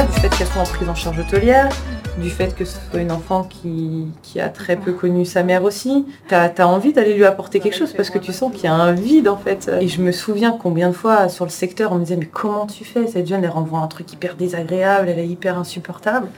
du 0.00 0.20
fait 0.20 0.30
qu'elle 0.30 0.46
soit 0.46 0.62
en 0.62 0.64
prise 0.64 0.88
en 0.88 0.94
charge 0.94 1.18
hôtelière, 1.18 1.68
du 2.16 2.30
fait 2.30 2.56
que 2.56 2.64
ce 2.64 2.78
soit 2.90 3.00
une 3.00 3.12
enfant 3.12 3.44
qui, 3.44 4.06
qui 4.22 4.40
a 4.40 4.48
très 4.48 4.76
peu 4.76 4.92
connu 4.92 5.26
sa 5.26 5.42
mère 5.42 5.64
aussi. 5.64 6.06
Tu 6.28 6.34
as, 6.34 6.66
envie 6.66 6.94
d'aller 6.94 7.12
lui 7.12 7.26
apporter 7.26 7.60
quelque 7.60 7.76
chose 7.76 7.92
parce 7.92 8.08
que 8.08 8.18
tu 8.18 8.32
sens 8.32 8.54
qu'il 8.54 8.64
y 8.64 8.68
a 8.68 8.74
un 8.74 8.92
vide 8.92 9.28
en 9.28 9.36
fait. 9.36 9.70
Et 9.82 9.88
je 9.88 10.00
me 10.00 10.10
souviens 10.10 10.56
combien 10.58 10.88
de 10.88 10.94
fois 10.94 11.28
sur 11.28 11.44
le 11.44 11.50
secteur 11.50 11.92
on 11.92 11.96
me 11.96 12.04
disait 12.04 12.16
mais 12.16 12.24
comment 12.24 12.66
tu 12.66 12.86
fais? 12.86 13.06
Cette 13.06 13.26
jeune 13.26 13.44
elle 13.44 13.50
renvoie 13.50 13.80
un 13.80 13.86
truc 13.86 14.10
hyper 14.10 14.34
désagréable, 14.34 15.10
elle 15.10 15.18
est 15.18 15.28
hyper 15.28 15.58
insupportable. 15.58 16.28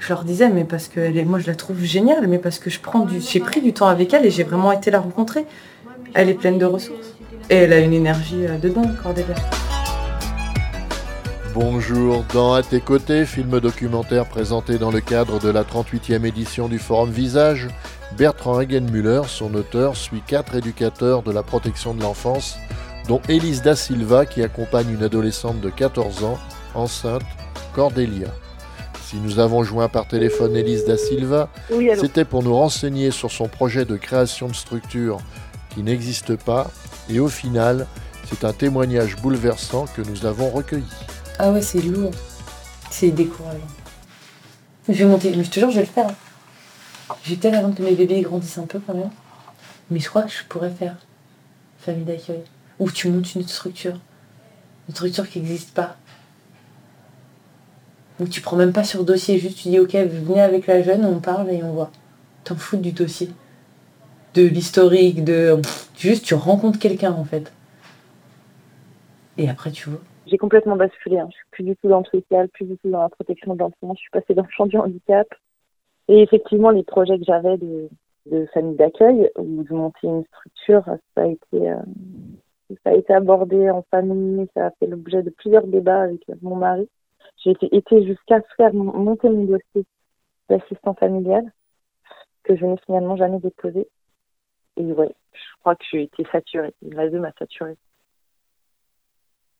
Je 0.00 0.08
leur 0.08 0.24
disais 0.24 0.48
mais 0.48 0.64
parce 0.64 0.88
que 0.88 0.98
elle 0.98 1.16
est, 1.16 1.24
moi 1.24 1.38
je 1.38 1.46
la 1.46 1.54
trouve 1.54 1.80
géniale, 1.84 2.26
mais 2.26 2.38
parce 2.38 2.58
que 2.58 2.68
je 2.68 2.80
prends 2.80 3.04
du, 3.04 3.20
j'ai 3.20 3.38
pris 3.38 3.60
du 3.60 3.72
temps 3.72 3.86
avec 3.86 4.12
elle 4.12 4.26
et 4.26 4.30
j'ai 4.30 4.42
vraiment 4.42 4.72
été 4.72 4.90
la 4.90 4.98
rencontrer. 4.98 5.46
Elle 6.14 6.30
est 6.30 6.34
pleine 6.34 6.58
de 6.58 6.66
ressources 6.66 7.14
et 7.48 7.54
elle 7.54 7.72
a 7.72 7.78
une 7.78 7.92
énergie 7.92 8.44
euh, 8.44 8.58
de 8.58 8.68
dingue, 8.70 8.96
Cordélia. 9.00 9.36
Bonjour, 11.54 12.24
dans 12.34 12.52
À 12.52 12.64
tes 12.64 12.80
côtés, 12.80 13.24
film 13.24 13.60
documentaire 13.60 14.26
présenté 14.26 14.76
dans 14.76 14.90
le 14.90 15.00
cadre 15.00 15.38
de 15.38 15.48
la 15.48 15.62
38e 15.62 16.24
édition 16.24 16.66
du 16.66 16.80
Forum 16.80 17.12
Visage, 17.12 17.68
Bertrand 18.18 18.58
Hagenmüller, 18.58 19.22
son 19.28 19.54
auteur, 19.54 19.96
suit 19.96 20.20
quatre 20.26 20.56
éducateurs 20.56 21.22
de 21.22 21.30
la 21.30 21.44
protection 21.44 21.94
de 21.94 22.02
l'enfance, 22.02 22.56
dont 23.06 23.20
Élise 23.28 23.62
Da 23.62 23.76
Silva 23.76 24.26
qui 24.26 24.42
accompagne 24.42 24.90
une 24.90 25.04
adolescente 25.04 25.60
de 25.60 25.70
14 25.70 26.24
ans, 26.24 26.40
enceinte, 26.74 27.22
Cordélia. 27.72 28.34
Si 29.04 29.18
nous 29.18 29.38
avons 29.38 29.62
joint 29.62 29.88
par 29.88 30.08
téléphone 30.08 30.56
Élise 30.56 30.86
Da 30.86 30.96
Silva, 30.96 31.50
c'était 31.96 32.24
pour 32.24 32.42
nous 32.42 32.56
renseigner 32.56 33.12
sur 33.12 33.30
son 33.30 33.46
projet 33.46 33.84
de 33.84 33.96
création 33.96 34.48
de 34.48 34.56
structure 34.56 35.18
qui 35.70 35.84
n'existe 35.84 36.34
pas, 36.34 36.68
et 37.08 37.20
au 37.20 37.28
final, 37.28 37.86
c'est 38.28 38.44
un 38.44 38.52
témoignage 38.52 39.14
bouleversant 39.22 39.84
que 39.94 40.02
nous 40.02 40.26
avons 40.26 40.50
recueilli. 40.50 40.82
Ah 41.38 41.50
ouais, 41.50 41.62
c'est 41.62 41.82
lourd. 41.82 42.12
C'est 42.90 43.10
décourageant. 43.10 43.58
Je 44.88 44.92
vais 44.92 45.04
monter, 45.04 45.34
mais 45.34 45.42
je 45.42 45.50
te 45.50 45.58
jure, 45.58 45.70
je 45.70 45.76
vais 45.76 45.86
le 45.86 45.86
faire. 45.86 46.10
J'ai 47.24 47.36
peut-être 47.36 47.74
que 47.74 47.82
mes 47.82 47.94
bébés 47.94 48.20
grandissent 48.20 48.58
un 48.58 48.66
peu 48.66 48.78
quand 48.78 48.94
même. 48.94 49.10
Mais 49.90 49.98
je 49.98 50.08
crois 50.08 50.22
que 50.22 50.30
je 50.30 50.44
pourrais 50.48 50.70
faire 50.70 50.96
famille 51.78 52.04
d'accueil. 52.04 52.42
Ou 52.78 52.90
tu 52.90 53.08
montes 53.08 53.34
une 53.34 53.46
structure. 53.46 53.98
Une 54.88 54.94
structure 54.94 55.28
qui 55.28 55.40
n'existe 55.40 55.74
pas. 55.74 55.96
Ou 58.20 58.28
tu 58.28 58.40
prends 58.40 58.56
même 58.56 58.72
pas 58.72 58.84
sur 58.84 59.04
dossier, 59.04 59.38
juste 59.38 59.58
tu 59.58 59.68
dis 59.68 59.80
ok, 59.80 59.94
venez 59.94 60.40
avec 60.40 60.68
la 60.68 60.82
jeune, 60.82 61.04
on 61.04 61.18
parle 61.18 61.50
et 61.50 61.62
on 61.64 61.72
voit. 61.72 61.90
T'en 62.44 62.54
fous 62.54 62.76
du 62.76 62.92
dossier. 62.92 63.30
De 64.34 64.42
l'historique, 64.42 65.24
de. 65.24 65.60
Juste 65.96 66.24
tu 66.24 66.34
rencontres 66.34 66.78
quelqu'un 66.78 67.12
en 67.12 67.24
fait. 67.24 67.52
Et 69.36 69.50
après 69.50 69.72
tu 69.72 69.88
vois 69.90 70.00
j'ai 70.26 70.38
complètement 70.38 70.76
basculé. 70.76 71.18
Hein. 71.18 71.28
Je 71.30 71.36
suis 71.36 71.46
plus 71.50 71.64
du 71.64 71.76
tout 71.76 71.88
dans 71.88 72.00
le 72.00 72.04
social, 72.20 72.48
plus 72.48 72.66
du 72.66 72.76
tout 72.78 72.90
dans 72.90 73.02
la 73.02 73.08
protection 73.08 73.54
de 73.54 73.58
l'enfant. 73.58 73.94
Je 73.94 74.00
suis 74.00 74.10
passée 74.10 74.34
dans 74.34 74.42
le 74.42 74.50
champ 74.50 74.66
du 74.66 74.76
handicap. 74.76 75.26
Et 76.08 76.20
effectivement, 76.22 76.70
les 76.70 76.82
projets 76.82 77.18
que 77.18 77.24
j'avais 77.24 77.56
de, 77.58 77.88
de 78.26 78.46
famille 78.52 78.76
d'accueil 78.76 79.30
ou 79.36 79.62
de 79.62 79.74
monter 79.74 80.06
une 80.06 80.24
structure, 80.24 80.84
ça 81.14 81.22
a 81.22 81.26
été, 81.26 81.70
euh, 81.70 81.76
ça 82.84 82.90
a 82.90 82.94
été 82.94 83.12
abordé 83.12 83.70
en 83.70 83.82
famille. 83.90 84.46
Ça 84.54 84.66
a 84.66 84.70
fait 84.72 84.86
l'objet 84.86 85.22
de 85.22 85.30
plusieurs 85.30 85.66
débats 85.66 86.02
avec 86.02 86.22
mon 86.42 86.56
mari. 86.56 86.88
J'ai 87.42 87.50
été, 87.50 87.74
été 87.74 88.04
jusqu'à 88.06 88.40
faire 88.56 88.72
monter 88.74 89.28
mon 89.28 89.44
dossier 89.44 89.84
d'assistant 90.48 90.94
familial 90.94 91.50
que 92.44 92.56
je 92.56 92.64
n'ai 92.64 92.76
finalement 92.86 93.16
jamais 93.16 93.40
déposé. 93.40 93.88
Et 94.76 94.84
ouais, 94.84 95.14
je 95.32 95.60
crois 95.60 95.76
que 95.76 95.84
j'ai 95.90 96.02
été 96.02 96.24
saturée. 96.30 96.74
La 96.82 97.08
deux 97.08 97.20
m'a 97.20 97.32
saturée. 97.38 97.76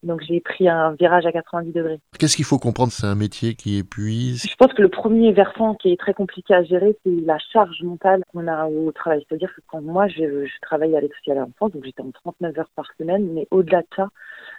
Donc 0.04 0.20
j'ai 0.22 0.40
pris 0.40 0.68
un 0.68 0.92
virage 0.92 1.24
à 1.26 1.32
90 1.32 1.72
degrés. 1.72 1.98
Qu'est-ce 2.18 2.36
qu'il 2.36 2.44
faut 2.44 2.58
comprendre? 2.58 2.92
C'est 2.92 3.06
un 3.06 3.14
métier 3.14 3.54
qui 3.54 3.78
épuise 3.78 4.44
Je 4.48 4.54
pense 4.56 4.72
que 4.72 4.82
le 4.82 4.88
premier 4.88 5.32
versant 5.32 5.74
qui 5.74 5.92
est 5.92 5.98
très 5.98 6.12
compliqué 6.12 6.54
à 6.54 6.62
gérer, 6.62 6.96
c'est 7.04 7.20
la 7.24 7.38
charge 7.38 7.82
mentale 7.82 8.22
qu'on 8.32 8.46
a 8.46 8.66
au 8.66 8.92
travail. 8.92 9.24
C'est-à-dire 9.28 9.52
que 9.54 9.62
quand 9.66 9.80
moi, 9.80 10.06
je, 10.08 10.44
je 10.46 10.60
travaille 10.60 10.94
à 10.94 11.00
l'aide 11.00 11.12
sociale 11.14 11.38
à 11.38 11.40
l'enfance, 11.40 11.72
donc 11.72 11.84
j'étais 11.84 12.02
en 12.02 12.10
39 12.10 12.58
heures 12.58 12.70
par 12.76 12.86
semaine, 12.98 13.32
mais 13.32 13.48
au-delà 13.50 13.80
de 13.80 13.86
ça, 13.96 14.08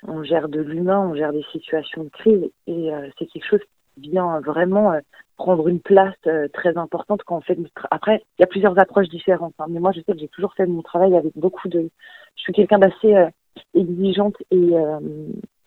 on 0.07 0.23
gère 0.23 0.49
de 0.49 0.61
l'humain, 0.61 0.99
on 0.99 1.15
gère 1.15 1.31
des 1.31 1.45
situations 1.51 2.03
de 2.03 2.09
crise, 2.09 2.49
et 2.67 2.91
euh, 2.91 3.09
c'est 3.17 3.25
quelque 3.27 3.47
chose 3.47 3.61
qui 3.93 4.09
vient 4.09 4.39
vraiment 4.41 4.93
euh, 4.93 4.99
prendre 5.37 5.67
une 5.67 5.79
place 5.79 6.15
euh, 6.25 6.47
très 6.53 6.75
importante 6.77 7.21
quand 7.23 7.37
on 7.37 7.41
fait 7.41 7.57
Après, 7.91 8.23
il 8.37 8.41
y 8.41 8.43
a 8.43 8.47
plusieurs 8.47 8.77
approches 8.79 9.09
différentes, 9.09 9.53
hein, 9.59 9.65
mais 9.69 9.79
moi, 9.79 9.91
je 9.91 9.99
sais 10.01 10.13
que 10.13 10.19
j'ai 10.19 10.27
toujours 10.27 10.53
fait 10.55 10.65
mon 10.65 10.81
travail 10.81 11.15
avec 11.15 11.33
beaucoup 11.35 11.67
de... 11.69 11.89
Je 12.35 12.41
suis 12.41 12.53
quelqu'un 12.53 12.79
d'assez 12.79 13.29
exigeante 13.73 14.35
et, 14.51 14.77
euh, 14.77 14.99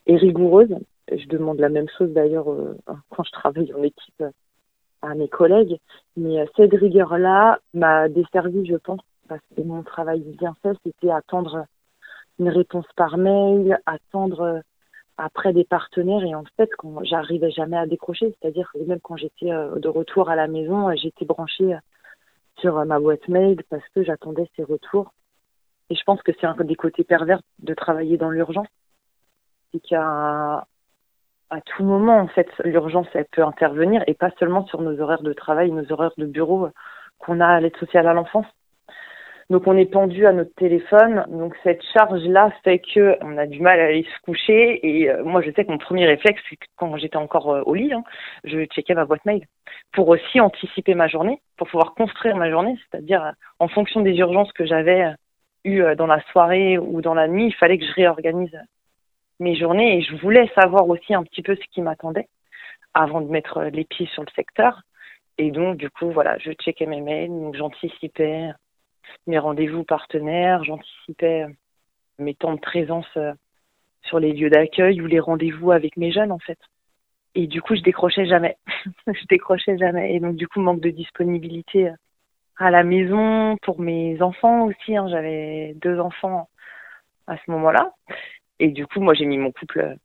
et 0.06 0.16
rigoureuse. 0.16 0.74
Je 1.10 1.26
demande 1.26 1.58
la 1.58 1.68
même 1.68 1.88
chose 1.96 2.10
d'ailleurs 2.12 2.50
euh, 2.50 2.76
quand 3.10 3.24
je 3.24 3.32
travaille 3.32 3.72
en 3.74 3.82
équipe 3.82 4.20
euh, 4.20 4.30
à 5.02 5.14
mes 5.14 5.28
collègues. 5.28 5.78
Mais 6.16 6.44
cette 6.56 6.72
rigueur-là 6.72 7.60
m'a 7.74 8.08
desservi, 8.08 8.66
je 8.66 8.76
pense, 8.76 9.00
parce 9.28 9.42
que 9.56 9.62
mon 9.62 9.82
travail 9.82 10.20
bien 10.20 10.54
fait, 10.62 10.76
c'était 10.84 11.10
attendre 11.10 11.64
une 12.38 12.48
réponse 12.48 12.86
par 12.96 13.16
mail, 13.16 13.78
attendre 13.86 14.62
après 15.16 15.52
des 15.52 15.64
partenaires 15.64 16.22
et 16.22 16.34
en 16.36 16.44
fait 16.56 16.70
quand 16.78 17.02
j'arrivais 17.02 17.50
jamais 17.50 17.76
à 17.76 17.86
décrocher, 17.86 18.32
c'est-à-dire 18.40 18.70
même 18.86 19.00
quand 19.00 19.16
j'étais 19.16 19.50
de 19.50 19.88
retour 19.88 20.30
à 20.30 20.36
la 20.36 20.46
maison, 20.46 20.94
j'étais 20.94 21.24
branchée 21.24 21.76
sur 22.60 22.84
ma 22.84 23.00
boîte 23.00 23.26
mail 23.26 23.60
parce 23.68 23.82
que 23.92 24.04
j'attendais 24.04 24.48
ces 24.54 24.62
retours 24.62 25.12
et 25.90 25.94
je 25.94 26.02
pense 26.04 26.22
que 26.22 26.32
c'est 26.40 26.46
un 26.46 26.54
des 26.54 26.76
côtés 26.76 27.04
pervers 27.04 27.40
de 27.60 27.74
travailler 27.74 28.16
dans 28.16 28.30
l'urgence. 28.30 28.68
C'est 29.72 29.80
qu'à 29.80 30.66
à 31.50 31.60
tout 31.62 31.82
moment, 31.82 32.18
en 32.18 32.28
fait, 32.28 32.48
l'urgence, 32.64 33.06
elle 33.14 33.26
peut 33.32 33.42
intervenir 33.42 34.02
et 34.06 34.14
pas 34.14 34.30
seulement 34.38 34.66
sur 34.66 34.82
nos 34.82 35.00
horaires 35.00 35.22
de 35.22 35.32
travail, 35.32 35.70
nos 35.70 35.90
horaires 35.90 36.12
de 36.18 36.26
bureau 36.26 36.68
qu'on 37.18 37.40
a 37.40 37.46
à 37.46 37.60
l'aide 37.60 37.76
sociale 37.76 38.06
à 38.06 38.12
l'enfance. 38.12 38.46
Donc 39.50 39.66
on 39.66 39.78
est 39.78 39.86
pendu 39.90 40.26
à 40.26 40.32
notre 40.32 40.54
téléphone. 40.56 41.24
Donc 41.28 41.56
cette 41.62 41.82
charge-là 41.94 42.52
fait 42.64 42.80
que 42.80 43.16
on 43.22 43.38
a 43.38 43.46
du 43.46 43.60
mal 43.60 43.80
à 43.80 43.84
aller 43.84 44.04
se 44.04 44.22
coucher. 44.22 44.86
Et 44.86 45.10
euh, 45.10 45.24
moi, 45.24 45.40
je 45.40 45.50
sais 45.52 45.64
que 45.64 45.70
mon 45.70 45.78
premier 45.78 46.04
réflexe, 46.04 46.42
c'est 46.50 46.56
que 46.56 46.66
quand 46.76 46.94
j'étais 46.98 47.16
encore 47.16 47.50
euh, 47.50 47.62
au 47.64 47.74
lit, 47.74 47.94
hein, 47.94 48.04
je 48.44 48.66
checkais 48.66 48.94
ma 48.94 49.06
boîte 49.06 49.24
mail 49.24 49.46
pour 49.92 50.08
aussi 50.08 50.38
anticiper 50.38 50.94
ma 50.94 51.08
journée, 51.08 51.40
pour 51.56 51.66
pouvoir 51.68 51.94
construire 51.94 52.36
ma 52.36 52.50
journée, 52.50 52.78
c'est-à-dire 52.90 53.24
euh, 53.24 53.30
en 53.58 53.68
fonction 53.68 54.02
des 54.02 54.16
urgences 54.16 54.52
que 54.52 54.66
j'avais 54.66 55.14
eu 55.68 55.82
euh, 55.82 55.94
dans 55.94 56.06
la 56.06 56.22
soirée 56.32 56.78
ou 56.78 57.00
dans 57.00 57.14
la 57.14 57.28
nuit, 57.28 57.46
il 57.46 57.54
fallait 57.54 57.78
que 57.78 57.86
je 57.86 57.92
réorganise 57.92 58.56
mes 59.40 59.56
journées 59.56 59.98
et 59.98 60.02
je 60.02 60.16
voulais 60.16 60.50
savoir 60.54 60.88
aussi 60.88 61.14
un 61.14 61.22
petit 61.22 61.42
peu 61.42 61.54
ce 61.54 61.66
qui 61.72 61.82
m'attendait 61.82 62.28
avant 62.94 63.20
de 63.20 63.28
mettre 63.28 63.62
les 63.62 63.84
pieds 63.84 64.08
sur 64.12 64.22
le 64.22 64.30
secteur. 64.34 64.82
Et 65.38 65.50
donc, 65.52 65.76
du 65.76 65.88
coup, 65.88 66.10
voilà, 66.10 66.36
je 66.38 66.50
checkais 66.52 66.86
mes 66.86 67.00
mails, 67.00 67.30
donc 67.30 67.54
j'anticipais 67.54 68.50
mes 69.26 69.38
rendez-vous 69.38 69.84
partenaires, 69.84 70.64
j'anticipais 70.64 71.46
mes 72.18 72.34
temps 72.34 72.54
de 72.54 72.60
présence 72.60 73.06
euh, 73.16 73.32
sur 74.02 74.18
les 74.18 74.32
lieux 74.32 74.50
d'accueil 74.50 75.00
ou 75.00 75.06
les 75.06 75.20
rendez-vous 75.20 75.70
avec 75.70 75.96
mes 75.96 76.10
jeunes, 76.10 76.32
en 76.32 76.40
fait. 76.40 76.58
Et 77.36 77.46
du 77.46 77.62
coup, 77.62 77.76
je 77.76 77.82
décrochais 77.82 78.26
jamais. 78.26 78.56
je 79.06 79.26
décrochais 79.28 79.78
jamais. 79.78 80.14
Et 80.14 80.20
donc, 80.20 80.34
du 80.34 80.48
coup, 80.48 80.60
manque 80.60 80.80
de 80.80 80.90
disponibilité 80.90 81.88
euh, 81.88 81.92
à 82.58 82.70
la 82.70 82.82
maison 82.82 83.56
pour 83.62 83.80
mes 83.80 84.20
enfants 84.20 84.66
aussi. 84.66 84.96
Hein. 84.96 85.06
J'avais 85.08 85.74
deux 85.80 85.98
enfants 85.98 86.48
à 87.26 87.36
ce 87.36 87.50
moment-là. 87.50 87.92
Et 88.58 88.68
du 88.68 88.86
coup, 88.86 89.00
moi, 89.00 89.14
j'ai 89.14 89.24
mis 89.24 89.38
mon 89.38 89.52
couple, 89.52 89.96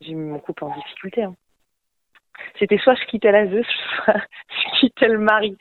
j'ai 0.00 0.14
mis 0.14 0.28
mon 0.30 0.40
couple 0.40 0.64
en 0.64 0.74
difficulté. 0.74 1.22
Hein. 1.22 1.34
C'était 2.58 2.78
soit 2.78 2.94
je 2.94 3.04
quittais 3.06 3.30
la 3.30 3.44
veuve, 3.44 3.64
soit 4.04 4.20
je 4.48 4.80
quittais 4.80 5.08
le 5.08 5.18
mari. 5.18 5.56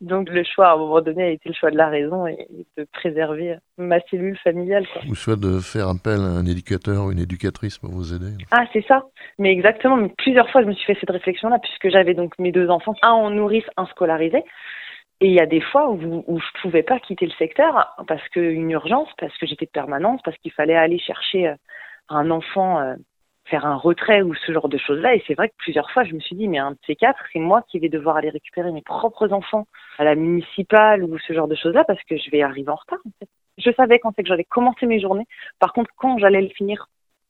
Donc 0.00 0.28
le 0.30 0.42
choix, 0.42 0.70
à 0.70 0.74
un 0.74 0.78
moment 0.78 1.00
donné, 1.00 1.22
a 1.22 1.28
été 1.28 1.48
le 1.48 1.54
choix 1.54 1.70
de 1.70 1.76
la 1.76 1.88
raison 1.88 2.26
et 2.26 2.48
de 2.76 2.86
préserver 2.92 3.56
ma 3.78 4.00
cellule 4.10 4.36
familiale. 4.38 4.86
Quoi. 4.92 5.02
Ou 5.08 5.14
soit 5.14 5.36
de 5.36 5.60
faire 5.60 5.88
appel 5.88 6.20
à 6.20 6.38
un 6.38 6.46
éducateur 6.46 7.04
ou 7.04 7.12
une 7.12 7.18
éducatrice 7.20 7.78
pour 7.78 7.90
vous 7.90 8.14
aider. 8.14 8.32
Ah, 8.50 8.64
c'est 8.72 8.84
ça. 8.86 9.04
Mais 9.38 9.52
exactement. 9.52 9.96
Mais 9.96 10.08
plusieurs 10.16 10.50
fois, 10.50 10.62
je 10.62 10.66
me 10.66 10.72
suis 10.72 10.86
fait 10.86 10.98
cette 10.98 11.10
réflexion-là, 11.10 11.58
puisque 11.60 11.88
j'avais 11.90 12.14
donc 12.14 12.38
mes 12.38 12.52
deux 12.52 12.68
enfants, 12.68 12.94
un 13.02 13.10
en 13.10 13.30
nourrice, 13.30 13.64
un 13.76 13.86
scolarisé. 13.86 14.42
Et 15.24 15.28
il 15.28 15.32
y 15.32 15.40
a 15.40 15.46
des 15.46 15.62
fois 15.62 15.90
où, 15.90 16.38
je 16.38 16.60
pouvais 16.60 16.82
pas 16.82 17.00
quitter 17.00 17.24
le 17.24 17.32
secteur 17.38 17.94
parce 18.06 18.28
qu'une 18.28 18.70
urgence, 18.70 19.08
parce 19.16 19.34
que 19.38 19.46
j'étais 19.46 19.64
de 19.64 19.70
permanence, 19.70 20.20
parce 20.22 20.36
qu'il 20.36 20.52
fallait 20.52 20.76
aller 20.76 20.98
chercher 20.98 21.48
euh, 21.48 21.54
un 22.10 22.30
enfant, 22.30 22.78
euh, 22.80 22.94
faire 23.46 23.64
un 23.64 23.76
retrait 23.76 24.20
ou 24.20 24.34
ce 24.34 24.52
genre 24.52 24.68
de 24.68 24.76
choses-là. 24.76 25.14
Et 25.14 25.24
c'est 25.26 25.32
vrai 25.32 25.48
que 25.48 25.54
plusieurs 25.56 25.90
fois, 25.92 26.04
je 26.04 26.12
me 26.12 26.20
suis 26.20 26.36
dit, 26.36 26.46
mais 26.46 26.58
un 26.58 26.72
de 26.72 26.78
ces 26.86 26.94
quatre, 26.94 27.24
c'est 27.32 27.38
moi 27.38 27.62
qui 27.70 27.78
vais 27.78 27.88
devoir 27.88 28.18
aller 28.18 28.28
récupérer 28.28 28.70
mes 28.70 28.82
propres 28.82 29.32
enfants 29.32 29.66
à 29.96 30.04
la 30.04 30.14
municipale 30.14 31.02
ou 31.02 31.18
ce 31.18 31.32
genre 31.32 31.48
de 31.48 31.54
choses-là 31.54 31.84
parce 31.84 32.02
que 32.02 32.18
je 32.18 32.30
vais 32.30 32.42
arriver 32.42 32.68
en 32.68 32.76
retard. 32.76 33.00
Je 33.56 33.70
savais 33.78 34.00
quand 34.00 34.12
c'est 34.14 34.24
que 34.24 34.28
j'allais 34.28 34.44
commencer 34.44 34.84
mes 34.84 35.00
journées. 35.00 35.26
Par 35.58 35.72
contre, 35.72 35.90
quand 35.96 36.18
j'allais 36.18 36.42
le 36.42 36.50
finir, 36.50 36.88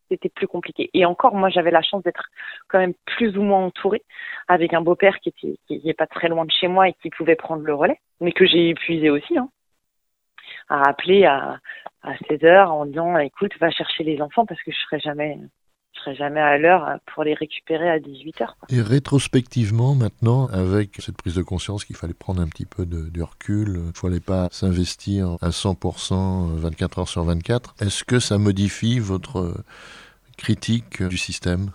c'était 0.08 0.28
plus 0.28 0.46
compliqué. 0.46 0.90
Et 0.94 1.04
encore, 1.04 1.34
moi, 1.34 1.48
j'avais 1.48 1.70
la 1.70 1.82
chance 1.82 2.02
d'être 2.02 2.28
quand 2.68 2.78
même 2.78 2.94
plus 3.06 3.36
ou 3.36 3.42
moins 3.42 3.64
entourée, 3.66 4.02
avec 4.48 4.74
un 4.74 4.80
beau-père 4.80 5.18
qui 5.20 5.30
était 5.30 5.58
qui 5.66 5.94
pas 5.94 6.06
très 6.06 6.28
loin 6.28 6.44
de 6.44 6.50
chez 6.50 6.68
moi 6.68 6.88
et 6.88 6.92
qui 6.94 7.10
pouvait 7.10 7.36
prendre 7.36 7.62
le 7.62 7.74
relais, 7.74 8.00
mais 8.20 8.32
que 8.32 8.46
j'ai 8.46 8.70
épuisé 8.70 9.10
aussi, 9.10 9.38
hein, 9.38 9.48
à 10.68 10.88
appeler 10.88 11.24
à, 11.24 11.58
à 12.02 12.16
16 12.28 12.44
heures 12.44 12.72
en 12.72 12.86
disant, 12.86 13.18
écoute, 13.18 13.52
va 13.60 13.70
chercher 13.70 14.04
les 14.04 14.20
enfants 14.20 14.46
parce 14.46 14.62
que 14.62 14.72
je 14.72 14.78
serai 14.78 15.00
jamais, 15.00 15.38
je 15.94 16.00
serai 16.00 16.14
jamais 16.14 16.40
à 16.40 16.58
l'heure 16.58 16.98
pour 17.14 17.24
les 17.24 17.34
récupérer 17.34 17.88
à 17.88 17.98
18 17.98 18.40
heures. 18.40 18.56
Et 18.68 18.80
rétrospectivement, 18.80 19.94
maintenant, 19.94 20.46
avec 20.48 20.96
cette 21.00 21.16
prise 21.16 21.34
de 21.34 21.42
conscience 21.42 21.84
qu'il 21.84 21.96
fallait 21.96 22.14
prendre 22.14 22.40
un 22.40 22.48
petit 22.48 22.66
peu 22.66 22.84
de, 22.84 23.22
recul, 23.22 23.74
il 23.76 23.86
ne 23.88 23.92
fallait 23.92 24.20
pas 24.20 24.48
s'investir 24.50 25.36
à 25.40 25.50
100% 25.50 26.56
24 26.56 26.98
heures 26.98 27.08
sur 27.08 27.24
24, 27.24 27.74
est-ce 27.80 28.04
que 28.04 28.18
ça 28.18 28.38
modifie 28.38 28.98
votre 28.98 29.54
critique 30.36 31.02
du 31.02 31.16
système? 31.16 31.70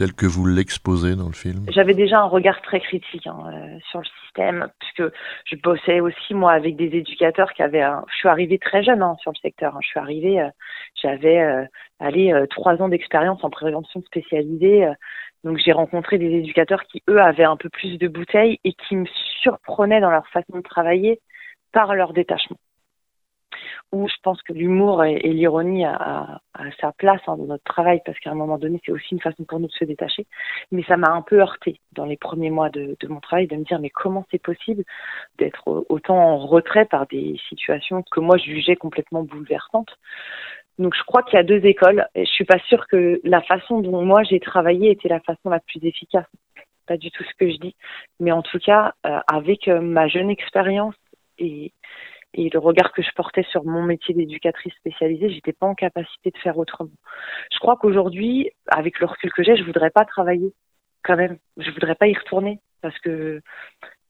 Tel 0.00 0.14
que 0.14 0.24
vous 0.24 0.46
l'exposez 0.46 1.14
dans 1.14 1.26
le 1.26 1.34
film 1.34 1.66
J'avais 1.68 1.92
déjà 1.92 2.20
un 2.20 2.24
regard 2.24 2.62
très 2.62 2.80
critique 2.80 3.26
hein, 3.26 3.36
euh, 3.52 3.78
sur 3.90 3.98
le 4.00 4.06
système, 4.24 4.68
puisque 4.78 5.14
je 5.44 5.56
bossais 5.56 6.00
aussi 6.00 6.32
moi 6.32 6.52
avec 6.52 6.76
des 6.76 6.86
éducateurs 6.86 7.52
qui 7.52 7.62
avaient. 7.62 7.82
Un... 7.82 8.02
Je 8.10 8.16
suis 8.16 8.28
arrivée 8.28 8.58
très 8.58 8.82
jeune 8.82 9.02
hein, 9.02 9.16
sur 9.20 9.30
le 9.30 9.36
secteur. 9.42 9.76
Hein. 9.76 9.80
Je 9.82 9.88
suis 9.88 10.00
arrivée, 10.00 10.40
euh, 10.40 10.48
j'avais 11.02 11.40
euh, 11.42 11.66
allé 11.98 12.32
trois 12.48 12.80
ans 12.80 12.88
d'expérience 12.88 13.44
en 13.44 13.50
prévention 13.50 14.00
spécialisée. 14.00 14.88
donc 15.44 15.58
j'ai 15.58 15.72
rencontré 15.72 16.16
des 16.16 16.32
éducateurs 16.32 16.84
qui 16.84 17.02
eux 17.10 17.20
avaient 17.20 17.44
un 17.44 17.58
peu 17.58 17.68
plus 17.68 17.98
de 17.98 18.08
bouteilles 18.08 18.58
et 18.64 18.72
qui 18.72 18.96
me 18.96 19.06
surprenaient 19.42 20.00
dans 20.00 20.10
leur 20.10 20.26
façon 20.28 20.56
de 20.56 20.62
travailler 20.62 21.20
par 21.72 21.94
leur 21.94 22.14
détachement 22.14 22.56
où 23.92 24.08
je 24.08 24.14
pense 24.22 24.40
que 24.42 24.52
l'humour 24.52 25.04
et, 25.04 25.18
l'ironie 25.20 25.84
a, 25.84 26.40
sa 26.80 26.92
place 26.92 27.20
hein, 27.26 27.36
dans 27.36 27.46
notre 27.46 27.64
travail, 27.64 28.00
parce 28.04 28.18
qu'à 28.18 28.30
un 28.30 28.34
moment 28.34 28.58
donné, 28.58 28.80
c'est 28.84 28.92
aussi 28.92 29.14
une 29.14 29.20
façon 29.20 29.44
pour 29.44 29.60
nous 29.60 29.66
de 29.66 29.72
se 29.72 29.84
détacher. 29.84 30.26
Mais 30.70 30.82
ça 30.84 30.96
m'a 30.96 31.10
un 31.10 31.22
peu 31.22 31.40
heurté 31.40 31.80
dans 31.92 32.04
les 32.04 32.16
premiers 32.16 32.50
mois 32.50 32.70
de, 32.70 32.96
mon 33.08 33.20
travail, 33.20 33.46
de 33.46 33.56
me 33.56 33.64
dire, 33.64 33.80
mais 33.80 33.90
comment 33.90 34.24
c'est 34.30 34.42
possible 34.42 34.84
d'être 35.38 35.86
autant 35.88 36.16
en 36.16 36.38
retrait 36.38 36.84
par 36.84 37.06
des 37.06 37.38
situations 37.48 38.02
que 38.10 38.20
moi 38.20 38.36
je 38.36 38.44
jugeais 38.44 38.76
complètement 38.76 39.22
bouleversantes? 39.22 39.96
Donc 40.78 40.94
je 40.96 41.02
crois 41.04 41.22
qu'il 41.22 41.36
y 41.36 41.40
a 41.40 41.42
deux 41.42 41.64
écoles 41.66 42.06
et 42.14 42.24
je 42.24 42.30
suis 42.30 42.46
pas 42.46 42.58
sûre 42.60 42.86
que 42.86 43.20
la 43.22 43.42
façon 43.42 43.80
dont 43.80 44.02
moi 44.02 44.22
j'ai 44.22 44.40
travaillé 44.40 44.90
était 44.90 45.10
la 45.10 45.20
façon 45.20 45.50
la 45.50 45.60
plus 45.60 45.84
efficace. 45.84 46.26
Pas 46.86 46.96
du 46.96 47.10
tout 47.10 47.22
ce 47.22 47.34
que 47.38 47.50
je 47.50 47.58
dis, 47.58 47.76
mais 48.18 48.32
en 48.32 48.40
tout 48.40 48.58
cas 48.58 48.94
euh, 49.06 49.20
avec 49.30 49.68
euh, 49.68 49.80
ma 49.80 50.08
jeune 50.08 50.30
expérience 50.30 50.94
et 51.38 51.72
et 52.34 52.48
le 52.48 52.58
regard 52.58 52.92
que 52.92 53.02
je 53.02 53.10
portais 53.14 53.42
sur 53.50 53.64
mon 53.64 53.82
métier 53.82 54.14
d'éducatrice 54.14 54.74
spécialisée, 54.74 55.30
j'étais 55.30 55.52
pas 55.52 55.66
en 55.66 55.74
capacité 55.74 56.30
de 56.30 56.38
faire 56.38 56.58
autrement. 56.58 56.90
Je 57.52 57.58
crois 57.58 57.76
qu'aujourd'hui, 57.76 58.50
avec 58.68 59.00
le 59.00 59.06
recul 59.06 59.32
que 59.32 59.42
j'ai, 59.42 59.56
je 59.56 59.64
voudrais 59.64 59.90
pas 59.90 60.04
travailler 60.04 60.52
quand 61.02 61.16
même. 61.16 61.38
Je 61.56 61.70
voudrais 61.70 61.94
pas 61.94 62.06
y 62.06 62.14
retourner 62.14 62.60
parce 62.82 62.98
que 63.00 63.40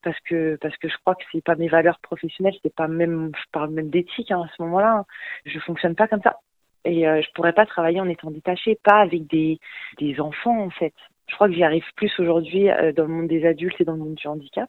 parce 0.02 0.18
que 0.20 0.56
parce 0.60 0.76
que 0.78 0.88
je 0.88 0.96
crois 0.98 1.14
que 1.14 1.24
c'est 1.32 1.44
pas 1.44 1.56
mes 1.56 1.68
valeurs 1.68 1.98
professionnelles, 2.00 2.56
c'est 2.62 2.74
pas 2.74 2.88
même 2.88 3.32
je 3.34 3.50
parle 3.52 3.70
même 3.70 3.90
d'éthique 3.90 4.30
hein, 4.30 4.42
à 4.42 4.48
ce 4.56 4.62
moment-là. 4.62 4.98
Hein. 4.98 5.04
Je 5.44 5.58
fonctionne 5.60 5.94
pas 5.94 6.08
comme 6.08 6.22
ça 6.22 6.38
et 6.84 7.06
euh, 7.06 7.20
je 7.22 7.28
pourrais 7.34 7.52
pas 7.52 7.66
travailler 7.66 8.00
en 8.00 8.08
étant 8.08 8.30
détachée, 8.30 8.78
pas 8.82 9.00
avec 9.00 9.26
des 9.28 9.58
des 9.98 10.20
enfants 10.20 10.62
en 10.62 10.70
fait. 10.70 10.94
Je 11.28 11.34
crois 11.34 11.48
que 11.48 11.54
j'y 11.54 11.64
arrive 11.64 11.84
plus 11.96 12.12
aujourd'hui 12.18 12.70
euh, 12.70 12.92
dans 12.92 13.04
le 13.04 13.10
monde 13.10 13.28
des 13.28 13.46
adultes 13.46 13.80
et 13.80 13.84
dans 13.84 13.92
le 13.92 14.00
monde 14.00 14.14
du 14.14 14.26
handicap. 14.26 14.68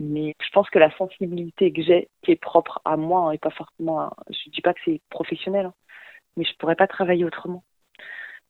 Mais 0.00 0.34
je 0.40 0.50
pense 0.50 0.68
que 0.70 0.78
la 0.78 0.90
sensibilité 0.96 1.72
que 1.72 1.82
j'ai, 1.82 2.08
qui 2.22 2.32
est 2.32 2.36
propre 2.36 2.80
à 2.84 2.96
moi, 2.96 3.28
hein, 3.28 3.32
et 3.32 3.38
pas 3.38 3.50
forcément, 3.50 4.10
je 4.28 4.50
dis 4.50 4.60
pas 4.60 4.74
que 4.74 4.80
c'est 4.84 5.00
professionnel, 5.10 5.66
hein, 5.66 5.74
mais 6.36 6.44
je 6.44 6.54
pourrais 6.58 6.76
pas 6.76 6.88
travailler 6.88 7.24
autrement. 7.24 7.64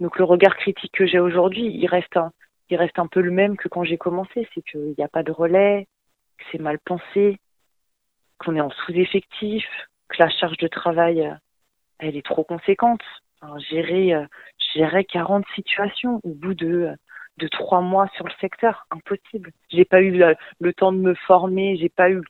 Donc 0.01 0.19
le 0.19 0.25
regard 0.25 0.57
critique 0.57 0.93
que 0.93 1.07
j'ai 1.07 1.21
aujourd'hui, 1.21 1.67
il 1.67 1.87
reste 1.87 2.17
un, 2.17 2.33
il 2.71 2.77
reste 2.77 2.99
un 2.99 3.07
peu 3.07 3.21
le 3.21 3.31
même 3.31 3.57
que 3.57 3.69
quand 3.69 3.85
j'ai 3.85 3.99
commencé, 3.99 4.49
c'est 4.55 4.63
qu'il 4.63 4.95
n'y 4.97 5.05
a 5.05 5.09
pas 5.09 5.23
de 5.23 5.33
relais, 5.33 5.87
que 6.39 6.45
c'est 6.51 6.61
mal 6.61 6.79
pensé, 6.79 7.39
qu'on 8.39 8.57
est 8.57 8.61
en 8.61 8.71
sous-effectif, 8.71 9.65
que 10.09 10.23
la 10.23 10.31
charge 10.31 10.57
de 10.59 10.69
travail, 10.69 11.23
euh, 11.27 11.35
elle 11.99 12.17
est 12.17 12.25
trop 12.25 12.45
conséquente. 12.45 13.03
gérer, 13.71 14.15
euh, 14.15 14.27
gérer 14.75 15.05
40 15.05 15.45
situations 15.55 16.21
au 16.25 16.35
bout 16.35 16.55
de 16.55 16.67
euh, 16.67 16.97
de 17.39 17.49
trois 17.49 17.81
mois 17.81 18.09
sur 18.17 18.27
le 18.27 18.33
secteur, 18.41 18.87
impossible. 18.91 19.51
J'ai 19.69 19.85
pas 19.85 20.01
eu 20.01 20.23
le, 20.61 20.73
temps 20.73 20.93
de 20.93 20.99
me 20.99 21.15
former, 21.15 21.77
j'ai 21.77 21.89
pas 21.89 22.11
eu 22.11 22.23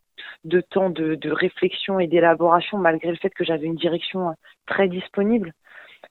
de 0.45 0.61
temps 0.61 0.91
de, 0.91 1.31
réflexion 1.31 2.01
et 2.01 2.07
d'élaboration 2.07 2.79
malgré 2.79 3.11
le 3.11 3.17
fait 3.17 3.31
que 3.31 3.45
j'avais 3.45 3.67
une 3.67 3.77
direction 3.77 4.31
euh, 4.31 4.33
très 4.67 4.89
disponible. 4.89 5.53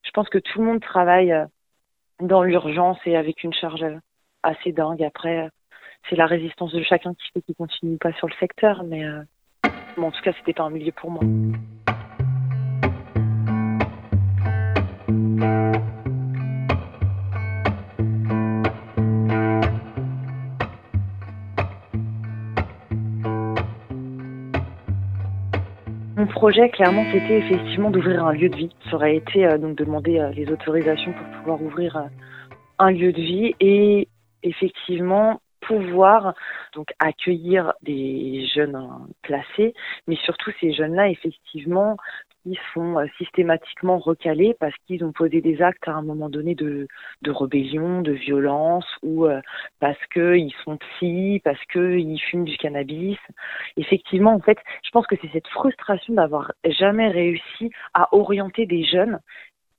Je 0.04 0.12
pense 0.12 0.30
que 0.30 0.38
tout 0.38 0.60
le 0.60 0.66
monde 0.66 0.82
travaille 0.82 1.32
euh, 1.32 1.46
dans 2.20 2.44
l'urgence 2.44 3.00
et 3.06 3.16
avec 3.16 3.44
une 3.44 3.54
charge 3.54 3.84
euh, 3.84 3.98
assez 4.44 4.72
dingue. 4.72 5.04
Après, 5.04 5.50
c'est 6.10 6.16
la 6.16 6.26
résistance 6.26 6.74
de 6.74 6.84
chacun 6.84 7.14
qui 7.14 7.32
fait 7.34 7.42
qu'il 7.42 7.56
continue 7.56 7.98
pas 7.98 8.14
sur 8.14 8.28
le 8.28 8.34
secteur, 8.40 8.84
mais 8.84 9.06
bon, 9.96 10.08
en 10.08 10.12
tout 10.12 10.22
cas, 10.22 10.34
c'était 10.38 10.54
pas 10.54 10.64
un 10.64 10.70
milieu 10.70 10.92
pour 10.92 11.10
moi. 11.10 11.24
Projet, 26.34 26.70
clairement, 26.70 27.06
c'était 27.12 27.38
effectivement 27.38 27.92
d'ouvrir 27.92 28.26
un 28.26 28.34
lieu 28.34 28.50
de 28.50 28.56
vie. 28.56 28.70
Ça 28.90 28.96
aurait 28.96 29.16
été 29.16 29.46
euh, 29.46 29.58
donc 29.58 29.78
de 29.78 29.86
demander 29.86 30.20
euh, 30.20 30.32
les 30.32 30.52
autorisations 30.52 31.14
pour 31.14 31.28
pouvoir 31.40 31.62
ouvrir 31.62 31.96
euh, 31.96 32.08
un 32.80 32.92
lieu 32.92 33.14
de 33.14 33.22
vie 33.22 33.56
et 33.60 34.08
effectivement 34.42 35.40
pouvoir 35.62 36.34
donc 36.74 36.88
accueillir 37.00 37.74
des 37.84 38.46
jeunes 38.54 38.78
placés, 39.22 39.74
mais 40.08 40.18
surtout 40.18 40.52
ces 40.60 40.74
jeunes-là 40.74 41.08
effectivement 41.08 41.96
qui 42.44 42.58
sont 42.74 43.00
euh, 43.00 43.06
systématiquement 43.18 43.98
recalés 43.98 44.56
parce 44.60 44.76
qu'ils 44.86 45.04
ont 45.04 45.12
posé 45.12 45.42
des 45.42 45.62
actes 45.62 45.88
à 45.88 45.94
un 45.94 46.02
moment 46.02 46.30
donné 46.30 46.56
de, 46.56 46.88
de 47.22 47.32
rébellion, 47.32 48.02
de 48.02 48.12
violence, 48.12 48.86
ou 49.02 49.26
euh, 49.26 49.42
parce 49.80 50.00
qu'ils 50.14 50.54
sont 50.64 50.78
psy, 50.78 51.42
parce 51.44 51.64
qu'ils 51.72 52.20
fument 52.20 52.46
du 52.46 52.58
cannabis. 52.58 53.18
Effectivement, 53.78 54.34
en 54.34 54.40
fait, 54.40 54.60
je 54.84 54.90
pense 54.92 55.08
que 55.08 55.16
c'est 55.22 55.32
cette 55.32 55.48
frustration 55.48 56.14
d'avoir 56.14 56.52
jamais 56.66 57.10
réussi 57.10 57.72
à 57.94 58.14
orienter 58.16 58.66
des 58.66 58.84
jeunes 58.84 59.20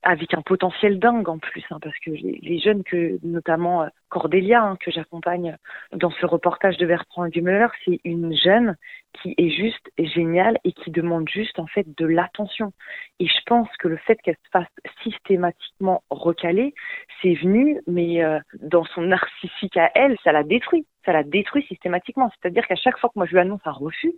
avec 0.05 0.35
un 0.35 0.41
potentiel 0.43 0.99
dingue 0.99 1.27
en 1.27 1.39
plus, 1.39 1.65
hein, 1.71 1.79
parce 1.81 1.97
que 1.97 2.11
les, 2.11 2.59
jeunes 2.59 2.83
que, 2.83 3.17
notamment 3.23 3.83
euh, 3.83 3.87
Cordélia, 4.09 4.61
hein, 4.61 4.77
que 4.79 4.91
j'accompagne 4.91 5.57
dans 5.93 6.11
ce 6.11 6.27
reportage 6.27 6.77
de 6.77 6.85
Bertrand 6.85 7.27
Dumeller, 7.27 7.67
c'est 7.83 7.99
une 8.03 8.33
jeune 8.37 8.77
qui 9.13 9.33
est 9.37 9.49
juste 9.49 9.89
géniale 9.97 10.59
et 10.63 10.73
qui 10.73 10.91
demande 10.91 11.27
juste 11.27 11.57
en 11.57 11.65
fait 11.65 11.87
de 11.97 12.05
l'attention. 12.05 12.71
Et 13.19 13.25
je 13.25 13.39
pense 13.47 13.67
que 13.79 13.87
le 13.87 13.97
fait 13.97 14.17
qu'elle 14.21 14.37
se 14.45 14.49
fasse 14.51 14.67
systématiquement 15.01 16.03
recaler, 16.11 16.75
c'est 17.21 17.33
venu, 17.33 17.81
mais 17.87 18.23
euh, 18.23 18.39
dans 18.61 18.85
son 18.85 19.01
narcissique 19.01 19.75
à 19.75 19.89
elle, 19.95 20.17
ça 20.23 20.31
la 20.31 20.43
détruit. 20.43 20.85
Ça 21.05 21.13
la 21.13 21.23
détruit 21.23 21.65
systématiquement. 21.67 22.31
C'est-à-dire 22.39 22.67
qu'à 22.67 22.75
chaque 22.75 22.99
fois 22.99 23.09
que 23.09 23.17
moi 23.17 23.25
je 23.25 23.31
lui 23.31 23.39
annonce 23.39 23.61
un 23.65 23.71
refus, 23.71 24.13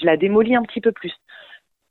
je 0.00 0.06
la 0.06 0.16
démolis 0.16 0.54
un 0.54 0.62
petit 0.62 0.80
peu 0.80 0.92
plus. 0.92 1.12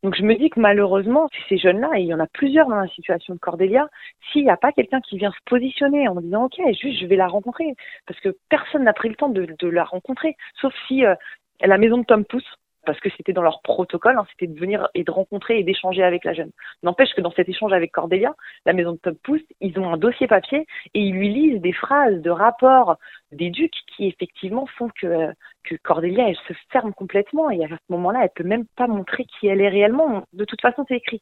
Donc 0.03 0.15
je 0.15 0.23
me 0.23 0.35
dis 0.35 0.49
que 0.49 0.59
malheureusement, 0.59 1.29
ces 1.47 1.57
jeunes-là, 1.57 1.89
et 1.95 2.01
il 2.01 2.07
y 2.07 2.13
en 2.13 2.19
a 2.19 2.27
plusieurs 2.27 2.67
dans 2.67 2.79
la 2.79 2.87
situation 2.87 3.35
de 3.35 3.39
Cordélia, 3.39 3.87
s'il 4.31 4.43
n'y 4.43 4.49
a 4.49 4.57
pas 4.57 4.71
quelqu'un 4.71 4.99
qui 5.01 5.17
vient 5.17 5.31
se 5.31 5.43
positionner 5.45 6.07
en 6.07 6.15
disant 6.15 6.45
ok, 6.45 6.59
juste 6.81 6.99
je 6.99 7.05
vais 7.05 7.15
la 7.15 7.27
rencontrer, 7.27 7.75
parce 8.07 8.19
que 8.19 8.35
personne 8.49 8.83
n'a 8.83 8.93
pris 8.93 9.09
le 9.09 9.15
temps 9.15 9.29
de, 9.29 9.67
la 9.67 9.83
rencontrer, 9.83 10.35
sauf 10.59 10.73
si 10.87 11.05
euh, 11.05 11.15
la 11.61 11.77
maison 11.77 11.99
de 11.99 12.05
Tom 12.05 12.25
Pouce 12.25 12.57
parce 12.85 12.99
que 12.99 13.09
c'était 13.15 13.33
dans 13.33 13.43
leur 13.43 13.61
protocole, 13.61 14.17
hein, 14.17 14.25
c'était 14.31 14.51
de 14.51 14.59
venir 14.59 14.89
et 14.93 15.03
de 15.03 15.11
rencontrer 15.11 15.59
et 15.59 15.63
d'échanger 15.63 16.03
avec 16.03 16.23
la 16.25 16.33
jeune. 16.33 16.51
N'empêche 16.83 17.13
que 17.13 17.21
dans 17.21 17.31
cet 17.31 17.47
échange 17.47 17.73
avec 17.73 17.91
Cordélia, 17.91 18.33
la 18.65 18.73
maison 18.73 18.93
de 18.93 18.97
Tom 18.97 19.15
Pouce, 19.23 19.41
ils 19.59 19.77
ont 19.79 19.91
un 19.93 19.97
dossier 19.97 20.27
papier 20.27 20.65
et 20.93 20.99
ils 20.99 21.13
lui 21.13 21.29
lisent 21.29 21.61
des 21.61 21.73
phrases 21.73 22.21
de 22.21 22.29
rapports 22.29 22.97
d'éduc 23.31 23.71
qui 23.95 24.07
effectivement 24.07 24.65
font 24.65 24.89
que, 24.99 25.31
que 25.63 25.75
Cordélia, 25.75 26.29
elle 26.29 26.37
se 26.47 26.53
ferme 26.71 26.93
complètement 26.93 27.49
et 27.49 27.63
à 27.63 27.67
ce 27.67 27.75
moment-là, 27.89 28.21
elle 28.23 28.31
peut 28.35 28.43
même 28.43 28.65
pas 28.75 28.87
montrer 28.87 29.25
qui 29.25 29.47
elle 29.47 29.61
est 29.61 29.69
réellement. 29.69 30.23
De 30.33 30.45
toute 30.45 30.61
façon, 30.61 30.85
c'est 30.87 30.97
écrit. 30.97 31.21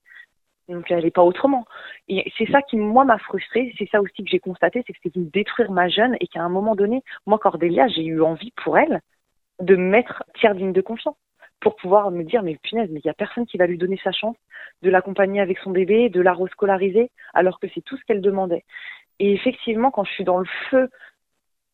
Donc 0.67 0.89
elle 0.91 1.03
n'est 1.03 1.12
pas 1.12 1.24
autrement. 1.24 1.65
Et 2.08 2.31
c'est 2.38 2.50
ça 2.51 2.62
qui, 2.62 2.77
moi, 2.77 3.03
m'a 3.03 3.17
frustrée. 3.17 3.74
C'est 3.77 3.89
ça 3.89 4.01
aussi 4.01 4.24
que 4.24 4.29
j'ai 4.29 4.39
constaté, 4.39 4.84
c'est 4.86 4.93
que 4.93 5.00
c'était 5.03 5.19
de 5.19 5.29
détruire 5.29 5.72
ma 5.72 5.89
jeune 5.89 6.15
et 6.19 6.27
qu'à 6.27 6.43
un 6.43 6.50
moment 6.50 6.75
donné, 6.75 7.01
moi, 7.25 7.39
Cordélia, 7.39 7.88
j'ai 7.88 8.05
eu 8.05 8.22
envie 8.22 8.51
pour 8.63 8.77
elle 8.77 9.01
de 9.60 9.75
mettre 9.75 10.24
tiers 10.36 10.55
digne 10.55 10.74
de 10.74 10.81
confiance 10.81 11.15
pour 11.60 11.75
pouvoir 11.75 12.12
me 12.12 12.24
dire 12.24 12.43
mais 12.43 12.58
punaise 12.63 12.89
mais 12.91 13.01
il 13.03 13.05
y 13.05 13.10
a 13.10 13.13
personne 13.13 13.46
qui 13.46 13.58
va 13.58 13.67
lui 13.67 13.77
donner 13.77 14.00
sa 14.03 14.12
chance 14.12 14.38
de 14.81 14.89
l'accompagner 14.89 15.41
avec 15.41 15.58
son 15.60 15.72
bébé, 15.72 16.10
de 16.10 16.22
la 16.22 16.34
rescolariser 16.34 17.12
alors 17.34 17.60
que 17.60 17.67
c'est 17.74 17.81
tout 17.81 17.98
ce 17.98 18.03
qu'elle 18.05 18.22
demandait. 18.22 18.63
Et 19.19 19.34
effectivement 19.34 19.91
quand 19.91 20.05
je 20.05 20.12
suis 20.12 20.24
dans 20.24 20.39
le 20.39 20.48
feu 20.69 20.89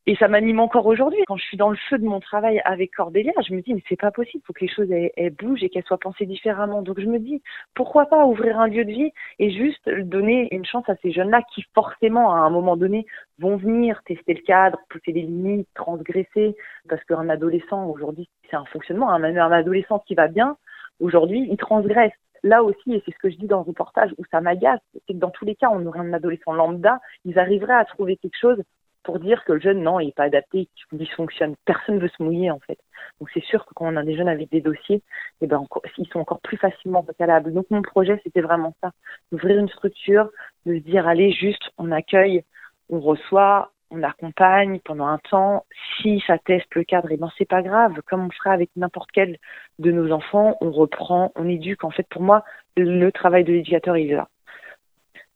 et 0.07 0.15
ça 0.17 0.27
m'anime 0.27 0.59
encore 0.59 0.85
aujourd'hui. 0.85 1.19
Quand 1.27 1.37
je 1.37 1.43
suis 1.43 1.57
dans 1.57 1.69
le 1.69 1.77
feu 1.89 1.97
de 1.97 2.05
mon 2.05 2.19
travail 2.19 2.61
avec 2.63 2.93
Cordélia, 2.93 3.33
je 3.47 3.55
me 3.55 3.61
dis, 3.61 3.73
mais 3.73 3.81
c'est 3.89 3.99
pas 3.99 4.11
possible, 4.11 4.43
faut 4.45 4.53
que 4.53 4.63
les 4.63 4.71
choses 4.71 4.91
elles, 4.91 5.33
bougent 5.33 5.63
et 5.63 5.69
qu'elles 5.69 5.85
soient 5.85 5.97
pensées 5.97 6.27
différemment. 6.27 6.83
Donc 6.83 6.99
je 6.99 7.07
me 7.07 7.17
dis, 7.17 7.41
pourquoi 7.73 8.05
pas 8.05 8.25
ouvrir 8.25 8.59
un 8.59 8.67
lieu 8.67 8.85
de 8.85 8.91
vie 8.91 9.11
et 9.39 9.49
juste 9.49 9.89
donner 9.89 10.47
une 10.53 10.65
chance 10.65 10.87
à 10.89 10.95
ces 10.97 11.11
jeunes-là 11.11 11.41
qui 11.53 11.63
forcément, 11.73 12.33
à 12.35 12.39
un 12.39 12.51
moment 12.51 12.77
donné, 12.77 13.07
vont 13.39 13.57
venir 13.57 14.01
tester 14.05 14.35
le 14.35 14.41
cadre, 14.41 14.79
pousser 14.89 15.11
les 15.11 15.23
limites, 15.23 15.67
transgresser, 15.73 16.55
parce 16.87 17.03
qu'un 17.05 17.27
adolescent, 17.29 17.87
aujourd'hui, 17.89 18.29
c'est 18.49 18.55
un 18.55 18.65
fonctionnement, 18.65 19.09
un, 19.11 19.23
un 19.23 19.51
adolescent 19.51 19.99
qui 19.99 20.13
va 20.13 20.27
bien, 20.27 20.57
aujourd'hui, 20.99 21.47
il 21.49 21.57
transgresse 21.57 22.13
là 22.43 22.63
aussi, 22.63 22.93
et 22.93 23.01
c'est 23.03 23.11
ce 23.11 23.17
que 23.17 23.31
je 23.31 23.37
dis 23.37 23.47
dans 23.47 23.57
le 23.57 23.63
reportage, 23.63 24.11
où 24.19 24.23
ça 24.29 24.39
m'agace, 24.39 24.79
c'est 24.93 25.13
que 25.13 25.19
dans 25.19 25.31
tous 25.31 25.45
les 25.45 25.55
cas, 25.55 25.69
on 25.71 25.83
aurait 25.87 25.99
un 25.99 26.13
adolescent 26.13 26.53
lambda, 26.53 26.99
ils 27.25 27.39
arriveraient 27.39 27.73
à 27.73 27.85
trouver 27.85 28.17
quelque 28.17 28.37
chose 28.39 28.61
pour 29.05 29.19
dire 29.19 29.45
que 29.45 29.53
le 29.53 29.59
jeune, 29.59 29.81
non, 29.81 29.99
il 29.99 30.07
n'est 30.07 30.11
pas 30.11 30.23
adapté, 30.23 30.67
qu'il 30.75 30.97
dysfonctionne. 30.97 31.55
Personne 31.63 31.95
ne 31.95 32.01
veut 32.01 32.09
se 32.09 32.21
mouiller, 32.21 32.51
en 32.51 32.59
fait. 32.59 32.77
Donc 33.19 33.29
c'est 33.33 33.43
sûr 33.43 33.65
que 33.65 33.73
quand 33.73 33.85
on 33.85 33.95
a 33.95 34.03
des 34.03 34.17
jeunes 34.17 34.27
avec 34.27 34.49
des 34.51 34.61
dossiers, 34.61 35.01
eh 35.41 35.47
ben, 35.47 35.63
ils 35.97 36.07
sont 36.07 36.19
encore 36.19 36.41
plus 36.41 36.57
facilement 36.57 37.01
recalables. 37.01 37.53
Donc 37.53 37.67
mon 37.69 37.81
projet, 37.81 38.19
c'était 38.23 38.41
vraiment 38.41 38.75
ça. 38.81 38.91
D'ouvrir 39.31 39.59
une 39.59 39.69
structure, 39.69 40.29
de 40.65 40.75
se 40.75 40.79
dire, 40.79 41.07
allez, 41.07 41.31
juste, 41.31 41.61
on 41.77 41.91
accueille, 41.91 42.43
on 42.89 42.99
reçoit, 42.99 43.71
on 43.91 44.01
accompagne 44.03 44.79
pendant 44.79 45.05
un 45.05 45.19
temps. 45.19 45.65
Si 46.01 46.21
ça 46.25 46.37
teste 46.39 46.73
le 46.73 46.83
cadre, 46.83 47.11
et 47.11 47.13
eh 47.13 47.17
ben 47.17 47.29
c'est 47.37 47.47
pas 47.47 47.61
grave. 47.61 48.01
Comme 48.07 48.25
on 48.25 48.31
ferait 48.31 48.53
avec 48.53 48.71
n'importe 48.75 49.11
quel 49.13 49.37
de 49.79 49.91
nos 49.91 50.11
enfants, 50.11 50.57
on 50.61 50.71
reprend, 50.71 51.31
on 51.35 51.47
éduque. 51.47 51.83
En 51.83 51.91
fait, 51.91 52.07
pour 52.09 52.23
moi, 52.23 52.43
le 52.75 53.09
travail 53.11 53.43
de 53.43 53.53
l'éducateur, 53.53 53.97
il 53.97 54.11
est 54.11 54.15
là. 54.15 54.27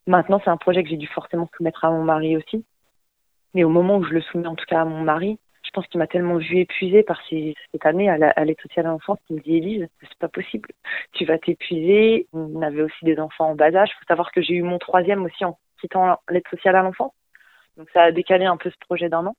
Maintenant, 0.08 0.42
c'est 0.44 0.50
un 0.50 0.58
projet 0.58 0.84
que 0.84 0.90
j'ai 0.90 0.98
dû 0.98 1.08
forcément 1.08 1.48
soumettre 1.56 1.86
à 1.86 1.92
mon 1.92 2.04
mari 2.04 2.36
aussi. 2.36 2.66
Mais 3.54 3.64
au 3.64 3.70
moment 3.70 3.98
où 3.98 4.04
je 4.04 4.14
le 4.14 4.22
soumets 4.22 4.48
en 4.48 4.56
tout 4.56 4.66
cas 4.66 4.82
à 4.82 4.86
mon 4.86 5.02
mari, 5.02 5.40
je 5.70 5.72
pense 5.72 5.88
qu'il 5.88 6.00
m'a 6.00 6.08
tellement 6.08 6.38
vu 6.38 6.58
épuisée 6.58 7.04
par 7.04 7.22
cette 7.30 7.86
année 7.86 8.10
à 8.10 8.44
l'aide 8.44 8.60
sociale 8.60 8.88
à 8.88 8.90
l'enfance 8.90 9.20
qu'il 9.28 9.36
me 9.36 9.42
dit 9.42 9.58
Élise, 9.58 9.88
c'est 10.02 10.18
pas 10.18 10.28
possible, 10.28 10.70
tu 11.12 11.26
vas 11.26 11.38
t'épuiser. 11.38 12.28
On 12.34 12.62
avait 12.64 12.82
aussi 12.82 13.06
des 13.06 13.20
enfants 13.20 13.52
en 13.52 13.56
bas 13.56 13.76
âge. 13.76 13.90
Il 13.92 14.00
faut 14.00 14.08
savoir 14.08 14.32
que 14.32 14.42
j'ai 14.42 14.56
eu 14.56 14.64
mon 14.64 14.80
troisième 14.80 15.24
aussi 15.26 15.46
en 15.46 15.60
quittant 15.80 16.18
l'aide 16.30 16.48
sociale 16.50 16.76
à 16.76 16.82
l'enfance. 16.82 17.14
Donc 17.78 17.88
ça 17.94 18.04
a 18.04 18.12
décalé 18.12 18.46
un 18.46 18.58
peu 18.58 18.72
ce 18.72 18.78
projet 18.80 19.10
d'un 19.10 19.28
an. 19.28 19.36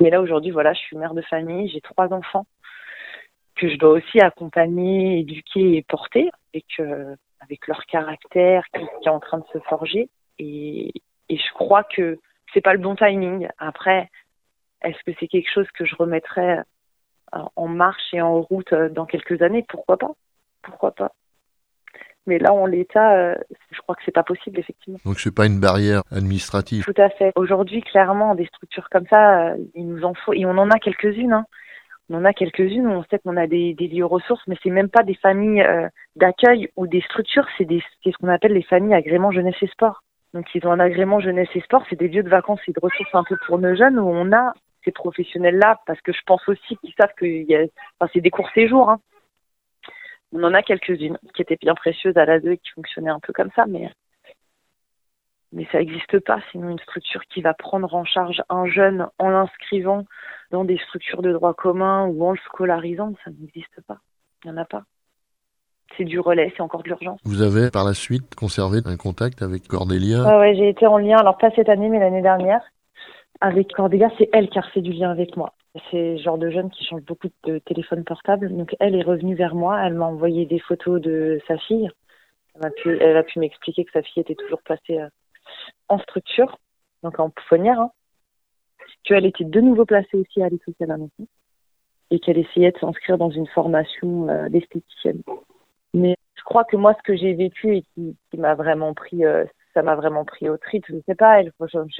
Mais 0.00 0.10
là 0.10 0.20
aujourd'hui, 0.20 0.50
voilà, 0.50 0.72
je 0.72 0.80
suis 0.80 0.96
mère 0.96 1.14
de 1.14 1.22
famille, 1.22 1.68
j'ai 1.68 1.80
trois 1.80 2.12
enfants 2.12 2.46
que 3.54 3.68
je 3.68 3.76
dois 3.76 3.90
aussi 3.90 4.20
accompagner, 4.20 5.20
éduquer 5.20 5.76
et 5.76 5.82
porter 5.82 6.30
avec, 6.52 6.66
euh, 6.80 7.14
avec 7.40 7.66
leur 7.68 7.86
caractère 7.86 8.64
qui, 8.74 8.80
qui, 8.80 9.08
est 9.08 9.12
en 9.12 9.20
train 9.20 9.38
de 9.38 9.46
se 9.52 9.58
forger. 9.60 10.08
Et 10.40 10.92
je 11.30 11.52
crois 11.54 11.84
que 11.84 12.18
c'est 12.52 12.60
pas 12.60 12.72
le 12.72 12.78
bon 12.78 12.96
timing. 12.96 13.48
Après, 13.58 14.10
est-ce 14.82 14.98
que 15.04 15.16
c'est 15.18 15.28
quelque 15.28 15.50
chose 15.52 15.66
que 15.76 15.84
je 15.84 15.94
remettrai 15.96 16.58
euh, 17.34 17.42
en 17.56 17.68
marche 17.68 18.12
et 18.12 18.20
en 18.20 18.40
route 18.40 18.72
euh, 18.72 18.88
dans 18.88 19.06
quelques 19.06 19.42
années? 19.42 19.64
Pourquoi 19.68 19.96
pas? 19.96 20.12
Pourquoi 20.62 20.92
pas? 20.92 21.12
Mais 22.26 22.38
là, 22.38 22.52
en 22.52 22.66
l'état, 22.66 23.16
euh, 23.16 23.34
je 23.70 23.80
crois 23.80 23.94
que 23.94 24.02
c'est 24.04 24.12
pas 24.12 24.22
possible, 24.22 24.58
effectivement. 24.58 24.98
Donc, 25.04 25.18
c'est 25.18 25.34
pas 25.34 25.46
une 25.46 25.60
barrière 25.60 26.02
administrative. 26.10 26.84
Tout 26.84 27.00
à 27.00 27.08
fait. 27.08 27.32
Aujourd'hui, 27.36 27.80
clairement, 27.80 28.34
des 28.34 28.46
structures 28.46 28.88
comme 28.90 29.06
ça, 29.06 29.54
il 29.74 29.88
nous 29.88 30.04
en 30.04 30.14
faut, 30.14 30.34
et 30.34 30.44
on 30.44 30.58
en 30.58 30.70
a 30.70 30.78
quelques-unes. 30.78 31.32
Hein. 31.32 31.46
On 32.10 32.16
en 32.16 32.24
a 32.24 32.32
quelques-unes 32.32 32.86
où 32.86 32.90
on 32.90 33.04
sait 33.04 33.18
qu'on 33.18 33.36
a 33.36 33.46
des, 33.46 33.74
des 33.74 33.88
lieux 33.88 34.04
ressources, 34.04 34.46
mais 34.46 34.56
c'est 34.62 34.70
même 34.70 34.88
pas 34.90 35.02
des 35.02 35.14
familles 35.14 35.66
d'accueil 36.16 36.70
ou 36.76 36.86
des 36.86 37.02
structures, 37.02 37.46
c'est 37.56 37.66
ce 37.66 38.16
qu'on 38.18 38.28
appelle 38.28 38.52
les 38.52 38.62
familles 38.62 38.94
agrément 38.94 39.30
jeunesse 39.30 39.56
et 39.60 39.66
sport. 39.66 40.02
Donc 40.34 40.46
ils 40.54 40.66
ont 40.66 40.72
un 40.72 40.80
agrément 40.80 41.20
jeunesse 41.20 41.48
et 41.54 41.60
sport, 41.60 41.84
c'est 41.88 41.96
des 41.96 42.08
lieux 42.08 42.22
de 42.22 42.28
vacances 42.28 42.60
et 42.68 42.72
de 42.72 42.80
ressources 42.80 43.14
un 43.14 43.24
peu 43.24 43.36
pour 43.46 43.58
nos 43.58 43.74
jeunes 43.74 43.98
où 43.98 44.08
on 44.08 44.32
a 44.32 44.52
ces 44.84 44.92
professionnels-là, 44.92 45.80
parce 45.86 46.00
que 46.02 46.12
je 46.12 46.20
pense 46.26 46.46
aussi 46.48 46.76
qu'ils 46.76 46.94
savent 46.98 47.14
que 47.16 47.26
a, 47.54 47.66
enfin, 47.98 48.10
c'est 48.12 48.20
des 48.20 48.30
courts 48.30 48.50
séjours. 48.54 48.90
Hein. 48.90 49.00
On 50.32 50.42
en 50.44 50.54
a 50.54 50.62
quelques-unes 50.62 51.18
qui 51.34 51.42
étaient 51.42 51.56
bien 51.56 51.74
précieuses 51.74 52.16
à 52.16 52.26
la 52.26 52.38
2 52.40 52.52
et 52.52 52.58
qui 52.58 52.70
fonctionnaient 52.70 53.10
un 53.10 53.20
peu 53.20 53.32
comme 53.32 53.50
ça, 53.56 53.66
mais 53.66 53.90
mais 55.52 55.66
ça 55.72 55.78
n'existe 55.78 56.20
pas. 56.20 56.40
Sinon, 56.50 56.68
une 56.70 56.78
structure 56.78 57.24
qui 57.26 57.40
va 57.40 57.54
prendre 57.54 57.94
en 57.94 58.04
charge 58.04 58.42
un 58.50 58.66
jeune 58.66 59.08
en 59.18 59.30
l'inscrivant 59.30 60.04
dans 60.50 60.64
des 60.64 60.76
structures 60.78 61.22
de 61.22 61.32
droit 61.32 61.54
commun 61.54 62.06
ou 62.06 62.22
en 62.24 62.32
le 62.32 62.38
scolarisant, 62.38 63.14
ça 63.24 63.30
n'existe 63.30 63.80
pas. 63.86 63.98
Il 64.44 64.50
n'y 64.50 64.58
en 64.58 64.60
a 64.60 64.66
pas 64.66 64.84
c'est 65.98 66.04
du 66.04 66.20
relais, 66.20 66.52
c'est 66.56 66.62
encore 66.62 66.82
de 66.82 66.88
l'urgence. 66.88 67.20
Vous 67.24 67.42
avez 67.42 67.70
par 67.70 67.84
la 67.84 67.92
suite 67.92 68.34
conservé 68.36 68.78
un 68.86 68.96
contact 68.96 69.42
avec 69.42 69.66
Cordélia 69.66 70.22
Oui, 70.22 70.34
ouais, 70.38 70.54
j'ai 70.54 70.68
été 70.68 70.86
en 70.86 70.96
lien, 70.96 71.18
alors 71.18 71.36
pas 71.36 71.50
cette 71.50 71.68
année, 71.68 71.88
mais 71.88 71.98
l'année 71.98 72.22
dernière. 72.22 72.62
Avec 73.40 73.72
Cordélia, 73.72 74.08
c'est 74.16 74.30
elle 74.32 74.48
qui 74.48 74.58
a 74.58 74.62
refait 74.62 74.80
du 74.80 74.92
lien 74.92 75.10
avec 75.10 75.36
moi. 75.36 75.52
C'est 75.90 76.12
le 76.12 76.18
genre 76.18 76.38
de 76.38 76.50
jeune 76.50 76.70
qui 76.70 76.84
change 76.84 77.02
beaucoup 77.02 77.28
de 77.44 77.58
téléphone 77.58 78.04
portable. 78.04 78.56
Donc 78.56 78.74
elle 78.80 78.94
est 78.94 79.02
revenue 79.02 79.34
vers 79.34 79.54
moi, 79.54 79.80
elle 79.84 79.94
m'a 79.94 80.06
envoyé 80.06 80.46
des 80.46 80.58
photos 80.60 81.00
de 81.00 81.40
sa 81.46 81.58
fille. 81.58 81.90
Elle 82.54 82.66
a 82.66 82.70
pu, 82.70 82.98
elle 83.00 83.16
a 83.16 83.22
pu 83.22 83.38
m'expliquer 83.38 83.84
que 83.84 83.92
sa 83.92 84.02
fille 84.02 84.22
était 84.22 84.34
toujours 84.34 84.62
placée 84.62 84.98
euh, 84.98 85.08
en 85.88 85.98
structure, 85.98 86.58
donc 87.02 87.20
en 87.20 87.30
poufonnière. 87.30 87.80
Hein. 87.80 87.90
Qu'elle 89.04 89.26
était 89.26 89.44
de 89.44 89.60
nouveau 89.60 89.84
placée 89.84 90.16
aussi 90.16 90.42
à 90.42 90.48
l'école 90.48 90.74
sociale 90.74 91.08
et 92.10 92.18
qu'elle 92.18 92.38
essayait 92.38 92.72
de 92.72 92.78
s'inscrire 92.78 93.18
dans 93.18 93.30
une 93.30 93.46
formation 93.48 94.28
euh, 94.28 94.48
d'esthéticienne. 94.48 95.22
Mais 95.94 96.16
je 96.34 96.42
crois 96.42 96.64
que 96.64 96.76
moi, 96.76 96.94
ce 96.94 97.02
que 97.02 97.16
j'ai 97.16 97.34
vécu 97.34 97.76
et 97.76 97.82
qui, 97.94 98.16
m'a 98.36 98.54
vraiment 98.54 98.94
pris, 98.94 99.24
euh, 99.24 99.44
ça 99.74 99.82
m'a 99.82 99.96
vraiment 99.96 100.24
pris 100.24 100.48
au 100.48 100.56
trip. 100.56 100.84
Je 100.88 100.96
sais 101.06 101.14
pas, 101.14 101.40
elle, 101.40 101.52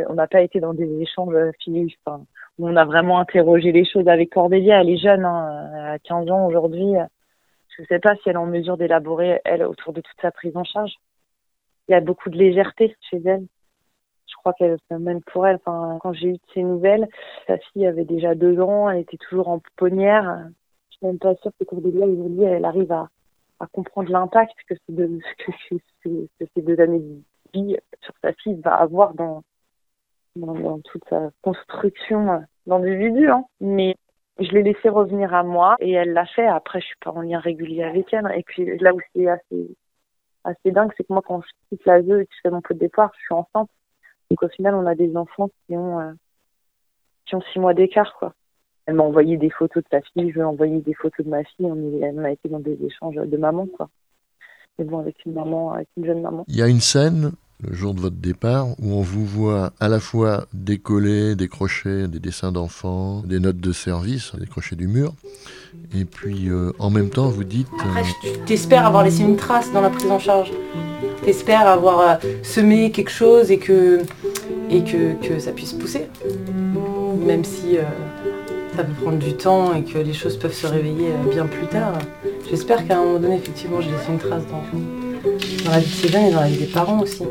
on 0.09 0.15
n'a 0.15 0.27
pas 0.27 0.43
été 0.43 0.61
dans 0.61 0.75
des 0.75 1.01
échanges 1.01 1.35
finis, 1.63 1.95
enfin, 2.05 2.25
où 2.59 2.69
on 2.69 2.77
a 2.77 2.85
vraiment 2.85 3.19
interrogé 3.19 3.73
les 3.73 3.85
choses 3.85 4.09
avec 4.09 4.31
Cordélia. 4.31 4.81
Elle 4.81 4.91
est 4.91 4.99
jeune, 4.99 5.25
hein, 5.25 5.93
à 5.95 5.99
15 5.99 6.31
ans 6.31 6.47
aujourd'hui. 6.47 6.95
Je 7.79 7.85
sais 7.85 8.01
pas 8.01 8.15
si 8.17 8.29
elle 8.29 8.35
est 8.35 8.39
en 8.39 8.47
mesure 8.47 8.77
d'élaborer, 8.77 9.41
elle, 9.45 9.63
autour 9.63 9.93
de 9.93 10.01
toute 10.01 10.21
sa 10.21 10.33
prise 10.33 10.57
en 10.57 10.65
charge. 10.65 10.95
Il 11.89 11.93
y 11.93 11.95
a 11.95 12.01
beaucoup 12.01 12.29
de 12.29 12.37
légèreté 12.37 12.97
chez 13.09 13.23
elle. 13.25 13.47
Je 14.27 14.35
crois 14.37 14.53
qu'elle, 14.53 14.77
même 14.91 15.23
pour 15.23 15.47
elle, 15.47 15.57
enfin, 15.57 15.99
quand 16.03 16.13
j'ai 16.13 16.29
eu 16.29 16.37
ses 16.53 16.63
nouvelles, 16.63 17.09
sa 17.47 17.57
fille 17.59 17.87
avait 17.87 18.05
déjà 18.05 18.35
deux 18.35 18.61
ans, 18.61 18.91
elle 18.91 19.01
était 19.01 19.17
toujours 19.17 19.49
en 19.49 19.59
pouponnière. 19.59 20.49
Je 20.91 20.97
suis 20.97 21.07
même 21.07 21.19
pas 21.19 21.35
sûre 21.37 21.53
que 21.59 21.65
Cordélia, 21.65 22.07
aujourd'hui, 22.07 22.45
elle 22.45 22.65
arrive 22.65 22.93
à, 22.93 23.09
à 23.61 23.67
comprendre 23.67 24.11
l'impact 24.11 24.55
que, 24.69 24.75
ces 24.87 26.63
deux 26.63 26.81
années 26.81 27.01
de 27.01 27.23
vie 27.55 27.77
sur 28.01 28.15
sa 28.23 28.33
fille 28.35 28.61
va 28.63 28.75
avoir 28.75 29.15
dans, 29.15 29.43
dans, 30.37 30.81
toute 30.81 31.05
sa 31.09 31.31
construction 31.43 32.45
d'individu. 32.67 33.29
Hein. 33.31 33.45
Mais 33.61 33.97
je 34.39 34.51
l'ai 34.53 34.63
laissé 34.63 34.89
revenir 34.89 35.35
à 35.35 35.43
moi 35.43 35.77
et 35.81 35.93
elle 35.93 36.13
l'a 36.13 36.27
fait. 36.27 36.47
Après, 36.47 36.81
je 36.81 36.87
suis 36.87 36.97
pas 37.05 37.11
en 37.11 37.23
lien 37.23 37.41
régulier 37.41 37.83
avec 37.83 38.13
elle. 38.13 38.31
Et 38.37 38.43
puis 38.45 38.79
là 38.79 38.95
où 38.95 39.01
c'est 39.15 39.27
assez, 39.29 39.77
assez 40.45 40.71
dingue, 40.71 40.93
c'est 40.97 41.05
que 41.05 41.13
moi, 41.13 41.23
quand 41.27 41.43
je 41.43 41.49
quitte 41.69 41.85
la 41.87 42.03
ZEU 42.03 42.21
et 42.21 42.27
que 42.27 42.35
je 42.35 42.41
fais 42.43 42.51
mon 42.51 42.61
peu 42.61 42.75
de 42.75 42.79
départ, 42.79 43.11
je 43.15 43.21
suis 43.21 43.35
enceinte. 43.35 43.71
Donc 44.31 44.43
au 44.43 44.49
final, 44.49 44.75
on 44.75 44.87
a 44.87 44.95
des 44.95 45.17
enfants 45.17 45.49
qui 45.49 45.77
ont, 45.77 46.01
euh, 46.01 46.13
qui 47.27 47.35
ont 47.35 47.43
six 47.53 47.59
mois 47.59 47.75
d'écart, 47.75 48.15
quoi. 48.19 48.35
Elle 48.89 48.95
m'a 48.95 49.03
envoyé 49.03 49.37
des 49.37 49.51
photos 49.51 49.83
de 49.83 49.89
sa 49.91 50.01
fille, 50.01 50.31
je 50.31 50.37
lui 50.37 50.41
ai 50.41 50.45
envoyé 50.45 50.81
des 50.81 50.95
photos 50.95 51.27
de 51.27 51.31
ma 51.31 51.45
fille. 51.45 51.67
On 51.67 51.77
elle 52.03 52.15
m'a 52.15 52.31
été 52.31 52.49
dans 52.49 52.59
des 52.59 52.79
échanges 52.83 53.17
de 53.17 53.37
maman, 53.37 53.67
quoi. 53.67 53.91
Mais 54.79 54.87
bon, 54.87 54.99
avec 54.99 55.17
une 55.27 55.35
maman, 55.35 55.73
avec 55.73 55.89
une 55.99 56.07
jeune 56.07 56.23
maman. 56.23 56.47
Il 56.49 56.57
y 56.57 56.63
a 56.63 56.69
une 56.69 56.81
scène, 56.81 57.33
le 57.63 57.75
jour 57.75 57.93
de 57.93 58.01
votre 58.01 58.17
départ, 58.17 58.69
où 58.81 58.95
on 58.95 59.03
vous 59.03 59.27
voit 59.27 59.73
à 59.79 59.89
la 59.89 60.01
fois 60.01 60.47
décoller, 60.55 61.37
décrocher 61.37 62.09
des 62.09 62.19
dessins 62.19 62.51
d'enfants, 62.51 63.21
des 63.27 63.41
notes 63.41 63.59
de 63.59 63.73
service, 63.73 64.35
décrocher 64.37 64.75
du 64.75 64.89
mur, 64.89 65.13
et 65.95 66.07
puis 66.07 66.49
euh, 66.49 66.73
en 66.79 66.89
même 66.89 67.11
temps 67.11 67.29
vous 67.29 67.45
dites. 67.45 67.69
Après, 67.79 68.05
tu 68.23 68.39
t'espères 68.47 68.87
avoir 68.87 69.05
laissé 69.05 69.23
une 69.23 69.37
trace 69.37 69.71
dans 69.71 69.83
la 69.83 69.91
prise 69.91 70.11
en 70.11 70.19
charge. 70.19 70.51
T'espères 71.25 71.67
avoir 71.67 72.01
euh, 72.01 72.15
semé 72.43 72.91
quelque 72.91 73.11
chose 73.11 73.51
et 73.51 73.59
que 73.59 74.01
et 74.71 74.83
que, 74.83 75.13
que 75.23 75.39
ça 75.39 75.53
puisse 75.53 75.75
pousser, 75.75 76.07
même 77.27 77.45
si. 77.45 77.77
Euh, 77.77 77.83
ça 78.79 78.85
peut 78.85 78.93
prendre 78.93 79.19
du 79.19 79.35
temps 79.35 79.75
et 79.75 79.83
que 79.83 79.99
les 79.99 80.13
choses 80.13 80.39
peuvent 80.39 80.53
se 80.53 80.69
réveiller 80.69 81.09
euh, 81.11 81.31
bien 81.33 81.47
plus 81.47 81.67
tard. 81.67 81.95
J'espère 82.49 82.87
qu'à 82.87 82.99
un 82.99 83.05
moment 83.05 83.19
donné, 83.19 83.35
effectivement, 83.35 83.81
j'ai 83.81 83.91
laissé 83.91 84.13
une 84.13 84.19
trace 84.19 84.47
dans, 84.47 84.63
dans 85.65 85.71
la 85.73 85.81
vie 85.81 85.87
de 85.87 85.91
ces 85.91 86.07
jeunes 86.07 86.27
et 86.27 86.31
dans 86.31 86.43
la 86.43 86.47
vie 86.47 86.59
des 86.59 86.73
parents 86.73 87.01
aussi. 87.01 87.25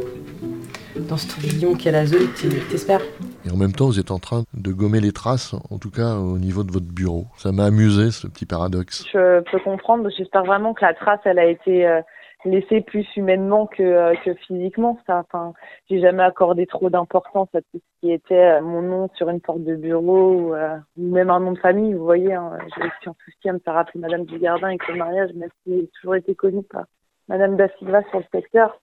Dans 1.08 1.16
ce 1.16 1.25
tourbillon 1.30 1.75
qu'est 1.75 1.92
la 1.92 2.06
ZEU, 2.06 2.27
t'espères. 2.70 3.00
Et 3.46 3.50
en 3.50 3.56
même 3.56 3.72
temps, 3.72 3.86
vous 3.86 3.98
êtes 3.98 4.12
en 4.12 4.20
train 4.20 4.44
de 4.54 4.74
gommer 4.74 5.00
les 5.00 5.13
traces, 5.13 5.56
en 5.70 5.77
tout 5.77 5.89
cas 5.89 6.16
au 6.16 6.38
niveau 6.38 6.66
de 6.66 6.72
votre 6.74 6.88
bureau. 6.88 7.27
Ça 7.38 7.54
m'a 7.54 7.63
amusé, 7.63 8.12
ce 8.12 8.27
petit 8.27 8.46
paradoxe. 8.46 9.06
Je 9.13 9.39
peux 9.50 9.60
comprendre. 9.60 10.10
J'espère 10.18 10.44
vraiment 10.44 10.74
que 10.74 10.84
la 10.84 10.96
trace, 10.96 11.22
elle 11.24 11.39
a 11.39 11.46
été 11.46 11.88
euh, 11.88 12.01
laisser 12.48 12.82
plus 12.82 13.06
humainement 13.16 13.68
que, 13.68 13.84
euh, 13.84 14.16
que 14.24 14.34
physiquement. 14.34 15.00
Ça, 15.06 15.20
enfin, 15.20 15.54
j'ai 15.89 16.00
jamais 16.00 16.24
accordé 16.24 16.66
trop 16.66 16.89
d'importance 16.89 17.50
à 17.54 17.62
tout 17.62 17.80
ce 17.80 18.00
qui 18.00 18.12
était 18.12 18.60
euh, 18.60 18.62
mon 18.62 18.82
nom 18.82 19.10
sur 19.16 19.30
une 19.30 19.42
porte 19.42 19.63
de 19.63 19.75
bureau 19.75 20.34
ou, 20.34 20.54
euh, 20.54 20.77
même 20.98 21.30
un 21.30 21.39
nom 21.39 21.51
de 21.54 21.60
famille. 21.60 21.94
Vous 21.94 22.04
voyez, 22.04 22.34
hein, 22.34 22.58
j'ai 22.75 22.84
aussi 22.84 23.10
un 23.10 23.16
souci 23.25 23.50
à 23.50 23.54
me 23.54 23.60
faire 23.60 23.77
appeler 23.77 24.00
Madame 24.00 24.25
Dugardin 24.25 24.68
avec 24.68 24.88
le 24.88 24.96
mariage, 24.96 25.34
même 25.34 25.50
si 25.63 25.82
j'ai 25.82 25.88
toujours 26.00 26.16
été 26.16 26.36
connue 26.36 26.63
par 26.63 26.86
Madame 27.27 27.56
Da 27.56 27.68
Silva 27.77 28.04
sur 28.10 28.20
le 28.20 28.25
secteur. 28.32 28.80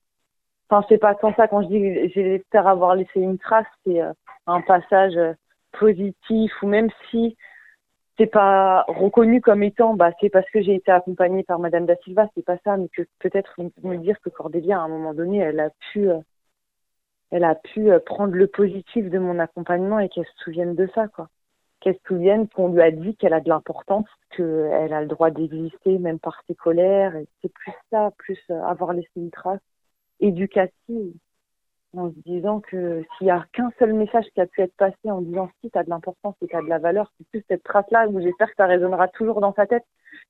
Enfin, 0.68 0.84
c'est 0.88 0.98
pas 0.98 1.14
tant 1.14 1.34
ça 1.34 1.48
quand 1.48 1.62
je 1.62 1.68
dis 1.68 1.80
que 1.80 2.08
j'espère 2.14 2.66
avoir 2.66 2.94
laissé 2.94 3.20
une 3.20 3.38
trace, 3.38 3.66
c'est 3.84 4.00
un 4.46 4.60
passage 4.62 5.18
positif 5.78 6.50
ou 6.62 6.66
même 6.66 6.88
si 7.10 7.36
c'est 8.18 8.26
pas 8.26 8.84
reconnu 8.88 9.40
comme 9.40 9.62
étant, 9.62 9.94
bah, 9.94 10.12
c'est 10.20 10.30
parce 10.30 10.48
que 10.50 10.62
j'ai 10.62 10.74
été 10.74 10.92
accompagnée 10.92 11.42
par 11.42 11.58
Madame 11.58 11.86
da 11.86 11.96
Silva, 11.96 12.28
c'est 12.34 12.44
pas 12.44 12.58
ça, 12.64 12.76
mais 12.76 12.88
que 12.88 13.02
peut-être 13.18 13.54
me 13.82 13.96
dire 13.98 14.20
que 14.20 14.30
Cordélia, 14.30 14.78
à 14.78 14.82
un 14.82 14.88
moment 14.88 15.14
donné, 15.14 15.38
elle 15.38 15.60
a 15.60 15.70
pu, 15.92 16.08
euh, 16.10 16.20
elle 17.30 17.44
a 17.44 17.54
pu 17.56 17.90
euh, 17.90 17.98
prendre 18.00 18.34
le 18.34 18.46
positif 18.46 19.10
de 19.10 19.18
mon 19.18 19.38
accompagnement 19.38 19.98
et 19.98 20.08
qu'elle 20.08 20.26
se 20.26 20.44
souvienne 20.44 20.74
de 20.76 20.88
ça, 20.94 21.08
quoi. 21.08 21.28
qu'elle 21.80 21.94
se 21.96 22.04
souvienne 22.06 22.48
qu'on 22.48 22.68
lui 22.72 22.82
a 22.82 22.90
dit 22.92 23.16
qu'elle 23.16 23.34
a 23.34 23.40
de 23.40 23.48
l'importance, 23.48 24.06
qu'elle 24.36 24.92
a 24.92 25.00
le 25.00 25.08
droit 25.08 25.30
d'exister 25.30 25.98
même 25.98 26.20
par 26.20 26.40
ses 26.46 26.54
colères. 26.54 27.14
C'est 27.42 27.52
plus 27.52 27.72
ça, 27.90 28.12
plus 28.18 28.38
euh, 28.50 28.62
avoir 28.64 28.92
laissé 28.92 29.10
une 29.16 29.30
trace 29.30 29.60
éducative 30.20 31.14
en 31.96 32.10
se 32.10 32.20
disant 32.26 32.60
que 32.60 33.02
s'il 33.16 33.28
y 33.28 33.30
a 33.30 33.44
qu'un 33.52 33.70
seul 33.78 33.92
message 33.92 34.24
qui 34.34 34.40
a 34.40 34.46
pu 34.46 34.60
être 34.62 34.74
passé 34.76 35.10
en 35.10 35.20
disant 35.20 35.50
si 35.60 35.70
tu 35.70 35.78
as 35.78 35.84
de 35.84 35.90
l'importance 35.90 36.34
et 36.42 36.46
tu 36.46 36.56
as 36.56 36.62
de 36.62 36.68
la 36.68 36.78
valeur, 36.78 37.12
c'est 37.16 37.26
plus 37.28 37.44
cette 37.48 37.62
trace-là 37.62 38.08
où 38.08 38.20
j'espère 38.20 38.48
que 38.48 38.56
ça 38.56 38.66
résonnera 38.66 39.08
toujours 39.08 39.40
dans 39.40 39.54
sa 39.54 39.66
tête, 39.66 39.84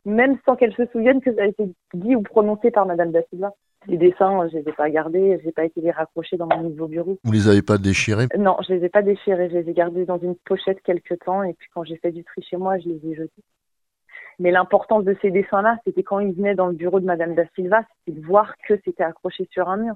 même 0.04 0.38
sans 0.44 0.56
qu'elle 0.56 0.74
se 0.74 0.86
souvienne 0.86 1.20
que 1.20 1.34
ça 1.34 1.42
a 1.42 1.46
été 1.46 1.64
dit 1.94 2.16
ou 2.16 2.22
prononcé 2.22 2.70
par 2.70 2.86
Madame 2.86 3.12
Da 3.12 3.22
Silva. 3.30 3.52
Les 3.86 3.98
dessins, 3.98 4.48
je 4.48 4.56
les 4.56 4.68
ai 4.68 4.72
pas 4.72 4.88
gardés, 4.88 5.38
je 5.40 5.46
n'ai 5.46 5.52
pas 5.52 5.64
été 5.64 5.80
les 5.80 5.90
raccrocher 5.90 6.36
dans 6.38 6.46
mon 6.46 6.62
nouveau 6.62 6.88
bureau. 6.88 7.18
Vous 7.22 7.32
les 7.32 7.48
avez 7.48 7.60
pas 7.60 7.76
déchirés? 7.76 8.28
Non, 8.38 8.56
je 8.66 8.72
les 8.72 8.84
ai 8.86 8.88
pas 8.88 9.02
déchirés, 9.02 9.50
je 9.50 9.58
les 9.58 9.68
ai 9.68 9.74
gardés 9.74 10.06
dans 10.06 10.18
une 10.18 10.36
pochette 10.36 10.80
quelque 10.82 11.14
temps 11.14 11.42
et 11.42 11.52
puis 11.52 11.68
quand 11.74 11.84
j'ai 11.84 11.96
fait 11.96 12.12
du 12.12 12.24
tri 12.24 12.42
chez 12.42 12.56
moi, 12.56 12.78
je 12.78 12.88
les 12.88 13.00
ai 13.10 13.14
jetés. 13.14 13.42
Mais 14.38 14.50
l'importance 14.50 15.04
de 15.04 15.16
ces 15.22 15.30
dessins-là, 15.30 15.78
c'était 15.84 16.02
quand 16.02 16.18
ils 16.18 16.32
venaient 16.32 16.54
dans 16.54 16.66
le 16.66 16.74
bureau 16.74 16.98
de 16.98 17.04
Madame 17.04 17.34
Da 17.34 17.44
Silva, 17.54 17.82
c'était 18.04 18.18
de 18.18 18.26
voir 18.26 18.54
que 18.66 18.74
c'était 18.84 19.04
accroché 19.04 19.46
sur 19.52 19.68
un 19.68 19.76
mur 19.76 19.94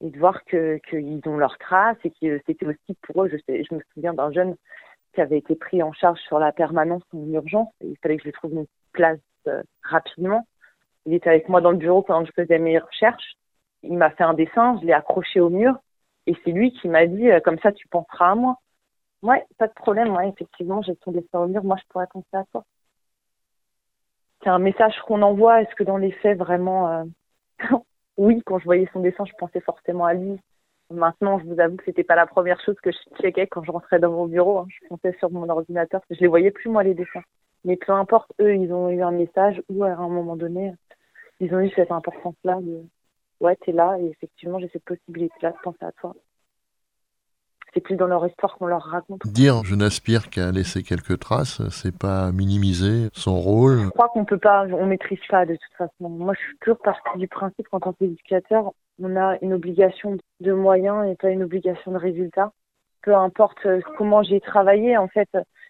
et 0.00 0.10
de 0.10 0.18
voir 0.18 0.44
que 0.44 0.78
qu'ils 0.88 1.20
ont 1.26 1.36
leurs 1.36 1.58
traces 1.58 1.98
et 2.04 2.10
que 2.10 2.40
c'était 2.46 2.66
aussi 2.66 2.94
pour 3.02 3.24
eux. 3.24 3.28
Je, 3.28 3.36
sais, 3.46 3.64
je 3.64 3.74
me 3.74 3.80
souviens 3.94 4.14
d'un 4.14 4.32
jeune 4.32 4.56
qui 5.14 5.20
avait 5.20 5.38
été 5.38 5.56
pris 5.56 5.82
en 5.82 5.92
charge 5.92 6.20
sur 6.20 6.38
la 6.38 6.52
permanence 6.52 7.02
en 7.12 7.26
urgence. 7.32 7.72
Et 7.80 7.88
il 7.88 7.96
fallait 7.98 8.16
que 8.16 8.22
je 8.22 8.28
lui 8.28 8.32
trouve 8.32 8.52
une 8.52 8.66
place 8.92 9.18
euh, 9.46 9.62
rapidement. 9.82 10.46
Il 11.06 11.14
était 11.14 11.30
avec 11.30 11.48
moi 11.48 11.60
dans 11.60 11.70
le 11.70 11.78
bureau 11.78 12.02
pendant 12.02 12.22
que 12.22 12.30
je 12.36 12.42
faisais 12.42 12.58
mes 12.58 12.78
recherches. 12.78 13.36
Il 13.82 13.96
m'a 13.96 14.10
fait 14.10 14.24
un 14.24 14.34
dessin, 14.34 14.78
je 14.80 14.86
l'ai 14.86 14.92
accroché 14.92 15.40
au 15.40 15.50
mur 15.50 15.78
et 16.26 16.36
c'est 16.44 16.50
lui 16.50 16.72
qui 16.72 16.88
m'a 16.88 17.06
dit 17.06 17.30
euh, 17.30 17.40
comme 17.40 17.58
ça 17.60 17.72
tu 17.72 17.88
penseras 17.88 18.32
à 18.32 18.34
moi. 18.34 18.58
Ouais, 19.22 19.44
pas 19.58 19.66
de 19.66 19.72
problème. 19.72 20.14
Ouais, 20.14 20.28
effectivement, 20.28 20.82
j'ai 20.82 20.94
ton 20.96 21.12
dessin 21.12 21.40
au 21.40 21.48
mur. 21.48 21.64
Moi, 21.64 21.76
je 21.80 21.86
pourrais 21.88 22.06
penser 22.06 22.28
à 22.34 22.44
toi. 22.52 22.64
C'est 24.42 24.50
un 24.50 24.58
message 24.58 24.94
qu'on 25.06 25.22
envoie. 25.22 25.62
Est-ce 25.62 25.74
que 25.74 25.84
dans 25.84 25.96
les 25.96 26.12
faits, 26.12 26.38
vraiment, 26.38 26.88
euh, 26.88 27.04
oui, 28.18 28.42
quand 28.44 28.58
je 28.58 28.64
voyais 28.64 28.88
son 28.92 29.00
dessin, 29.00 29.24
je 29.24 29.32
pensais 29.38 29.60
forcément 29.60 30.04
à 30.04 30.14
lui. 30.14 30.38
Maintenant, 30.90 31.38
je 31.38 31.44
vous 31.44 31.60
avoue 31.60 31.76
que 31.76 31.84
c'était 31.84 32.04
pas 32.04 32.16
la 32.16 32.26
première 32.26 32.60
chose 32.60 32.76
que 32.82 32.90
je 32.90 32.98
checkais 33.20 33.46
quand 33.46 33.62
je 33.62 33.70
rentrais 33.70 34.00
dans 34.00 34.10
mon 34.10 34.26
bureau. 34.26 34.58
Hein. 34.58 34.66
Je 34.68 34.88
pensais 34.88 35.16
sur 35.18 35.30
mon 35.30 35.48
ordinateur. 35.48 36.02
Je 36.10 36.20
les 36.20 36.26
voyais 36.26 36.50
plus, 36.50 36.68
moi, 36.68 36.82
les 36.82 36.94
dessins. 36.94 37.22
Mais 37.64 37.76
peu 37.76 37.92
importe, 37.92 38.32
eux, 38.40 38.54
ils 38.54 38.72
ont 38.72 38.90
eu 38.90 39.02
un 39.02 39.10
message 39.12 39.62
ou 39.68 39.84
à 39.84 39.90
un 39.90 40.08
moment 40.08 40.36
donné, 40.36 40.74
ils 41.40 41.54
ont 41.54 41.60
eu 41.60 41.70
cette 41.70 41.92
importance-là 41.92 42.60
de 42.60 42.82
ouais, 43.40 43.56
t'es 43.56 43.72
là 43.72 43.96
et 44.00 44.06
effectivement, 44.06 44.58
j'ai 44.58 44.68
cette 44.68 44.84
possibilité-là 44.84 45.52
de 45.52 45.58
penser 45.62 45.84
à 45.84 45.92
toi 45.92 46.14
c'est 47.78 47.82
plus 47.82 47.96
dans 47.96 48.08
leur 48.08 48.26
histoire 48.26 48.56
qu'on 48.56 48.66
leur 48.66 48.82
raconte. 48.82 49.24
Dire 49.26 49.62
je 49.64 49.76
n'aspire 49.76 50.30
qu'à 50.30 50.50
laisser 50.50 50.82
quelques 50.82 51.20
traces, 51.20 51.62
c'est 51.70 51.96
pas 51.96 52.32
minimiser 52.32 53.08
son 53.12 53.38
rôle. 53.38 53.78
Je 53.84 53.88
crois 53.90 54.08
qu'on 54.08 54.24
peut 54.24 54.38
pas, 54.38 54.66
on 54.66 54.86
maîtrise 54.86 55.20
pas 55.28 55.46
de 55.46 55.54
toute 55.54 55.76
façon. 55.76 56.08
Moi, 56.08 56.34
je 56.34 56.40
suis 56.40 56.58
toujours 56.58 56.78
partie 56.78 57.18
du 57.18 57.28
principe 57.28 57.68
qu'en 57.68 57.78
tant 57.78 57.92
qu'éducateur, 57.92 58.72
on 59.00 59.16
a 59.16 59.38
une 59.42 59.52
obligation 59.52 60.16
de 60.40 60.52
moyens 60.52 61.06
et 61.08 61.14
pas 61.14 61.30
une 61.30 61.44
obligation 61.44 61.92
de 61.92 61.98
résultat. 61.98 62.52
Peu 63.02 63.14
importe 63.14 63.64
euh, 63.66 63.80
comment 63.96 64.24
j'ai 64.24 64.40
travaillé, 64.40 64.96
en 64.96 65.06
fait, 65.06 65.28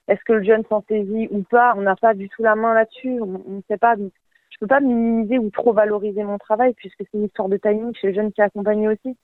est-ce 0.09 0.21
que 0.25 0.33
le 0.33 0.43
jeune 0.43 0.65
s'en 0.71 0.83
saisit 0.89 1.29
ou 1.31 1.43
pas, 1.43 1.75
on 1.77 1.83
n'a 1.83 1.95
pas 1.95 2.15
du 2.15 2.31
tout 2.31 2.43
la 2.43 2.55
main 2.55 2.73
là-dessus, 2.73 3.21
on 3.21 3.27
ne 3.49 3.61
sait 3.69 3.77
pas. 3.77 3.97
Donc, 3.97 4.13
je 4.49 4.57
peux 4.61 4.67
pas 4.67 4.81
minimiser 4.81 5.39
ou 5.39 5.51
trop 5.51 5.75
valoriser 5.75 6.25
mon 6.25 6.39
travail 6.39 6.73
puisque 6.73 7.01
c'est 7.01 7.19
une 7.19 7.27
histoire 7.27 7.51
de 7.51 7.59
timing 7.59 7.95
chez 7.95 8.09
le 8.09 8.15
jeune 8.15 8.33
qui 8.33 8.41
est 8.41 8.45
accompagné 8.45 8.89
aussi. 8.89 9.15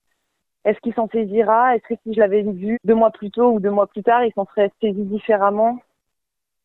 Est-ce 0.65 0.79
qu'il 0.81 0.95
s'en 0.95 1.09
saisira? 1.09 1.77
Est-ce 1.77 1.95
que 1.95 2.01
si 2.03 2.15
je 2.15 2.21
l'avais 2.21 2.43
vu 2.43 2.79
deux 2.85 2.95
mois 2.95 3.11
plus 3.11 3.31
tôt 3.31 3.53
ou 3.53 3.61
deux 3.61 3.71
mois 3.71 3.87
plus 3.87 4.03
tard, 4.03 4.25
il 4.25 4.33
s'en 4.33 4.47
serait 4.47 4.73
saisi 4.81 5.03
différemment? 5.05 5.79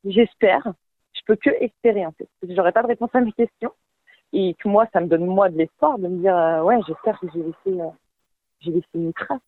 J'espère. 0.06 0.74
Je 1.14 1.22
peux 1.26 1.36
que 1.36 1.50
espérer 1.62 2.06
en 2.06 2.12
fait. 2.14 2.30
J'aurais 2.48 2.72
pas 2.72 2.82
de 2.82 2.88
réponse 2.88 3.10
à 3.14 3.22
mes 3.22 3.34
questions. 3.34 3.74
Et 4.32 4.54
que 4.56 4.70
moi, 4.70 4.88
ça 4.94 5.02
me 5.02 5.08
donne 5.08 5.26
moi 5.26 5.50
de 5.50 5.58
l'espoir 5.58 5.98
de 5.98 6.08
me 6.08 6.22
dire 6.22 6.38
euh, 6.38 6.62
ouais, 6.64 6.78
j'espère 6.88 7.20
que 7.20 7.28
j'ai 7.34 7.40
laissé, 7.40 7.82
euh, 7.82 7.90
j'ai 8.60 8.72
laissé 8.72 8.88
une 8.94 9.12
trace. 9.12 9.42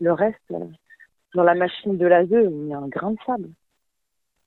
Le 0.00 0.12
reste, 0.12 0.38
euh, 0.52 0.66
dans 1.34 1.42
la 1.42 1.54
machine 1.54 1.98
de 1.98 2.06
l'ASE, 2.06 2.28
il 2.30 2.68
y 2.68 2.74
a 2.74 2.78
un 2.78 2.88
grain 2.88 3.10
de 3.10 3.18
sable. 3.26 3.50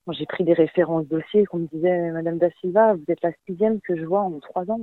Moi, 0.05 0.15
j'ai 0.17 0.25
pris 0.25 0.45
des 0.45 0.53
références 0.53 1.05
dossiers 1.07 1.45
qu'on 1.45 1.59
me 1.59 1.67
disait 1.67 2.11
Madame 2.11 2.37
Da 2.37 2.49
Silva, 2.61 2.93
vous 2.93 3.03
êtes 3.09 3.21
la 3.21 3.33
sixième 3.45 3.81
que 3.81 3.95
je 3.97 4.05
vois 4.05 4.21
en 4.21 4.39
trois 4.39 4.69
ans. 4.71 4.79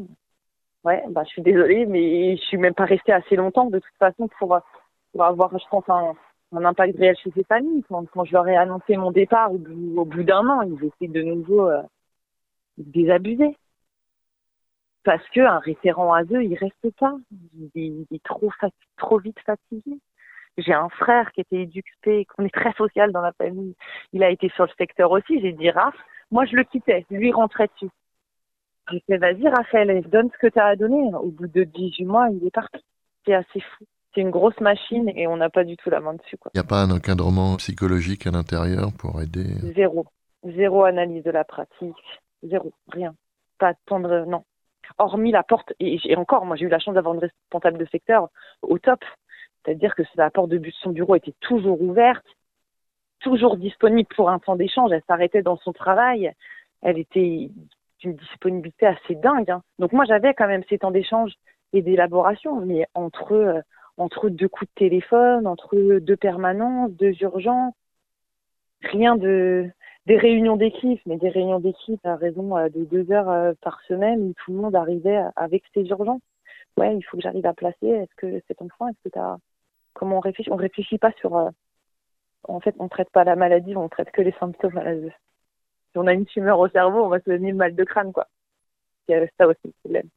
Ouais, 0.85 1.03
bah, 1.09 1.23
je 1.25 1.31
suis 1.31 1.43
désolée, 1.43 1.87
mais 1.87 2.37
je 2.37 2.43
suis 2.43 2.59
même 2.59 2.75
pas 2.75 2.85
restée 2.85 3.13
assez 3.13 3.37
longtemps 3.37 3.71
de 3.71 3.79
toute 3.79 3.97
façon 3.99 4.29
pour, 4.39 4.59
avoir, 5.19 5.59
je 5.59 5.65
pense, 5.71 5.89
un, 5.89 6.15
impact 6.53 6.99
réel 6.99 7.17
chez 7.17 7.31
ces 7.35 7.45
familles. 7.45 7.83
Quand, 7.89 8.25
je 8.25 8.33
leur 8.33 8.47
ai 8.47 8.57
annoncé 8.57 8.97
mon 8.97 9.11
départ 9.11 9.53
au 9.53 9.59
bout, 9.59 9.95
au 9.97 10.05
bout 10.05 10.23
d'un 10.23 10.47
an, 10.47 10.61
ils 10.63 10.85
essaient 10.85 11.13
de 11.13 11.23
nouveau 11.23 11.69
euh, 11.69 11.83
désabuser. 12.77 13.57
Parce 15.05 15.27
que 15.31 15.41
un 15.41 15.59
référent 15.59 16.13
à 16.13 16.23
eux, 16.23 16.45
il 16.45 16.55
reste 16.57 16.97
pas. 16.99 17.15
Il, 17.75 18.07
est 18.11 18.25
trop, 18.25 18.51
trop 18.99 19.19
vite 19.19 19.39
fatigué. 19.41 19.99
J'ai 20.59 20.75
un 20.75 20.89
frère 20.91 21.33
qui 21.33 21.41
était 21.41 21.63
éduqué, 21.63 22.27
qu'on 22.27 22.45
est 22.45 22.55
très 22.55 22.73
social 22.75 23.11
dans 23.11 23.21
la 23.21 23.33
famille. 23.33 23.75
Il 24.13 24.23
a 24.23 24.31
été 24.31 24.49
sur 24.51 24.65
le 24.65 24.71
secteur 24.79 25.11
aussi. 25.11 25.41
J'ai 25.41 25.53
dit, 25.53 25.71
Raph, 25.71 25.97
moi 26.31 26.45
je 26.45 26.57
le 26.57 26.65
quittais, 26.65 27.07
lui 27.11 27.33
rentrait 27.33 27.69
dessus. 27.75 27.93
J'ai 28.91 29.03
fait, 29.07 29.17
vas-y 29.17 29.49
Raphaël, 29.49 30.03
donne 30.09 30.31
ce 30.31 30.39
que 30.39 30.53
tu 30.53 30.59
as 30.59 30.67
à 30.67 30.77
donner. 30.77 31.11
Au 31.15 31.31
bout 31.31 31.47
de 31.47 31.65
18 31.65 32.05
mois, 32.05 32.29
il 32.31 32.47
est 32.47 32.51
parti. 32.51 32.85
C'est 33.25 33.35
assez 33.35 33.61
fou. 33.61 33.85
C'est 34.15 34.21
une 34.21 34.31
grosse 34.31 34.61
machine 34.61 35.11
et 35.17 35.27
on 35.27 35.37
n'a 35.37 35.51
pas 35.51 35.65
du 35.65 35.77
tout 35.77 35.91
la 35.91 36.01
main 36.01 36.15
dessus. 36.15 36.37
Il 36.55 36.59
n'y 36.59 36.61
a 36.61 36.65
pas 36.65 36.83
un 36.83 36.91
encadrement 36.91 37.57
psychologique 37.57 38.27
à 38.27 38.31
l'intérieur 38.31 38.93
pour 38.97 39.21
aider 39.21 39.45
Zéro. 39.75 40.07
Zéro 40.45 40.85
analyse 40.85 41.25
de 41.25 41.31
la 41.31 41.45
pratique. 41.45 41.97
Zéro. 42.45 42.73
Rien. 42.93 43.15
Pas 43.59 43.73
de 43.73 43.79
tendre. 43.87 44.25
Non. 44.27 44.45
Hormis 44.99 45.33
la 45.33 45.43
porte, 45.43 45.73
et, 45.81 45.99
encore, 46.17 46.45
moi 46.45 46.57
j'ai 46.57 46.67
eu 46.67 46.69
la 46.69 46.79
chance 46.79 46.95
d'avoir 46.95 47.15
une 47.15 47.21
responsable 47.21 47.79
de 47.79 47.87
secteur 47.87 48.29
au 48.63 48.79
top. 48.79 49.03
C'est-à-dire 49.65 49.95
que 49.95 50.03
la 50.17 50.31
porte 50.31 50.51
de 50.51 50.71
son 50.83 50.91
bureau 50.91 51.17
était 51.17 51.35
toujours 51.41 51.81
ouverte, 51.81 52.27
toujours 53.21 53.57
disponible 53.57 54.09
pour 54.15 54.29
un 54.31 54.39
temps 54.39 54.57
d'échange. 54.57 54.93
Elle 54.93 55.03
s'arrêtait 55.09 55.43
dans 55.43 55.57
son 55.57 55.73
travail. 55.73 56.33
Elle 56.83 56.99
était 56.99 57.51
une 58.05 58.17
disponibilité 58.17 58.87
assez 58.87 59.15
dingue. 59.15 59.51
Hein. 59.51 59.63
Donc 59.79 59.93
moi, 59.93 60.05
j'avais 60.05 60.35
quand 60.35 60.47
même 60.47 60.65
ces 60.69 60.79
temps 60.79 60.91
d'échange 60.91 61.33
et 61.73 61.83
d'élaboration, 61.83 62.61
mais 62.61 62.87
entre, 62.95 63.33
euh, 63.33 63.61
entre 63.97 64.29
deux 64.29 64.49
coups 64.49 64.71
de 64.71 64.75
téléphone, 64.79 65.47
entre 65.47 65.99
deux 65.99 66.17
permanences, 66.17 66.93
deux 66.93 67.15
urgences, 67.23 67.75
rien 68.83 69.17
de 69.17 69.71
des 70.07 70.19
réunions 70.19 70.57
d'équipe, 70.57 71.01
mais 71.07 71.17
des 71.17 71.31
réunions 71.31 71.61
d'équipe 71.61 72.05
à 72.05 72.17
raison 72.17 72.57
euh, 72.59 72.69
de 72.69 72.85
deux 72.85 73.11
heures 73.11 73.31
euh, 73.31 73.55
par 73.63 73.81
semaine 73.89 74.21
où 74.21 74.35
tout 74.35 74.53
le 74.53 74.59
monde 74.59 74.77
arrivait 74.77 75.23
avec 75.35 75.65
ses 75.73 75.83
urgences. 75.89 76.21
Ouais, 76.77 76.95
il 76.97 77.03
faut 77.03 77.17
que 77.17 77.23
j'arrive 77.23 77.47
à 77.47 77.55
placer. 77.55 77.87
Est-ce 77.89 78.15
que 78.17 78.43
cet 78.47 78.61
enfant, 78.61 78.89
est-ce 78.89 79.01
que 79.05 79.09
tu 79.09 79.19
as 79.19 79.39
comment 79.95 80.19
on 80.19 80.21
réfléchit? 80.21 80.51
On 80.53 80.57
réfléchit 80.57 80.99
pas 80.99 81.13
sur. 81.21 81.51
En 82.47 82.61
fait, 82.61 82.75
on 82.79 82.89
traite 82.89 83.11
pas 83.11 83.25
la 83.25 83.37
maladie, 83.37 83.75
on 83.77 83.89
traite 83.89 84.11
que 84.11 84.21
les 84.21 84.35
symptômes 84.39 84.79
si 85.95 85.99
on 85.99 86.09
a 86.09 86.13
une 86.13 86.27
tumeur 86.27 86.59
au 86.59 86.69
cerveau, 86.69 87.05
on 87.05 87.09
va 87.09 87.21
se 87.21 87.31
donner 87.31 87.53
le 87.53 87.57
mal 87.57 87.77
de 87.77 87.85
crâne, 87.85 88.13
quoi. 88.13 88.27
C'est 89.09 89.33
ça 89.39 89.47
aussi 89.47 89.61
le 89.65 89.73
problème. 89.85 90.09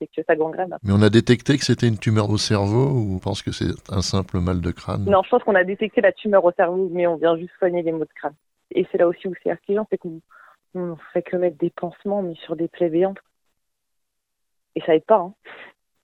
C'est 0.00 0.08
que 0.08 0.22
ça 0.26 0.34
gangrène. 0.34 0.76
Mais 0.82 0.92
on 0.92 1.02
a 1.02 1.08
détecté 1.08 1.56
que 1.56 1.64
c'était 1.64 1.86
une 1.86 1.98
tumeur 1.98 2.28
au 2.30 2.36
cerveau 2.36 2.88
ou 2.88 3.14
on 3.14 3.18
pense 3.20 3.42
que 3.42 3.52
c'est 3.52 3.70
un 3.90 4.02
simple 4.02 4.40
mal 4.40 4.60
de 4.60 4.72
crâne? 4.72 5.04
Non, 5.04 5.22
je 5.22 5.28
pense 5.28 5.44
qu'on 5.44 5.54
a 5.54 5.62
détecté 5.62 6.00
la 6.00 6.10
tumeur 6.10 6.44
au 6.44 6.50
cerveau, 6.50 6.88
mais 6.90 7.06
on 7.06 7.16
vient 7.16 7.36
juste 7.36 7.52
soigner 7.58 7.82
les 7.82 7.92
maux 7.92 8.04
de 8.04 8.12
crâne. 8.12 8.34
Et 8.72 8.88
c'est 8.90 8.98
là 8.98 9.06
aussi 9.06 9.28
où 9.28 9.34
c'est 9.40 9.50
affligeant, 9.50 9.86
c'est 9.88 9.98
qu'on 9.98 10.20
ne 10.74 10.94
fait 11.12 11.22
que 11.22 11.36
mettre 11.36 11.58
des 11.58 11.70
pansements, 11.70 12.22
mais 12.22 12.34
sur 12.34 12.56
des 12.56 12.66
plaies 12.66 12.90
béantes. 12.90 13.18
Et 14.74 14.80
ça 14.80 14.96
aide 14.96 15.04
pas, 15.04 15.18
hein. 15.18 15.34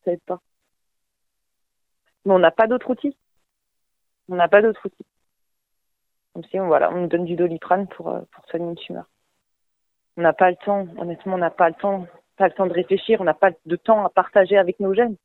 Ça 0.04 0.12
aide 0.12 0.22
pas. 0.24 0.40
Mais 2.24 2.32
on 2.32 2.38
n'a 2.38 2.52
pas 2.52 2.68
d'autre 2.68 2.90
outil. 2.90 3.16
On 4.28 4.36
n'a 4.36 4.48
pas 4.48 4.62
d'autre 4.62 4.86
outil. 4.86 5.04
Comme 6.34 6.44
si 6.44 6.58
on, 6.58 6.66
voilà, 6.66 6.92
on 6.92 7.02
nous 7.02 7.06
donne 7.06 7.24
du 7.24 7.36
doliprane 7.36 7.86
pour, 7.86 8.08
euh, 8.08 8.20
pour 8.32 8.44
soigner 8.46 8.66
une 8.66 8.74
tumeur. 8.74 9.06
On 10.16 10.22
n'a 10.22 10.32
pas 10.32 10.50
le 10.50 10.56
temps, 10.56 10.86
honnêtement, 10.98 11.34
on 11.34 11.38
n'a 11.38 11.50
pas 11.50 11.68
le 11.68 11.74
temps, 11.74 12.06
pas 12.36 12.48
le 12.48 12.54
temps 12.54 12.66
de 12.66 12.72
réfléchir, 12.72 13.20
on 13.20 13.24
n'a 13.24 13.34
pas 13.34 13.50
de 13.64 13.76
temps 13.76 14.04
à 14.04 14.10
partager 14.10 14.58
avec 14.58 14.80
nos 14.80 14.94
jeunes. 14.94 15.16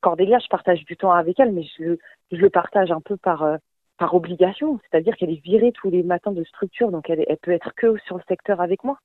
Cordélia, 0.00 0.38
je 0.38 0.46
partage 0.48 0.84
du 0.84 0.96
temps 0.96 1.12
avec 1.12 1.40
elle, 1.40 1.52
mais 1.52 1.64
je, 1.64 1.96
je 2.30 2.36
le 2.36 2.50
partage 2.50 2.92
un 2.92 3.00
peu 3.00 3.16
par, 3.16 3.42
euh, 3.42 3.56
par 3.98 4.14
obligation. 4.14 4.78
C'est-à-dire 4.82 5.16
qu'elle 5.16 5.30
est 5.30 5.42
virée 5.42 5.72
tous 5.72 5.90
les 5.90 6.04
matins 6.04 6.32
de 6.32 6.44
structure, 6.44 6.92
donc 6.92 7.10
elle, 7.10 7.24
elle 7.28 7.38
peut 7.38 7.50
être 7.50 7.74
que 7.74 7.96
sur 7.98 8.16
le 8.16 8.22
secteur 8.28 8.60
avec 8.60 8.84
moi. 8.84 8.98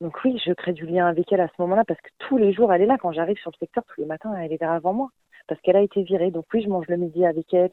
Donc 0.00 0.18
oui, 0.24 0.40
je 0.44 0.52
crée 0.52 0.72
du 0.72 0.86
lien 0.86 1.06
avec 1.06 1.30
elle 1.32 1.40
à 1.40 1.48
ce 1.48 1.54
moment-là 1.58 1.84
parce 1.84 2.00
que 2.00 2.10
tous 2.18 2.38
les 2.38 2.52
jours, 2.52 2.72
elle 2.72 2.82
est 2.82 2.86
là. 2.86 2.98
Quand 2.98 3.12
j'arrive 3.12 3.38
sur 3.38 3.50
le 3.50 3.58
secteur, 3.58 3.84
tous 3.84 4.00
les 4.00 4.06
matins, 4.06 4.34
elle 4.34 4.52
est 4.52 4.60
là 4.60 4.74
avant 4.74 4.92
moi 4.92 5.10
parce 5.46 5.60
qu'elle 5.60 5.76
a 5.76 5.82
été 5.82 6.02
virée. 6.02 6.30
Donc 6.30 6.44
oui, 6.52 6.62
je 6.62 6.68
mange 6.68 6.86
le 6.88 6.96
midi 6.96 7.24
avec 7.24 7.52
elle. 7.54 7.70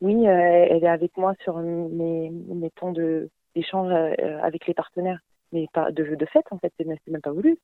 Oui, 0.00 0.26
euh, 0.26 0.66
elle 0.70 0.84
est 0.84 0.88
avec 0.88 1.16
moi 1.16 1.34
sur 1.42 1.58
mes, 1.58 2.30
mes 2.30 2.70
temps 2.70 2.92
d'échange 2.92 3.92
euh, 3.92 4.38
avec 4.42 4.66
les 4.66 4.74
partenaires. 4.74 5.20
Mais 5.52 5.66
pas 5.72 5.90
de, 5.90 6.14
de 6.14 6.26
fait, 6.26 6.44
en 6.50 6.58
fait, 6.58 6.72
c'est 6.76 6.86
même 6.86 7.20
pas 7.22 7.32
voulu. 7.32 7.58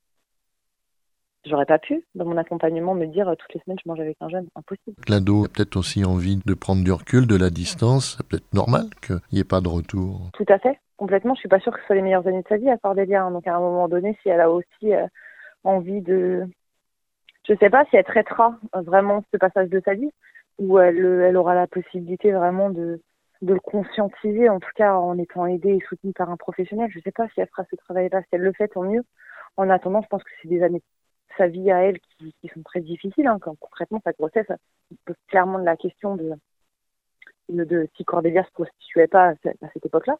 J'aurais 1.45 1.67
pas 1.67 1.81
pu, 1.81 2.05
dans 2.15 2.25
mon 2.25 2.37
accompagnement, 2.37 2.95
me 2.95 3.07
dire 3.07 3.35
toutes 3.37 3.55
les 3.55 3.61
semaines 3.63 3.79
je 3.85 3.89
mange 3.89 3.99
avec 3.99 4.17
un 4.21 4.29
jeune. 4.29 4.47
Impossible. 4.55 4.97
L'ado 5.09 5.45
a 5.45 5.49
peut-être 5.49 5.77
aussi 5.77 6.05
envie 6.05 6.39
de 6.45 6.55
prendre 6.55 6.85
du 6.85 6.93
recul, 6.93 7.27
de 7.27 7.37
la 7.37 7.51
distance. 7.51 8.17
C'est 8.17 8.27
peut-être 8.29 8.55
normal 8.55 8.85
qu'il 9.05 9.19
n'y 9.33 9.41
ait 9.41 9.45
pas 9.45 9.61
de 9.61 9.67
retour. 9.67 10.31
Tout 10.35 10.47
à 10.49 10.59
fait. 10.61 10.79
Complètement. 10.97 11.35
Je 11.35 11.41
suis 11.41 11.49
pas 11.49 11.59
sûre 11.59 11.73
que 11.73 11.81
ce 11.81 11.87
soit 11.87 11.97
les 11.97 12.03
meilleures 12.03 12.27
années 12.29 12.43
de 12.43 12.49
sa 12.49 12.59
vie 12.59 12.71
à 12.71 12.79
Cordélia. 12.79 13.29
Donc 13.29 13.45
à 13.49 13.57
un 13.57 13.61
moment 13.61 13.89
donné, 13.89 14.17
si 14.23 14.29
elle 14.29 14.41
a 14.41 14.51
aussi 14.51 14.95
euh, 14.95 15.07
envie 15.65 16.01
de. 16.01 16.47
Je 17.49 17.55
sais 17.55 17.71
pas 17.71 17.85
si 17.87 17.97
elle 17.97 18.05
traitera 18.05 18.57
vraiment 18.73 19.25
ce 19.33 19.37
passage 19.37 19.69
de 19.69 19.83
sa 19.85 19.95
vie 19.95 20.11
ou 20.59 20.79
elle, 20.79 20.99
elle 20.99 21.37
aura 21.37 21.55
la 21.55 21.67
possibilité 21.67 22.33
vraiment 22.33 22.71
de, 22.71 23.01
de 23.43 23.55
le 23.55 23.61
conscientiser, 23.61 24.49
en 24.49 24.61
tout 24.61 24.71
cas 24.77 24.95
en 24.95 25.19
étant 25.19 25.47
aidée 25.47 25.75
et 25.77 25.85
soutenue 25.89 26.13
par 26.13 26.31
un 26.31 26.37
professionnel. 26.37 26.91
Je 26.93 27.01
sais 27.01 27.11
pas 27.11 27.29
si 27.29 27.41
elle 27.41 27.49
fera 27.49 27.65
ce 27.71 27.77
travail-là. 27.77 28.23
Si 28.23 28.29
elle 28.33 28.43
le 28.43 28.53
fait, 28.53 28.69
tant 28.69 28.83
mieux. 28.83 29.03
En 29.57 29.69
attendant, 29.69 30.03
je 30.03 30.09
pense 30.09 30.23
que 30.23 30.31
c'est 30.41 30.49
des 30.49 30.63
années 30.63 30.83
sa 31.37 31.47
vie 31.47 31.71
à 31.71 31.83
elle 31.83 31.99
qui, 32.01 32.35
sont 32.53 32.63
très 32.63 32.81
difficiles. 32.81 33.27
Hein, 33.27 33.39
quand, 33.41 33.57
concrètement, 33.59 34.01
sa 34.05 34.13
grossesse 34.13 34.47
pose 35.05 35.17
clairement 35.29 35.59
de 35.59 35.65
la 35.65 35.77
question 35.77 36.17
de, 36.17 36.33
de, 37.49 37.89
si 37.97 38.05
Cordélia 38.05 38.45
se 38.45 38.51
prostituait 38.53 39.09
pas 39.09 39.31
à, 39.31 39.35
cette 39.73 39.87
époque-là. 39.87 40.17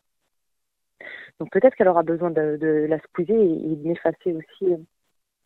Donc 1.39 1.51
peut-être 1.51 1.75
qu'elle 1.75 1.89
aura 1.89 2.03
besoin 2.03 2.31
de, 2.31 2.87
la 2.89 2.99
squeezer 3.01 3.41
et, 3.41 3.77
de 3.77 3.89
m'effacer 3.89 4.33
aussi 4.33 4.73
euh, 4.73 4.77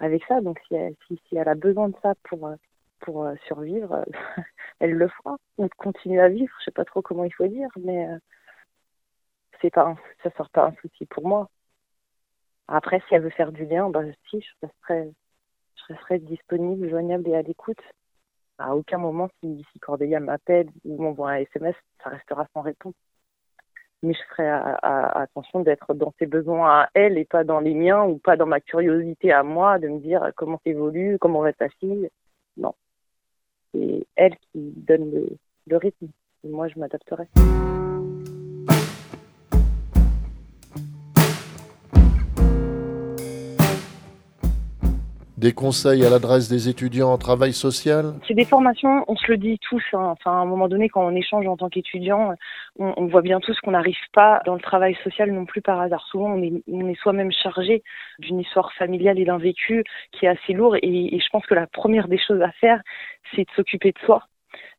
avec 0.01 0.25
ça. 0.27 0.41
Donc 0.41 0.59
si 0.69 0.75
elle, 0.75 0.95
si, 1.09 1.19
elle, 1.33 1.49
a 1.49 1.55
besoin 1.55 1.89
de 1.89 1.97
ça 2.03 2.15
pour, 2.25 2.47
euh, 2.47 2.57
pour 3.01 3.25
euh, 3.25 3.35
survivre, 3.47 4.05
elle 4.81 4.93
le 4.93 5.09
fera. 5.09 5.37
On 5.59 5.69
continue 5.77 6.21
à 6.21 6.29
vivre. 6.29 6.53
Je 6.61 6.65
sais 6.67 6.71
pas 6.71 6.85
trop 6.85 7.03
comment 7.03 7.25
il 7.25 7.35
faut 7.35 7.47
dire, 7.47 7.71
mais 7.77 8.09
c'est 9.61 9.71
pas 9.71 9.97
ça 10.23 10.31
sort 10.37 10.51
pas 10.51 10.67
un 10.67 10.75
souci 10.83 11.07
pour 11.07 11.27
moi. 11.27 11.49
Après, 12.69 13.01
si 13.09 13.15
elle 13.15 13.23
veut 13.23 13.31
faire 13.31 13.53
du 13.53 13.65
lien, 13.65 13.91
bah, 13.91 14.03
si, 14.29 14.41
je 14.41 14.69
serais, 14.83 15.13
je 16.11 16.17
disponible, 16.17 16.89
joignable 16.91 17.29
et 17.29 17.37
à 17.37 17.43
l'écoute. 17.43 17.81
À 18.59 18.75
aucun 18.75 18.99
moment, 18.99 19.29
si, 19.41 19.65
si 19.73 19.79
Cordélia 19.79 20.21
m'appelle 20.21 20.71
ou 20.85 21.01
m'envoie 21.01 21.33
un 21.33 21.37
SMS, 21.37 21.77
ça 22.03 22.11
restera 22.11 22.47
sans 22.55 22.63
réponse. 22.63 22.95
Mais 24.07 24.14
je 24.14 24.23
ferai 24.31 24.49
attention 24.49 25.61
d'être 25.61 25.92
dans 25.92 26.14
ses 26.21 26.27
besoins 26.27 26.83
à 26.83 26.88
elle 26.95 27.19
et 27.19 27.25
pas 27.25 27.42
dans 27.42 27.59
les 27.59 27.75
miens 27.75 28.05
ou 28.05 28.19
pas 28.19 28.37
dans 28.37 28.47
ma 28.47 28.61
curiosité 28.61 29.33
à 29.33 29.42
moi 29.42 29.81
de 29.81 29.88
me 29.88 29.99
dire 29.99 30.31
comment 30.37 30.61
évolue, 30.64 31.19
comment 31.21 31.40
va 31.40 31.53
ta 31.53 31.69
fille. 31.81 32.09
Non. 32.57 32.73
C'est 33.75 34.07
elle 34.14 34.37
qui 34.37 34.73
donne 34.77 35.11
le, 35.11 35.29
le 35.66 35.77
rythme. 35.77 36.07
Et 36.45 36.49
moi, 36.49 36.69
je 36.69 36.79
m'adapterai. 36.79 37.27
Des 45.37 45.53
conseils 45.53 46.03
à 46.05 46.09
l'adresse 46.09 46.49
des 46.49 46.70
étudiants 46.70 47.11
en 47.11 47.18
travail 47.18 47.53
social? 47.53 48.14
C'est 48.27 48.35
des 48.35 48.46
formations, 48.46 49.05
on 49.07 49.16
se 49.16 49.31
le 49.31 49.37
dit 49.37 49.59
tous. 49.68 49.83
Hein. 49.92 50.14
Enfin, 50.18 50.31
à 50.31 50.37
un 50.37 50.46
moment 50.46 50.66
donné, 50.66 50.88
quand 50.88 51.07
on 51.07 51.14
échange 51.14 51.46
en 51.46 51.59
tant 51.59 51.68
qu'étudiant, 51.68 52.35
on, 52.79 53.07
voit 53.07 53.20
bien 53.20 53.38
tous 53.40 53.59
qu'on 53.61 53.72
n'arrive 53.72 53.96
pas 54.14 54.40
dans 54.46 54.55
le 54.55 54.61
travail 54.61 54.96
social 55.05 55.31
non 55.31 55.44
plus 55.44 55.61
par 55.61 55.79
hasard. 55.79 56.07
Souvent, 56.11 56.33
on 56.33 56.42
est, 56.42 56.53
on 56.72 56.88
est 56.88 56.99
soi-même 57.01 57.31
chargé 57.33 57.83
d'une 58.18 58.40
histoire 58.40 58.72
familiale 58.72 59.18
et 59.18 59.27
d'un 59.27 59.37
vécu 59.37 59.85
qui 60.12 60.25
est 60.25 60.31
assez 60.31 60.55
lourd. 60.55 60.77
Et, 60.77 61.14
et 61.14 61.20
je 61.20 61.29
pense 61.31 61.44
que 61.44 61.55
la 61.55 61.66
première 61.66 62.09
des 62.09 62.18
choses 62.18 62.40
à 62.40 62.53
faire, 62.53 62.81
c'est 63.35 63.42
de 63.42 63.51
s'occuper 63.55 63.92
de 63.92 63.99
soi 64.07 64.22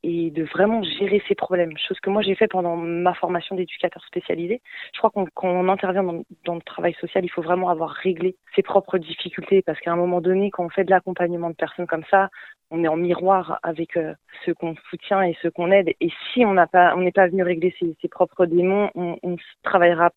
et 0.08 0.32
de 0.32 0.44
vraiment 0.46 0.82
gérer 0.84 1.22
ses 1.28 1.36
problèmes. 1.36 1.78
Chose 1.78 2.00
que 2.00 2.10
moi 2.10 2.22
j'ai 2.22 2.34
fait 2.34 2.48
pendant 2.48 2.78
ma 2.78 3.14
formation 3.14 3.58
d'éducateur 3.58 4.02
spécialisé. 4.06 4.62
Je 4.94 5.00
crois 5.00 5.10
qu'on 5.10 5.26
quand 5.36 5.68
intervient 5.68 6.04
dans, 6.46 6.56
le 6.56 6.62
travail 6.62 6.94
social, 7.02 7.26
il 7.26 7.30
faut 7.30 7.42
vraiment 7.42 7.68
avoir 7.68 7.90
réglé 7.90 8.38
ses 8.56 8.64
propres 8.64 8.98
difficultés 9.00 9.62
parce 9.62 9.78
qu'à 9.82 9.92
un 9.92 9.98
moment 9.98 10.22
donné, 10.22 10.50
quand 10.50 10.64
on 10.64 10.70
fait 10.70 10.86
de 10.86 10.92
l'accompagnement 10.92 11.50
de 11.50 11.56
personnes 11.56 11.88
comme 11.88 12.06
ça, 12.10 12.30
on 12.72 12.86
est 12.86 12.88
en 12.88 12.96
miroir 12.96 13.60
avec 13.64 13.98
euh, 13.98 14.14
ceux 14.46 14.54
qu'on 14.54 14.76
soutient 14.90 15.24
et 15.24 15.36
ceux 15.42 15.52
qu'on 15.52 15.72
aide. 15.72 15.90
Et 16.00 16.10
si 16.32 16.46
on 16.46 16.54
n'a 16.54 16.68
pas, 16.68 16.96
on 16.96 17.02
n'est 17.02 17.12
pas 17.12 17.28
venu 17.28 17.44
régler 17.44 17.76
ses, 17.78 18.08
propres 18.08 18.46
démons, 18.46 18.90
on, 18.96 19.18
on 19.24 19.36
travaillera 19.64 20.12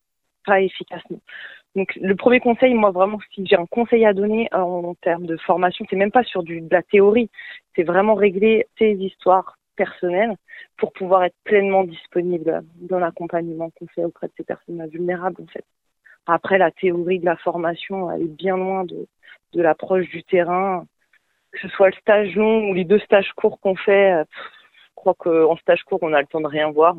pas 0.46 0.60
efficacement. 0.60 1.18
Donc 1.74 1.96
le 2.00 2.14
premier 2.14 2.40
conseil, 2.40 2.74
moi 2.74 2.92
vraiment, 2.92 3.18
si 3.34 3.44
j'ai 3.44 3.56
un 3.56 3.66
conseil 3.66 4.04
à 4.04 4.12
donner 4.12 4.48
en, 4.52 4.94
termes 5.02 5.26
de 5.26 5.36
formation, 5.36 5.84
c'est 5.90 5.96
même 5.96 6.10
pas 6.12 6.24
sur 6.24 6.44
du, 6.44 6.60
de 6.60 6.72
la 6.72 6.82
théorie, 6.82 7.30
c'est 7.74 7.82
vraiment 7.82 8.14
régler 8.14 8.66
ses 8.78 8.92
histoires 8.92 9.56
personnelles 9.76 10.36
pour 10.76 10.92
pouvoir 10.92 11.24
être 11.24 11.36
pleinement 11.44 11.84
disponible 11.84 12.62
dans 12.76 12.98
l'accompagnement 12.98 13.70
qu'on 13.70 13.86
fait 13.88 14.04
auprès 14.04 14.28
de 14.28 14.32
ces 14.36 14.44
personnes 14.44 14.86
vulnérables. 14.88 15.44
Après 16.26 16.58
la 16.58 16.70
théorie 16.70 17.18
de 17.18 17.24
la 17.24 17.36
formation, 17.36 18.10
elle 18.10 18.22
est 18.22 18.36
bien 18.36 18.56
loin 18.56 18.84
de, 18.84 19.06
l'approche 19.54 20.08
du 20.10 20.22
terrain, 20.22 20.86
que 21.52 21.58
ce 21.60 21.68
soit 21.68 21.88
le 21.88 21.96
stage 21.96 22.34
long 22.36 22.68
ou 22.68 22.74
les 22.74 22.84
deux 22.84 23.00
stages 23.00 23.32
courts 23.34 23.60
qu'on 23.60 23.76
fait. 23.76 24.24
Je 24.30 24.94
crois 24.94 25.14
qu'en 25.14 25.56
stage 25.56 25.82
court, 25.84 25.98
on 26.02 26.12
a 26.12 26.20
le 26.20 26.26
temps 26.26 26.40
de 26.40 26.46
rien 26.46 26.70
voir. 26.70 26.96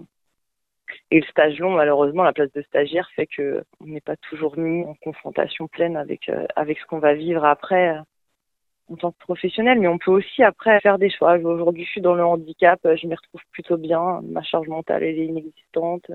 Et 1.09 1.19
le 1.19 1.25
stage 1.27 1.59
long, 1.59 1.71
malheureusement, 1.71 2.23
la 2.23 2.33
place 2.33 2.51
de 2.51 2.61
stagiaire 2.63 3.09
fait 3.15 3.27
que 3.27 3.63
on 3.79 3.85
n'est 3.85 4.01
pas 4.01 4.17
toujours 4.17 4.57
mis 4.57 4.83
en 4.85 4.95
confrontation 4.95 5.67
pleine 5.67 5.95
avec 5.95 6.29
euh, 6.29 6.45
avec 6.55 6.79
ce 6.79 6.85
qu'on 6.85 6.99
va 6.99 7.13
vivre 7.13 7.45
après 7.45 7.97
euh, 7.97 8.01
en 8.91 8.95
tant 8.95 9.11
que 9.11 9.19
professionnel. 9.19 9.79
Mais 9.79 9.87
on 9.87 9.97
peut 9.97 10.11
aussi 10.11 10.43
après 10.43 10.79
faire 10.81 10.97
des 10.99 11.09
choix. 11.09 11.37
Aujourd'hui, 11.37 11.85
je 11.85 11.91
suis 11.91 12.01
dans 12.01 12.15
le 12.15 12.23
handicap, 12.23 12.79
euh, 12.85 12.95
je 12.97 13.07
m'y 13.07 13.15
retrouve 13.15 13.41
plutôt 13.51 13.77
bien. 13.77 14.21
Ma 14.23 14.43
charge 14.43 14.67
mentale 14.67 15.03
elle 15.03 15.19
est 15.19 15.25
inexistante. 15.25 16.11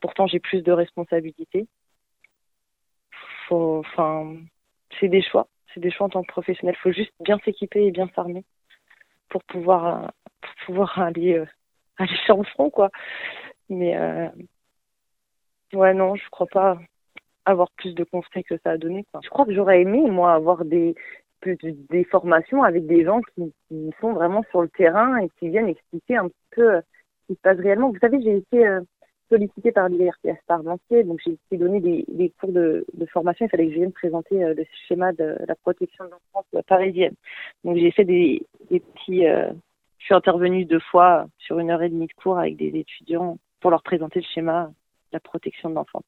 Pourtant, 0.00 0.26
j'ai 0.26 0.40
plus 0.40 0.62
de 0.62 0.72
responsabilités. 0.72 1.66
Enfin, 3.50 4.36
c'est 5.00 5.08
des 5.08 5.22
choix. 5.22 5.48
C'est 5.72 5.80
des 5.80 5.90
choix 5.90 6.06
en 6.06 6.10
tant 6.10 6.22
que 6.22 6.28
professionnel. 6.32 6.76
Faut 6.82 6.92
juste 6.92 7.12
bien 7.20 7.38
s'équiper 7.44 7.86
et 7.86 7.90
bien 7.90 8.08
s'armer 8.14 8.44
pour 9.28 9.42
pouvoir 9.44 10.12
pour 10.40 10.52
pouvoir 10.66 10.98
aller 11.00 11.42
aller 11.98 12.16
sur 12.26 12.38
le 12.38 12.44
front, 12.44 12.70
quoi. 12.70 12.90
Mais 13.68 13.96
euh, 13.96 14.28
ouais, 15.72 15.94
non, 15.94 16.14
je 16.16 16.28
crois 16.30 16.46
pas 16.46 16.78
avoir 17.44 17.70
plus 17.72 17.94
de 17.94 18.04
conseils 18.04 18.44
que 18.44 18.58
ça 18.62 18.72
a 18.72 18.78
donné. 18.78 19.06
Je 19.22 19.28
crois 19.30 19.46
que 19.46 19.54
j'aurais 19.54 19.80
aimé, 19.80 20.02
moi, 20.10 20.34
avoir 20.34 20.64
des, 20.64 20.94
des 21.44 22.04
formations 22.04 22.62
avec 22.62 22.86
des 22.86 23.04
gens 23.04 23.20
qui, 23.34 23.52
sont 24.00 24.12
vraiment 24.12 24.42
sur 24.50 24.62
le 24.62 24.68
terrain 24.68 25.16
et 25.18 25.28
qui 25.38 25.48
viennent 25.48 25.68
expliquer 25.68 26.16
un 26.16 26.28
petit 26.28 26.48
peu 26.52 26.74
euh, 26.74 26.80
ce 27.22 27.26
qui 27.28 27.34
se 27.34 27.40
passe 27.40 27.58
réellement. 27.58 27.90
Vous 27.90 27.98
savez, 27.98 28.20
j'ai 28.22 28.36
été 28.36 28.66
euh, 28.66 28.80
sollicitée 29.28 29.72
par 29.72 29.88
l'IRTS 29.88 30.40
Parmentier, 30.46 31.04
donc 31.04 31.20
j'ai 31.24 31.32
été 31.32 31.56
donné 31.56 31.80
des, 31.80 32.32
cours 32.40 32.52
de, 32.52 32.84
formation. 33.12 33.46
Il 33.46 33.50
fallait 33.50 33.66
que 33.66 33.72
je 33.72 33.78
vienne 33.78 33.92
présenter 33.92 34.42
euh, 34.42 34.54
le 34.54 34.64
schéma 34.86 35.12
de 35.12 35.36
la 35.46 35.54
protection 35.54 36.04
de 36.04 36.10
l'enfance 36.10 36.64
parisienne. 36.66 37.14
Donc 37.64 37.76
j'ai 37.76 37.90
fait 37.90 38.04
des, 38.04 38.46
des 38.70 38.80
petits... 38.80 39.24
je 39.24 40.04
suis 40.04 40.14
intervenue 40.14 40.64
deux 40.64 40.80
fois 40.80 41.26
sur 41.38 41.58
une 41.58 41.70
heure 41.70 41.82
et 41.82 41.88
demie 41.88 42.06
de 42.06 42.14
cours 42.14 42.38
avec 42.38 42.56
des 42.56 42.78
étudiants 42.78 43.38
pour 43.60 43.70
leur 43.70 43.82
présenter 43.82 44.20
le 44.20 44.26
schéma 44.26 44.66
de 44.66 45.14
la 45.14 45.20
protection 45.20 45.70
de 45.70 45.74
l'enfant. 45.74 46.02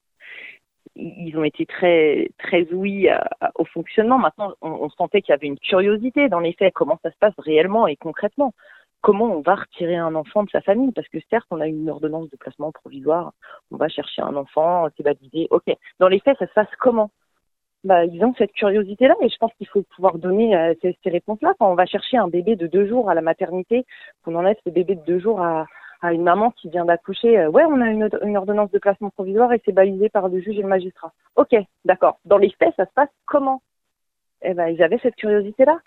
Ils 1.00 1.36
ont 1.38 1.44
été 1.44 1.66
très 1.66 2.28
très 2.38 2.70
ouïs 2.72 3.08
au 3.54 3.64
fonctionnement. 3.64 4.18
Maintenant, 4.18 4.52
on, 4.60 4.88
sentait 4.90 5.22
qu'il 5.22 5.32
y 5.32 5.34
avait 5.34 5.46
une 5.46 5.58
curiosité 5.58 6.28
dans 6.28 6.40
les 6.40 6.52
faits, 6.52 6.74
comment 6.74 6.98
ça 7.02 7.10
se 7.10 7.16
passe 7.18 7.34
réellement 7.38 7.86
et 7.86 7.96
concrètement. 7.96 8.52
Comment 9.00 9.34
on 9.34 9.40
va 9.40 9.54
retirer 9.54 9.96
un 9.96 10.14
enfant 10.14 10.42
de 10.44 10.50
sa 10.50 10.60
famille? 10.60 10.92
Parce 10.92 11.08
que 11.08 11.18
certes, 11.30 11.46
on 11.50 11.60
a 11.60 11.66
une 11.66 11.88
ordonnance 11.88 12.28
de 12.28 12.36
placement 12.36 12.70
provisoire, 12.70 13.32
on 13.70 13.76
va 13.76 13.88
chercher 13.88 14.20
un 14.20 14.36
enfant, 14.36 14.88
c'est 14.96 15.02
baptisé. 15.02 15.48
Ok. 15.50 15.74
Dans 16.00 16.08
les 16.08 16.20
faits, 16.20 16.36
ça 16.38 16.46
se 16.46 16.52
passe 16.52 16.68
comment? 16.78 17.10
Bah, 17.82 18.04
ils 18.04 18.22
ont 18.22 18.34
cette 18.36 18.52
curiosité-là 18.52 19.14
et 19.22 19.30
je 19.30 19.36
pense 19.38 19.54
qu'il 19.54 19.66
faut 19.68 19.82
pouvoir 19.96 20.18
donner 20.18 20.54
euh, 20.54 20.74
ces, 20.82 20.98
ces 21.02 21.08
réponses-là. 21.08 21.54
Quand 21.58 21.72
on 21.72 21.76
va 21.76 21.86
chercher 21.86 22.18
un 22.18 22.28
bébé 22.28 22.56
de 22.56 22.66
deux 22.66 22.86
jours 22.86 23.08
à 23.08 23.14
la 23.14 23.22
maternité, 23.22 23.86
qu'on 24.22 24.34
enlève 24.34 24.56
ce 24.64 24.70
bébé 24.70 24.96
de 24.96 25.04
deux 25.06 25.18
jours 25.18 25.40
à, 25.40 25.66
à 26.02 26.12
une 26.12 26.22
maman 26.22 26.50
qui 26.52 26.68
vient 26.68 26.84
d'accoucher, 26.84 27.38
euh, 27.38 27.50
ouais, 27.50 27.64
on 27.64 27.80
a 27.80 27.88
une, 27.88 28.36
ordonnance 28.36 28.70
de 28.70 28.78
placement 28.78 29.10
provisoire 29.10 29.52
et 29.52 29.60
c'est 29.64 29.72
balisé 29.72 30.08
par 30.08 30.28
le 30.28 30.40
juge 30.40 30.58
et 30.58 30.62
le 30.62 30.68
magistrat. 30.68 31.12
Ok, 31.36 31.54
d'accord. 31.84 32.18
Dans 32.24 32.38
les 32.38 32.50
faits, 32.58 32.74
ça 32.76 32.86
se 32.86 32.92
passe 32.94 33.10
comment? 33.26 33.62
Eh 34.42 34.54
ben, 34.54 34.68
ils 34.68 34.82
avaient 34.82 34.98
cette 35.02 35.16
curiosité-là. 35.16 35.78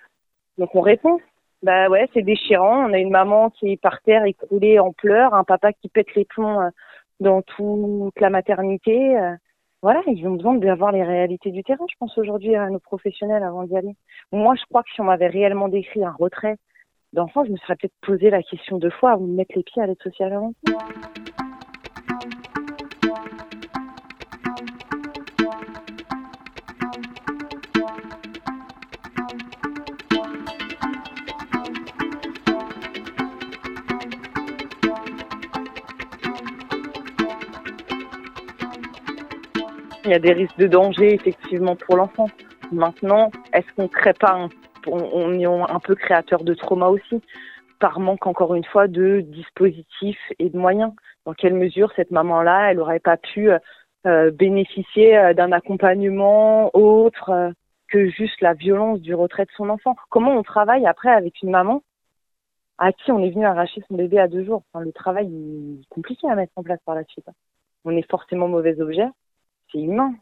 Donc 0.58 0.76
on 0.76 0.82
répond. 0.82 1.20
Bah 1.64 1.90
ouais, 1.90 2.10
c'est 2.14 2.22
déchirant. 2.22 2.90
On 2.90 2.94
a 2.94 3.00
une 3.00 3.10
maman 3.10 3.50
qui 3.50 3.72
est 3.72 3.82
par 3.82 4.02
terre 4.02 4.26
écroulée 4.26 4.80
en 4.80 4.92
pleurs, 4.92 5.34
un 5.34 5.44
papa 5.44 5.74
qui 5.74 5.90
pète 5.90 6.14
les 6.16 6.26
plombs 6.26 6.62
euh, 6.62 6.70
dans 7.20 7.42
toute 7.42 8.20
la 8.20 8.30
maternité. 8.30 9.18
Euh. 9.18 9.36
Voilà, 9.82 10.02
ils 10.08 10.26
ont 10.28 10.36
besoin 10.36 10.56
d'avoir 10.56 10.92
les 10.94 11.04
réalités 11.04 11.52
du 11.52 11.62
terrain, 11.62 11.86
je 11.90 11.96
pense 12.00 12.18
aujourd'hui 12.18 12.56
à 12.56 12.70
nos 12.70 12.80
professionnels 12.80 13.44
avant 13.44 13.64
d'y 13.64 13.76
aller. 13.76 13.98
Moi, 14.32 14.56
je 14.56 14.64
crois 14.70 14.82
que 14.82 14.90
si 14.96 15.02
on 15.02 15.06
m'avait 15.06 15.28
réellement 15.28 15.68
décrit 15.68 16.06
un 16.06 16.16
retrait 16.18 16.56
d'enfants, 17.14 17.46
je 17.46 17.52
me 17.52 17.58
serais 17.58 17.76
peut-être 17.76 17.94
posé 18.02 18.30
la 18.30 18.42
question 18.44 18.78
deux 18.78 18.90
fois 18.90 19.12
avant 19.12 19.26
de 19.26 19.34
mettre 19.34 19.54
les 19.56 19.64
pieds 19.64 19.82
à 19.82 19.88
l'aide 19.88 20.02
sociale 20.02 20.34
avant. 20.34 20.54
Il 40.06 40.12
y 40.12 40.14
a 40.16 40.20
des 40.20 40.34
risques 40.34 40.58
de 40.58 40.68
danger 40.68 41.14
effectivement 41.14 41.76
pour 41.76 41.96
l'enfant. 41.96 42.28
Maintenant, 42.72 43.32
est-ce 43.54 43.66
qu'on 43.76 43.88
crée 43.88 44.14
pas 44.14 44.34
un, 44.34 44.50
on, 44.88 45.34
est 45.34 45.46
un 45.46 45.80
peu 45.80 45.96
créateur 45.96 46.44
de 46.44 46.54
trauma 46.54 46.88
aussi. 46.88 47.22
Par 47.80 48.00
manque 48.00 48.28
encore 48.28 48.56
une 48.56 48.64
fois 48.64 48.88
de 48.88 49.22
dispositifs 49.22 50.32
et 50.40 50.50
de 50.50 50.58
moyens. 50.58 50.94
Dans 51.26 51.34
quelle 51.34 51.54
mesure 51.54 51.92
cette 51.96 52.12
maman-là, 52.12 52.72
elle 52.72 52.78
n'aurait 52.78 53.00
pas 53.00 53.18
pu 53.18 53.50
euh, 54.06 54.32
bénéficier 54.32 55.18
euh, 55.18 55.34
d'un 55.34 55.54
accompagnement 55.54 56.70
autre 56.76 57.30
euh, 57.30 57.52
que 57.88 58.10
juste 58.10 58.42
la 58.42 58.54
violence 58.54 59.00
du 59.00 59.16
retrait 59.16 59.46
de 59.46 59.52
son 59.56 59.70
enfant? 59.70 59.96
Comment 60.10 60.32
on 60.32 60.44
travaille 60.44 60.86
après 60.86 61.10
avec 61.10 61.42
une 61.42 61.52
maman 61.52 61.84
à 62.78 62.92
qui 62.92 63.12
on 63.14 63.20
est 63.20 63.30
venu 63.30 63.46
arracher 63.46 63.82
son 63.88 63.96
bébé 63.96 64.20
à 64.20 64.28
deux 64.28 64.44
jours? 64.44 64.64
Le 64.78 64.92
travail 64.92 65.28
est 65.28 65.88
compliqué 65.90 66.28
à 66.30 66.36
mettre 66.36 66.52
en 66.58 66.64
place 66.64 66.82
par 66.86 66.96
la 66.96 67.06
suite. 67.06 67.30
On 67.86 67.96
est 67.96 68.10
forcément 68.10 68.50
mauvais 68.50 68.82
objet, 68.82 69.08
c'est 69.72 69.80
humain 69.80 70.14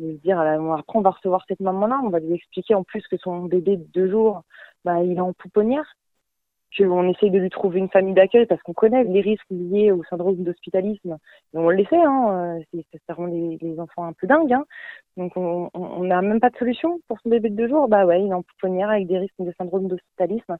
de 0.00 0.12
se 0.16 0.20
dire 0.22 0.40
après 0.40 0.98
on 0.98 1.02
va 1.02 1.10
recevoir 1.10 1.44
cette 1.48 1.60
maman-là, 1.60 2.00
on 2.04 2.08
va 2.08 2.20
lui 2.20 2.34
expliquer 2.34 2.74
en 2.74 2.84
plus 2.84 3.06
que 3.08 3.16
son 3.18 3.44
bébé 3.44 3.76
de 3.76 3.84
deux 3.94 4.10
jours, 4.10 4.42
bah, 4.84 5.02
il 5.02 5.16
est 5.16 5.20
en 5.20 5.32
pouponnière, 5.32 5.86
qu'on 6.76 7.08
essaye 7.08 7.30
de 7.30 7.38
lui 7.38 7.50
trouver 7.50 7.80
une 7.80 7.88
famille 7.88 8.14
d'accueil 8.14 8.46
parce 8.46 8.62
qu'on 8.62 8.72
connaît 8.72 9.04
les 9.04 9.20
risques 9.20 9.44
liés 9.50 9.90
au 9.90 10.04
syndrome 10.04 10.36
d'hospitalisme. 10.36 11.18
On 11.52 11.68
le 11.68 11.84
sait, 11.86 11.96
hein, 11.96 12.60
euh, 12.72 12.80
ça 13.06 13.14
rend 13.14 13.26
les, 13.26 13.58
enfants 13.78 14.04
un 14.04 14.12
peu 14.12 14.26
dingues. 14.26 14.52
Hein. 14.52 14.64
Donc 15.16 15.32
on 15.36 16.04
n'a 16.04 16.22
même 16.22 16.40
pas 16.40 16.50
de 16.50 16.56
solution 16.56 17.00
pour 17.08 17.18
son 17.20 17.28
bébé 17.28 17.50
de 17.50 17.56
deux 17.56 17.68
jours. 17.68 17.88
Bah 17.88 18.06
ouais, 18.06 18.22
il 18.22 18.30
est 18.30 18.34
en 18.34 18.42
pouponnière 18.42 18.90
avec 18.90 19.06
des 19.06 19.18
risques 19.18 19.34
de 19.40 19.52
syndrome 19.58 19.88
d'hospitalisme. 19.88 20.56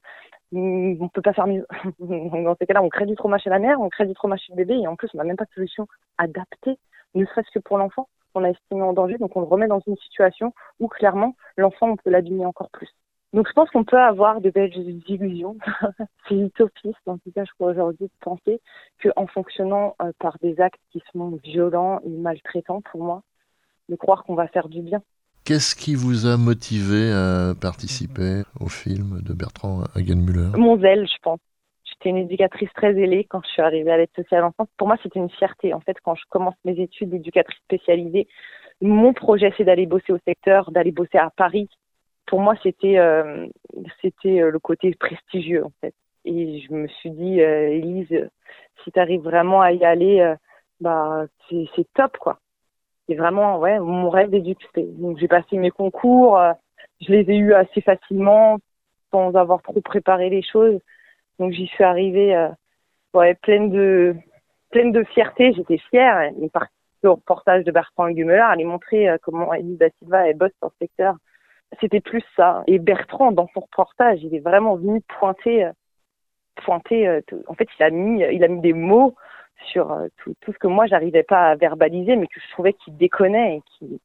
On 0.52 1.08
peut 1.08 1.22
pas 1.22 1.32
faire 1.32 1.46
mieux. 1.46 1.66
Dans 2.00 2.56
ces 2.58 2.66
cas-là, 2.66 2.82
on 2.82 2.88
crée 2.88 3.06
du 3.06 3.14
trauma 3.14 3.38
chez 3.38 3.50
la 3.50 3.58
mère, 3.58 3.80
on 3.80 3.88
crée 3.88 4.06
du 4.06 4.14
trauma 4.14 4.36
chez 4.36 4.52
le 4.52 4.56
bébé 4.56 4.74
et 4.74 4.88
en 4.88 4.96
plus 4.96 5.08
on 5.14 5.18
n'a 5.18 5.24
même 5.24 5.36
pas 5.36 5.44
de 5.44 5.52
solution 5.54 5.86
adaptée, 6.18 6.76
ne 7.14 7.24
serait-ce 7.24 7.50
que 7.52 7.60
pour 7.60 7.78
l'enfant 7.78 8.08
qu'on 8.32 8.44
a 8.44 8.50
estimé 8.50 8.82
en 8.82 8.92
danger. 8.92 9.18
Donc 9.18 9.36
on 9.36 9.40
le 9.40 9.46
remet 9.46 9.68
dans 9.68 9.82
une 9.86 9.96
situation 9.96 10.52
où 10.78 10.88
clairement 10.88 11.34
l'enfant 11.56 11.90
on 11.90 11.96
peut 11.96 12.10
l'abîmer 12.10 12.46
encore 12.46 12.70
plus. 12.70 12.88
Donc 13.32 13.46
je 13.48 13.52
pense 13.52 13.70
qu'on 13.70 13.84
peut 13.84 13.98
avoir 13.98 14.40
de 14.40 14.50
belles 14.50 14.76
illusions. 14.76 15.56
c'est 16.28 16.36
utopiste 16.36 17.06
en 17.06 17.18
tout 17.18 17.30
cas 17.34 17.44
je 17.44 17.52
crois 17.52 17.70
aujourd'hui 17.70 18.06
de 18.06 18.12
penser 18.20 18.60
qu'en 19.02 19.26
fonctionnant 19.26 19.94
euh, 20.02 20.12
par 20.18 20.36
des 20.42 20.60
actes 20.60 20.80
qui 20.90 21.02
sont 21.12 21.38
violents 21.44 22.00
et 22.04 22.10
maltraitants 22.10 22.80
pour 22.80 23.02
moi, 23.02 23.22
de 23.88 23.96
croire 23.96 24.24
qu'on 24.24 24.34
va 24.34 24.48
faire 24.48 24.68
du 24.68 24.82
bien. 24.82 25.02
Qu'est-ce 25.44 25.74
qui 25.74 25.94
vous 25.94 26.26
a 26.26 26.36
motivé 26.36 27.12
à 27.12 27.54
participer 27.60 28.42
au 28.60 28.68
film 28.68 29.20
de 29.22 29.32
Bertrand 29.32 29.84
Hagenmüller 29.94 30.50
Mon 30.56 30.78
zèle, 30.78 31.08
je 31.08 31.18
pense. 31.22 31.40
J'étais 32.00 32.10
une 32.10 32.24
éducatrice 32.24 32.72
très 32.72 32.98
ailée 32.98 33.24
quand 33.24 33.42
je 33.44 33.50
suis 33.50 33.60
arrivée 33.60 33.90
à 33.90 33.98
l'aide 33.98 34.08
sociale 34.16 34.44
enfance. 34.44 34.68
Pour 34.78 34.88
moi, 34.88 34.96
c'était 35.02 35.18
une 35.18 35.28
fierté. 35.28 35.74
En 35.74 35.80
fait, 35.80 35.98
quand 36.02 36.14
je 36.14 36.22
commence 36.30 36.54
mes 36.64 36.80
études 36.80 37.10
d'éducatrice 37.10 37.58
spécialisée, 37.64 38.26
mon 38.80 39.12
projet, 39.12 39.52
c'est 39.58 39.64
d'aller 39.64 39.84
bosser 39.84 40.14
au 40.14 40.18
secteur, 40.26 40.70
d'aller 40.70 40.92
bosser 40.92 41.18
à 41.18 41.28
Paris. 41.28 41.68
Pour 42.26 42.40
moi, 42.40 42.54
c'était 42.62 42.96
euh, 42.96 43.46
c'était 44.00 44.40
euh, 44.40 44.50
le 44.50 44.58
côté 44.58 44.94
prestigieux, 44.94 45.62
en 45.62 45.72
fait. 45.82 45.92
Et 46.24 46.60
je 46.60 46.72
me 46.72 46.88
suis 46.88 47.10
dit, 47.10 47.42
euh, 47.42 47.68
Elise, 47.68 48.30
si 48.82 48.92
tu 48.92 48.98
arrives 48.98 49.22
vraiment 49.22 49.60
à 49.60 49.72
y 49.72 49.84
aller, 49.84 50.20
euh, 50.20 50.34
bah 50.80 51.26
c'est 51.50 51.92
top, 51.92 52.16
quoi. 52.16 52.38
C'est 53.08 53.14
vraiment 53.14 53.58
ouais 53.58 53.78
mon 53.78 54.08
rêve 54.08 54.30
d'éducatrice. 54.30 54.96
Donc 54.98 55.18
j'ai 55.18 55.28
passé 55.28 55.58
mes 55.58 55.70
concours, 55.70 56.40
je 57.02 57.12
les 57.12 57.30
ai 57.30 57.36
eus 57.36 57.52
assez 57.52 57.82
facilement, 57.82 58.58
sans 59.10 59.34
avoir 59.34 59.60
trop 59.60 59.82
préparé 59.82 60.30
les 60.30 60.42
choses. 60.42 60.80
Donc 61.40 61.52
j'y 61.52 61.66
suis 61.68 61.82
arrivée 61.82 62.36
euh, 62.36 62.50
ouais, 63.14 63.34
pleine 63.34 63.70
de 63.70 64.14
pleine 64.70 64.92
de 64.92 65.02
fierté. 65.04 65.54
J'étais 65.54 65.78
fière. 65.78 66.30
Une 66.38 66.50
partie 66.50 66.70
au 67.02 67.14
reportage 67.14 67.64
de 67.64 67.72
Bertrand 67.72 68.10
Gumeler, 68.10 68.40
aller 68.40 68.64
montrer 68.64 69.08
euh, 69.08 69.16
comment 69.22 69.52
Elise 69.54 69.78
da 69.78 69.88
Silva 69.98 70.28
est 70.28 70.34
bosse 70.34 70.52
dans 70.60 70.68
ce 70.68 70.76
secteur. 70.78 71.16
C'était 71.80 72.00
plus 72.00 72.22
ça. 72.36 72.62
Et 72.66 72.78
Bertrand, 72.78 73.32
dans 73.32 73.48
son 73.54 73.60
reportage, 73.60 74.22
il 74.22 74.34
est 74.34 74.40
vraiment 74.40 74.76
venu 74.76 75.00
pointer, 75.18 75.64
euh, 75.64 75.72
pointer. 76.56 77.20
en 77.46 77.54
fait, 77.54 77.68
il 77.78 77.82
a 77.84 77.90
mis, 77.90 78.20
il 78.20 78.44
a 78.44 78.48
mis 78.48 78.60
des 78.60 78.74
mots 78.74 79.14
sur 79.72 79.96
tout, 80.18 80.34
tout 80.40 80.52
ce 80.52 80.58
que 80.58 80.66
moi 80.66 80.86
j'arrivais 80.86 81.22
pas 81.22 81.50
à 81.50 81.54
verbaliser, 81.54 82.16
mais 82.16 82.26
que 82.26 82.40
je 82.40 82.50
trouvais 82.52 82.74
qu'il 82.74 82.96
déconnait 82.98 83.56
et 83.56 83.62
qui 83.78 84.00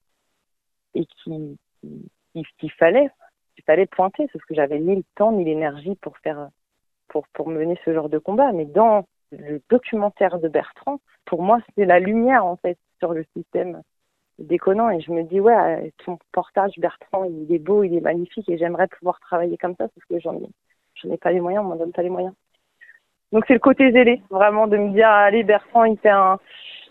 et 0.95 1.05
qui 1.05 1.57
qu'il 2.59 2.71
fallait, 2.71 3.09
qu'il 3.55 3.63
fallait 3.65 3.87
pointer, 3.87 4.27
parce 4.31 4.45
que 4.45 4.55
j'avais 4.55 4.79
ni 4.79 4.95
le 4.95 5.03
temps 5.15 5.33
ni 5.33 5.43
l'énergie 5.43 5.95
pour 5.95 6.17
faire 6.19 6.49
pour, 7.33 7.49
mener 7.49 7.79
ce 7.85 7.93
genre 7.93 8.09
de 8.09 8.17
combat. 8.17 8.51
Mais 8.51 8.65
dans 8.65 9.05
le 9.31 9.61
documentaire 9.69 10.39
de 10.39 10.47
Bertrand, 10.47 10.99
pour 11.25 11.41
moi, 11.41 11.59
c'est 11.75 11.85
la 11.85 11.99
lumière, 11.99 12.45
en 12.45 12.57
fait, 12.57 12.77
sur 12.99 13.13
le 13.13 13.25
système 13.35 13.81
déconnant. 14.39 14.89
Et 14.89 15.01
je 15.01 15.11
me 15.11 15.23
dis, 15.23 15.39
ouais, 15.39 15.93
ton 16.05 16.17
portage, 16.31 16.73
Bertrand, 16.77 17.23
il 17.25 17.53
est 17.53 17.59
beau, 17.59 17.83
il 17.83 17.95
est 17.95 18.01
magnifique, 18.01 18.49
et 18.49 18.57
j'aimerais 18.57 18.87
pouvoir 18.87 19.19
travailler 19.19 19.57
comme 19.57 19.75
ça, 19.75 19.87
parce 19.87 20.05
que 20.09 20.19
j'en 20.19 20.35
ai, 20.35 20.47
j'en 20.95 21.11
ai 21.11 21.17
pas 21.17 21.31
les 21.31 21.39
moyens, 21.39 21.65
on 21.65 21.69
m'en 21.69 21.75
donne 21.75 21.91
pas 21.91 22.03
les 22.03 22.09
moyens. 22.09 22.33
Donc 23.31 23.43
c'est 23.47 23.53
le 23.53 23.59
côté 23.59 23.91
zélé, 23.91 24.21
vraiment, 24.29 24.67
de 24.67 24.77
me 24.77 24.91
dire, 24.93 25.09
allez, 25.09 25.43
Bertrand, 25.43 25.85
il 25.85 25.97
fait 25.97 26.09
un, 26.09 26.39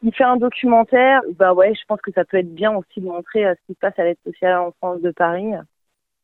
il 0.03 0.15
fait 0.15 0.25
un 0.25 0.37
documentaire. 0.37 1.23
Bah 1.37 1.55
ouais, 1.55 1.75
je 1.75 1.85
pense 1.87 2.01
que 2.01 2.13
ça 2.13 2.25
peut 2.25 2.37
être 2.37 2.55
bien 2.55 2.75
aussi 2.77 3.01
de 3.01 3.07
montrer 3.07 3.47
euh, 3.47 3.55
ce 3.55 3.67
qui 3.67 3.75
se 3.75 3.79
passe 3.79 3.99
à 3.99 4.05
l'aide 4.05 4.19
sociale 4.25 4.59
en 4.59 4.73
France 4.73 5.01
de 5.01 5.11
Paris. 5.11 5.53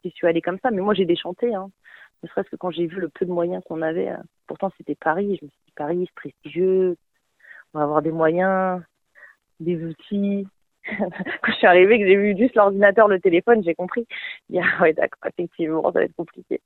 Je 0.04 0.10
suis 0.10 0.26
allée 0.26 0.42
comme 0.42 0.58
ça, 0.62 0.70
mais 0.70 0.82
moi 0.82 0.94
j'ai 0.94 1.06
déchanté. 1.06 1.54
Hein 1.54 1.70
ne 2.22 2.28
serait-ce 2.28 2.50
que 2.50 2.56
quand 2.56 2.70
j'ai 2.70 2.86
vu 2.86 3.00
le 3.00 3.08
peu 3.08 3.24
de 3.24 3.32
moyens 3.32 3.62
qu'on 3.64 3.82
avait. 3.82 4.10
Euh, 4.10 4.16
pourtant, 4.46 4.70
c'était 4.76 4.94
Paris. 4.94 5.38
Je 5.40 5.44
me 5.44 5.50
suis 5.50 5.60
dit, 5.66 5.72
Paris, 5.74 6.04
c'est 6.06 6.14
prestigieux. 6.14 6.96
On 7.72 7.78
va 7.78 7.84
avoir 7.84 8.02
des 8.02 8.12
moyens, 8.12 8.82
des 9.60 9.82
outils. 9.84 10.46
quand 10.84 11.52
je 11.52 11.56
suis 11.56 11.66
arrivée, 11.66 11.98
que 11.98 12.06
j'ai 12.06 12.16
vu 12.16 12.36
juste 12.36 12.54
l'ordinateur, 12.54 13.08
le 13.08 13.20
téléphone, 13.20 13.62
j'ai 13.64 13.74
compris. 13.74 14.06
Il 14.48 14.62
ouais, 14.80 14.92
d'accord, 14.92 15.30
effectivement, 15.30 15.82
ça 15.84 16.00
va 16.00 16.04
être 16.04 16.16
compliqué. 16.16 16.60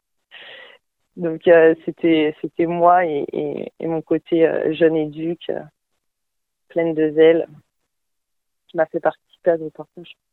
Donc, 1.16 1.46
euh, 1.46 1.74
c'était, 1.84 2.34
c'était 2.40 2.66
moi 2.66 3.06
et, 3.06 3.24
et, 3.78 3.86
mon 3.86 4.02
côté 4.02 4.46
euh, 4.48 4.72
jeune 4.72 4.96
éduque, 4.96 5.50
pleine 6.68 6.94
de 6.94 7.12
zèle, 7.12 7.46
qui 8.66 8.76
m'a 8.76 8.86
fait 8.86 9.00
partie 9.00 9.33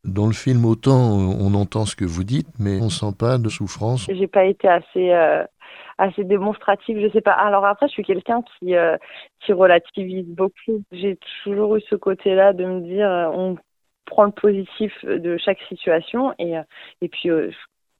dans 0.03 0.27
le 0.27 0.33
film, 0.33 0.65
autant 0.65 0.91
on 0.91 1.53
entend 1.53 1.85
ce 1.85 1.95
que 1.95 2.05
vous 2.05 2.23
dites, 2.23 2.47
mais 2.59 2.79
on 2.81 2.89
sent 2.89 3.13
pas 3.17 3.37
de 3.37 3.49
souffrance. 3.49 4.07
J'ai 4.09 4.27
pas 4.27 4.45
été 4.45 4.67
assez 4.67 5.11
euh, 5.11 5.43
assez 5.97 6.23
démonstrative, 6.23 6.99
je 7.01 7.11
sais 7.11 7.21
pas. 7.21 7.33
Alors 7.33 7.65
après, 7.65 7.87
je 7.87 7.93
suis 7.93 8.03
quelqu'un 8.03 8.41
qui 8.41 8.75
euh, 8.75 8.97
qui 9.41 9.53
relativise 9.53 10.27
beaucoup. 10.27 10.83
J'ai 10.91 11.17
toujours 11.43 11.75
eu 11.75 11.81
ce 11.81 11.95
côté-là 11.95 12.53
de 12.53 12.65
me 12.65 12.81
dire, 12.81 13.09
euh, 13.09 13.27
on 13.33 13.57
prend 14.05 14.23
le 14.23 14.31
positif 14.31 14.93
de 15.05 15.37
chaque 15.37 15.61
situation 15.69 16.33
et 16.39 16.55
et 17.01 17.09
puis, 17.09 17.29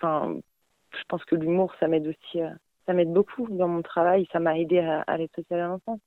enfin, 0.01 0.35
je 0.91 1.03
pense 1.07 1.23
que 1.25 1.35
l'humour, 1.35 1.73
ça 1.79 1.87
m'aide 1.87 2.07
aussi, 2.07 2.39
ça 2.85 2.93
m'aide 2.93 3.13
beaucoup 3.13 3.47
dans 3.49 3.67
mon 3.67 3.81
travail. 3.81 4.27
Ça 4.31 4.39
m'a 4.39 4.57
aidé 4.57 4.79
à, 4.79 5.03
à 5.07 5.17
sociale 5.35 5.59
à 5.61 5.67
l'enfance. 5.67 5.99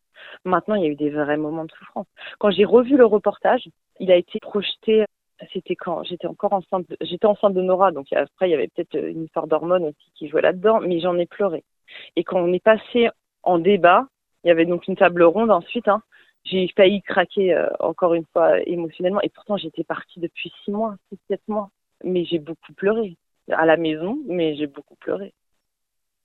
Maintenant, 0.44 0.74
il 0.74 0.82
y 0.82 0.86
a 0.86 0.90
eu 0.90 0.96
des 0.96 1.10
vrais 1.10 1.36
moments 1.36 1.64
de 1.64 1.72
souffrance. 1.72 2.06
Quand 2.38 2.50
j'ai 2.50 2.64
revu 2.64 2.96
le 2.96 3.06
reportage, 3.06 3.68
il 4.00 4.10
a 4.10 4.16
été 4.16 4.40
projeté. 4.40 5.04
C'était 5.52 5.76
quand? 5.76 6.04
J'étais 6.04 6.26
encore 6.26 6.52
enceinte. 6.52 6.86
J'étais 7.00 7.26
enceinte 7.26 7.54
de 7.54 7.62
Nora, 7.62 7.92
donc 7.92 8.12
après 8.12 8.48
il 8.48 8.52
y 8.52 8.54
avait 8.54 8.68
peut-être 8.68 8.96
une 8.96 9.24
histoire 9.24 9.46
d'hormones 9.46 9.84
aussi 9.84 10.10
qui 10.14 10.28
jouait 10.28 10.42
là-dedans, 10.42 10.80
mais 10.80 11.00
j'en 11.00 11.18
ai 11.18 11.26
pleuré. 11.26 11.64
Et 12.16 12.24
quand 12.24 12.38
on 12.38 12.52
est 12.52 12.62
passé 12.62 13.10
en 13.42 13.58
débat, 13.58 14.06
il 14.44 14.48
y 14.48 14.50
avait 14.50 14.66
donc 14.66 14.86
une 14.88 14.96
table 14.96 15.22
ronde 15.22 15.50
ensuite. 15.50 15.88
Hein, 15.88 16.02
j'ai 16.44 16.68
failli 16.76 17.02
craquer 17.02 17.54
euh, 17.54 17.68
encore 17.80 18.14
une 18.14 18.26
fois 18.32 18.60
émotionnellement, 18.62 19.20
et 19.22 19.28
pourtant 19.28 19.56
j'étais 19.56 19.84
partie 19.84 20.20
depuis 20.20 20.52
six 20.64 20.70
mois, 20.70 20.96
six 21.10 21.18
sept 21.28 21.42
mois. 21.48 21.70
Mais 22.04 22.24
j'ai 22.24 22.38
beaucoup 22.38 22.72
pleuré 22.74 23.16
à 23.50 23.66
la 23.66 23.76
maison, 23.76 24.18
mais 24.26 24.56
j'ai 24.56 24.66
beaucoup 24.66 24.96
pleuré. 24.96 25.32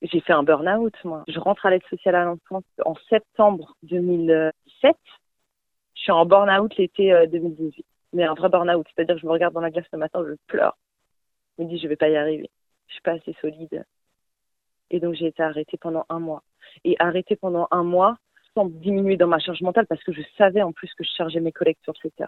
J'ai 0.02 0.22
fait 0.22 0.34
un 0.34 0.44
burn-out, 0.44 0.94
moi. 1.04 1.24
Je 1.28 1.40
rentre 1.40 1.66
à 1.66 1.70
l'aide 1.70 1.86
sociale 1.90 2.16
à 2.16 2.24
l'enfance 2.24 2.64
en 2.86 2.96
septembre 3.10 3.76
2017. 3.84 4.96
Je 6.00 6.04
suis 6.04 6.12
en 6.14 6.26
burn-out 6.26 6.74
l'été 6.78 7.14
2018. 7.28 7.80
Euh, 7.80 7.84
Mais 8.14 8.24
un 8.24 8.34
vrai 8.34 8.48
burn-out, 8.48 8.88
c'est-à-dire 8.96 9.16
que 9.16 9.22
je 9.22 9.26
me 9.26 9.32
regarde 9.32 9.54
dans 9.54 9.60
la 9.60 9.70
glace 9.70 9.86
le 9.92 10.00
matin, 10.00 10.24
je 10.26 10.34
pleure. 10.48 10.78
Je 11.58 11.64
me 11.64 11.68
dis, 11.68 11.78
je 11.78 11.90
vais 11.90 11.98
pas 11.98 12.08
y 12.08 12.16
arriver. 12.16 12.50
Je 12.88 12.94
suis 12.94 13.02
pas 13.02 13.12
assez 13.12 13.36
solide. 13.42 13.86
Et 14.92 15.02
donc, 15.02 15.16
j'ai 15.16 15.28
été 15.28 15.44
arrêtée 15.44 15.78
pendant 15.78 16.06
un 16.08 16.20
mois. 16.20 16.42
Et 16.86 16.96
arrêtée 17.00 17.36
pendant 17.36 17.68
un 17.72 17.84
mois 17.84 18.18
sans 18.56 18.66
diminuer 18.66 19.18
dans 19.18 19.28
ma 19.28 19.40
charge 19.40 19.62
mentale 19.62 19.88
parce 19.88 20.02
que 20.04 20.14
je 20.14 20.22
savais 20.38 20.62
en 20.62 20.72
plus 20.72 20.92
que 20.94 21.04
je 21.04 21.10
chargeais 21.18 21.42
mes 21.42 21.52
collègues 21.52 21.78
sur 21.84 21.94
Twitter. 21.94 22.26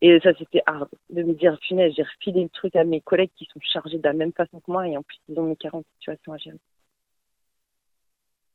Et 0.00 0.18
ça, 0.20 0.32
c'était 0.36 0.62
hard 0.66 0.88
de 1.10 1.22
me 1.22 1.34
dire, 1.34 1.56
finesse, 1.62 1.94
j'ai 1.96 2.02
refilé 2.02 2.42
le 2.42 2.48
truc 2.48 2.74
à 2.74 2.82
mes 2.82 3.00
collègues 3.00 3.30
qui 3.36 3.44
sont 3.46 3.60
chargés 3.60 3.98
de 3.98 4.04
la 4.04 4.12
même 4.12 4.32
façon 4.32 4.58
que 4.58 4.70
moi 4.70 4.88
et 4.88 4.96
en 4.96 5.02
plus, 5.04 5.18
ils 5.28 5.38
ont 5.38 5.44
mes 5.44 5.56
40 5.56 5.84
situations 5.98 6.32
à 6.32 6.36
gérer. 6.38 6.58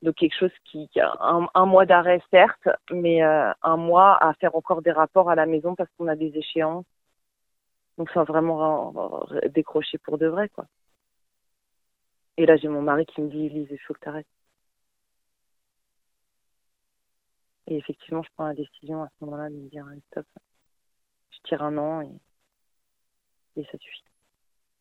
Donc 0.04 0.16
quelque 0.16 0.38
chose 0.38 0.52
qui, 0.66 0.89
a 1.00 1.13
un, 1.54 1.66
mois 1.66 1.86
d'arrêt 1.86 2.22
certes, 2.30 2.68
mais 2.92 3.24
euh, 3.24 3.52
un 3.62 3.78
mois 3.78 4.18
à 4.22 4.34
faire 4.36 4.54
encore 4.56 4.82
des 4.82 4.92
rapports 4.92 5.30
à 5.30 5.36
la 5.36 5.46
maison 5.46 5.76
parce 5.76 5.89
qu'on 5.98 6.10
a 6.10 6.16
des 6.18 6.38
échéances. 6.38 6.86
Donc 7.98 8.10
ça 8.12 8.24
vraiment 8.26 9.26
décrocher 9.50 9.98
pour 10.00 10.18
de 10.18 10.28
vrai 10.28 10.50
quoi. 10.50 10.66
Et 12.38 12.46
là 12.46 12.58
j'ai 12.58 12.68
mon 12.68 12.82
mari 12.82 13.06
qui 13.06 13.22
me 13.22 13.30
dit 13.30 13.48
Lise, 13.50 13.70
il 13.72 13.80
faut 13.80 13.94
que 13.94 14.00
tu 14.02 14.10
arrêtes. 14.10 14.28
Et 17.68 17.78
effectivement 17.78 18.24
je 18.24 18.30
prends 18.36 18.48
la 18.48 18.56
décision 18.56 19.04
à 19.04 19.08
ce 19.08 19.26
moment-là 19.26 19.50
de 19.50 19.56
me 19.56 19.70
dire 19.70 19.86
stop. 20.12 20.26
Je 21.32 21.38
tire 21.44 21.63
un 21.63 21.78
an 21.78 22.02
et, 22.02 22.12
et 23.62 23.66
ça 23.72 23.78
suffit. 23.78 24.04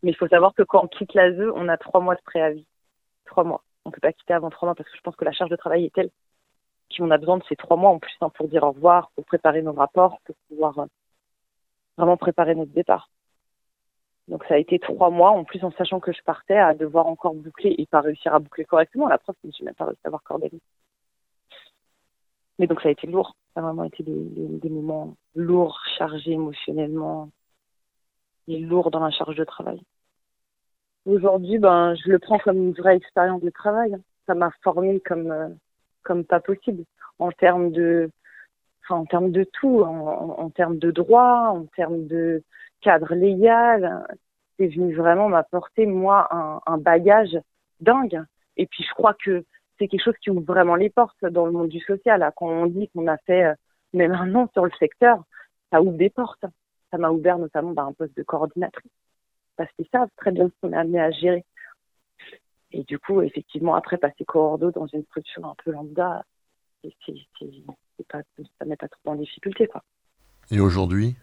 Mais 0.02 0.10
il 0.10 0.16
faut 0.16 0.28
savoir 0.28 0.52
que 0.54 0.62
quand 0.64 0.84
on 0.84 0.88
quitte 0.88 1.14
l'ASE, 1.14 1.52
on 1.54 1.68
a 1.68 1.76
trois 1.78 2.00
mois 2.00 2.16
de 2.16 2.22
préavis. 2.22 2.66
Trois 3.26 3.44
mois. 3.44 3.62
On 3.84 3.90
ne 3.90 3.94
peut 3.94 4.00
pas 4.00 4.12
quitter 4.12 4.34
avant 4.34 4.50
trois 4.50 4.66
mois 4.66 4.74
parce 4.74 4.88
que 4.88 4.96
je 4.96 5.02
pense 5.02 5.16
que 5.16 5.24
la 5.24 5.32
charge 5.32 5.50
de 5.50 5.56
travail 5.56 5.84
est 5.84 5.94
telle 5.94 6.10
qu'on 6.96 7.10
a 7.10 7.18
besoin 7.18 7.38
de 7.38 7.44
ces 7.48 7.56
trois 7.56 7.76
mois 7.76 7.90
en 7.90 7.98
plus 7.98 8.14
hein, 8.20 8.30
pour 8.30 8.48
dire 8.48 8.64
au 8.64 8.72
revoir, 8.72 9.10
pour 9.14 9.24
préparer 9.24 9.62
nos 9.62 9.72
rapports, 9.72 10.20
pour 10.24 10.36
pouvoir 10.48 10.78
euh, 10.78 10.86
vraiment 11.96 12.16
préparer 12.16 12.54
notre 12.54 12.72
départ. 12.72 13.08
Donc 14.28 14.44
ça 14.44 14.54
a 14.54 14.58
été 14.58 14.78
trois 14.78 15.10
mois, 15.10 15.30
en 15.30 15.44
plus 15.44 15.64
en 15.64 15.72
sachant 15.72 16.00
que 16.00 16.12
je 16.12 16.22
partais, 16.22 16.56
à 16.56 16.74
devoir 16.74 17.06
encore 17.06 17.34
boucler 17.34 17.74
et 17.78 17.86
pas 17.86 18.00
réussir 18.00 18.34
à 18.34 18.38
boucler 18.38 18.64
correctement. 18.64 19.08
La 19.08 19.18
preuve, 19.18 19.36
je 19.42 19.48
n'ai 19.48 19.66
même 19.66 19.74
pas 19.74 19.86
réussi 19.86 20.00
à 20.04 20.08
avoir 20.08 20.22
coordonné. 20.22 20.60
Mais 22.58 22.66
donc 22.66 22.80
ça 22.80 22.88
a 22.88 22.92
été 22.92 23.06
lourd. 23.06 23.36
Ça 23.54 23.60
a 23.60 23.62
vraiment 23.64 23.84
été 23.84 24.02
des, 24.04 24.70
moments 24.70 25.16
lourds, 25.34 25.80
chargés 25.98 26.32
émotionnellement 26.32 27.30
et 28.48 28.58
lourds 28.58 28.90
dans 28.90 29.00
la 29.00 29.10
charge 29.10 29.36
de 29.36 29.44
travail. 29.44 29.80
Aujourd'hui, 31.04 31.58
ben, 31.58 31.94
je 31.94 32.10
le 32.10 32.18
prends 32.18 32.38
comme 32.38 32.58
une 32.58 32.72
vraie 32.72 32.96
expérience 32.96 33.42
de 33.42 33.50
travail. 33.50 33.96
Ça 34.26 34.34
m'a 34.34 34.50
formé 34.62 35.00
comme, 35.00 35.30
euh, 35.32 35.48
comme 36.04 36.24
pas 36.24 36.40
possible 36.40 36.84
en 37.18 37.32
termes 37.32 37.72
de, 37.72 38.10
enfin, 38.84 39.00
en 39.00 39.06
termes 39.06 39.32
de 39.32 39.44
tout, 39.44 39.82
en, 39.82 40.50
termes 40.50 40.78
de 40.78 40.90
droit, 40.90 41.50
en 41.50 41.66
termes 41.76 42.06
de 42.06 42.42
cadre 42.80 43.14
légal. 43.14 44.06
C'est 44.58 44.68
venu 44.68 44.94
vraiment 44.94 45.28
m'apporter, 45.28 45.86
moi, 45.86 46.28
un, 46.30 46.60
un 46.66 46.78
bagage 46.78 47.36
dingue. 47.80 48.22
Et 48.56 48.66
puis, 48.66 48.84
je 48.84 48.94
crois 48.94 49.14
que 49.14 49.44
c'est 49.78 49.88
quelque 49.88 50.04
chose 50.04 50.16
qui 50.22 50.30
ouvre 50.30 50.42
vraiment 50.42 50.76
les 50.76 50.90
portes 50.90 51.24
dans 51.24 51.46
le 51.46 51.52
monde 51.52 51.68
du 51.68 51.80
social. 51.80 52.30
Quand 52.36 52.46
on 52.46 52.66
dit 52.66 52.88
qu'on 52.90 53.08
a 53.08 53.16
fait 53.18 53.44
euh, 53.44 53.54
même 53.92 54.12
un 54.12 54.34
an 54.36 54.48
sur 54.52 54.64
le 54.64 54.70
secteur, 54.78 55.24
ça 55.70 55.82
ouvre 55.82 55.96
des 55.96 56.10
portes. 56.10 56.44
Ça 56.92 56.98
m'a 56.98 57.10
ouvert 57.10 57.38
notamment 57.38 57.72
bah, 57.72 57.82
un 57.82 57.92
poste 57.92 58.16
de 58.16 58.22
coordinatrice. 58.22 58.92
Parce 59.56 59.70
qu'ils 59.72 59.88
savent 59.92 60.08
très 60.16 60.30
bien 60.30 60.48
ce 60.48 60.52
qu'on 60.60 60.72
est 60.72 60.76
amené 60.76 61.00
à 61.00 61.10
gérer. 61.10 61.44
Et 62.72 62.84
du 62.84 62.98
coup, 62.98 63.20
effectivement, 63.20 63.74
après 63.74 63.98
passer 63.98 64.24
coordo 64.24 64.70
dans 64.70 64.86
une 64.86 65.04
structure 65.04 65.44
un 65.44 65.54
peu 65.62 65.72
lambda, 65.72 66.24
pas, 68.08 68.22
ça 68.58 68.64
met 68.64 68.76
pas 68.76 68.88
trop 68.88 69.12
en 69.12 69.14
difficulté. 69.14 69.66
Quoi. 69.66 69.82
Et 70.50 70.58
aujourd'hui? 70.58 71.16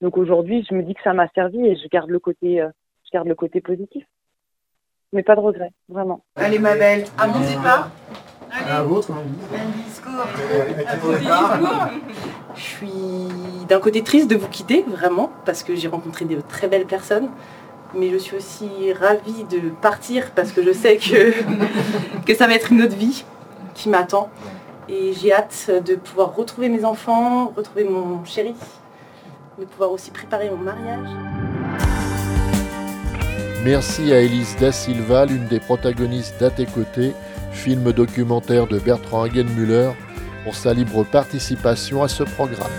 Donc 0.00 0.16
aujourd'hui, 0.16 0.66
je 0.68 0.74
me 0.74 0.82
dis 0.82 0.94
que 0.94 1.02
ça 1.02 1.12
m'a 1.12 1.28
servi 1.28 1.64
et 1.66 1.76
je 1.76 1.86
garde 1.88 2.10
le 2.10 2.18
côté, 2.18 2.60
euh, 2.60 2.70
je 3.04 3.10
garde 3.12 3.28
le 3.28 3.34
côté 3.34 3.60
positif 3.60 4.04
mais 5.12 5.22
pas 5.22 5.34
de 5.34 5.40
regret, 5.40 5.72
vraiment. 5.88 6.24
Allez 6.36 6.58
ma 6.58 6.74
belle, 6.74 7.04
à 7.18 7.26
mon 7.26 7.40
départ. 7.40 7.90
Allez. 8.50 8.70
À 8.70 8.82
votre 8.82 9.12
Un 9.12 9.22
discours. 9.86 10.26
Je 12.54 12.60
suis 12.60 12.88
d'un 13.68 13.80
côté 13.80 14.02
triste 14.02 14.28
de 14.28 14.36
vous 14.36 14.48
quitter, 14.48 14.84
vraiment, 14.86 15.30
parce 15.44 15.62
que 15.62 15.74
j'ai 15.74 15.88
rencontré 15.88 16.24
de 16.24 16.40
très 16.40 16.68
belles 16.68 16.86
personnes. 16.86 17.28
Mais 17.94 18.10
je 18.10 18.16
suis 18.16 18.36
aussi 18.36 18.92
ravie 18.92 19.44
de 19.50 19.70
partir 19.80 20.30
parce 20.30 20.52
que 20.52 20.62
je 20.62 20.72
sais 20.72 20.96
que, 20.96 21.32
que 22.26 22.34
ça 22.34 22.46
va 22.46 22.54
être 22.54 22.72
une 22.72 22.82
autre 22.82 22.96
vie 22.96 23.24
qui 23.74 23.88
m'attend. 23.88 24.30
Et 24.88 25.12
j'ai 25.12 25.32
hâte 25.32 25.70
de 25.86 25.94
pouvoir 25.94 26.34
retrouver 26.34 26.68
mes 26.68 26.84
enfants, 26.84 27.52
retrouver 27.56 27.84
mon 27.84 28.24
chéri, 28.24 28.54
de 29.58 29.64
pouvoir 29.64 29.92
aussi 29.92 30.10
préparer 30.10 30.50
mon 30.50 30.56
mariage. 30.56 31.08
Merci 33.64 34.12
à 34.12 34.20
Elise 34.20 34.56
Da 34.60 34.72
Silva, 34.72 35.24
l'une 35.24 35.46
des 35.46 35.60
protagonistes 35.60 36.34
d'À 36.40 36.50
tes 36.50 36.66
côtés, 36.66 37.12
film 37.52 37.92
documentaire 37.92 38.66
de 38.66 38.78
Bertrand 38.80 39.22
Hagenmüller, 39.22 39.92
pour 40.44 40.54
sa 40.54 40.74
libre 40.74 41.04
participation 41.04 42.02
à 42.02 42.08
ce 42.08 42.22
programme. 42.22 42.70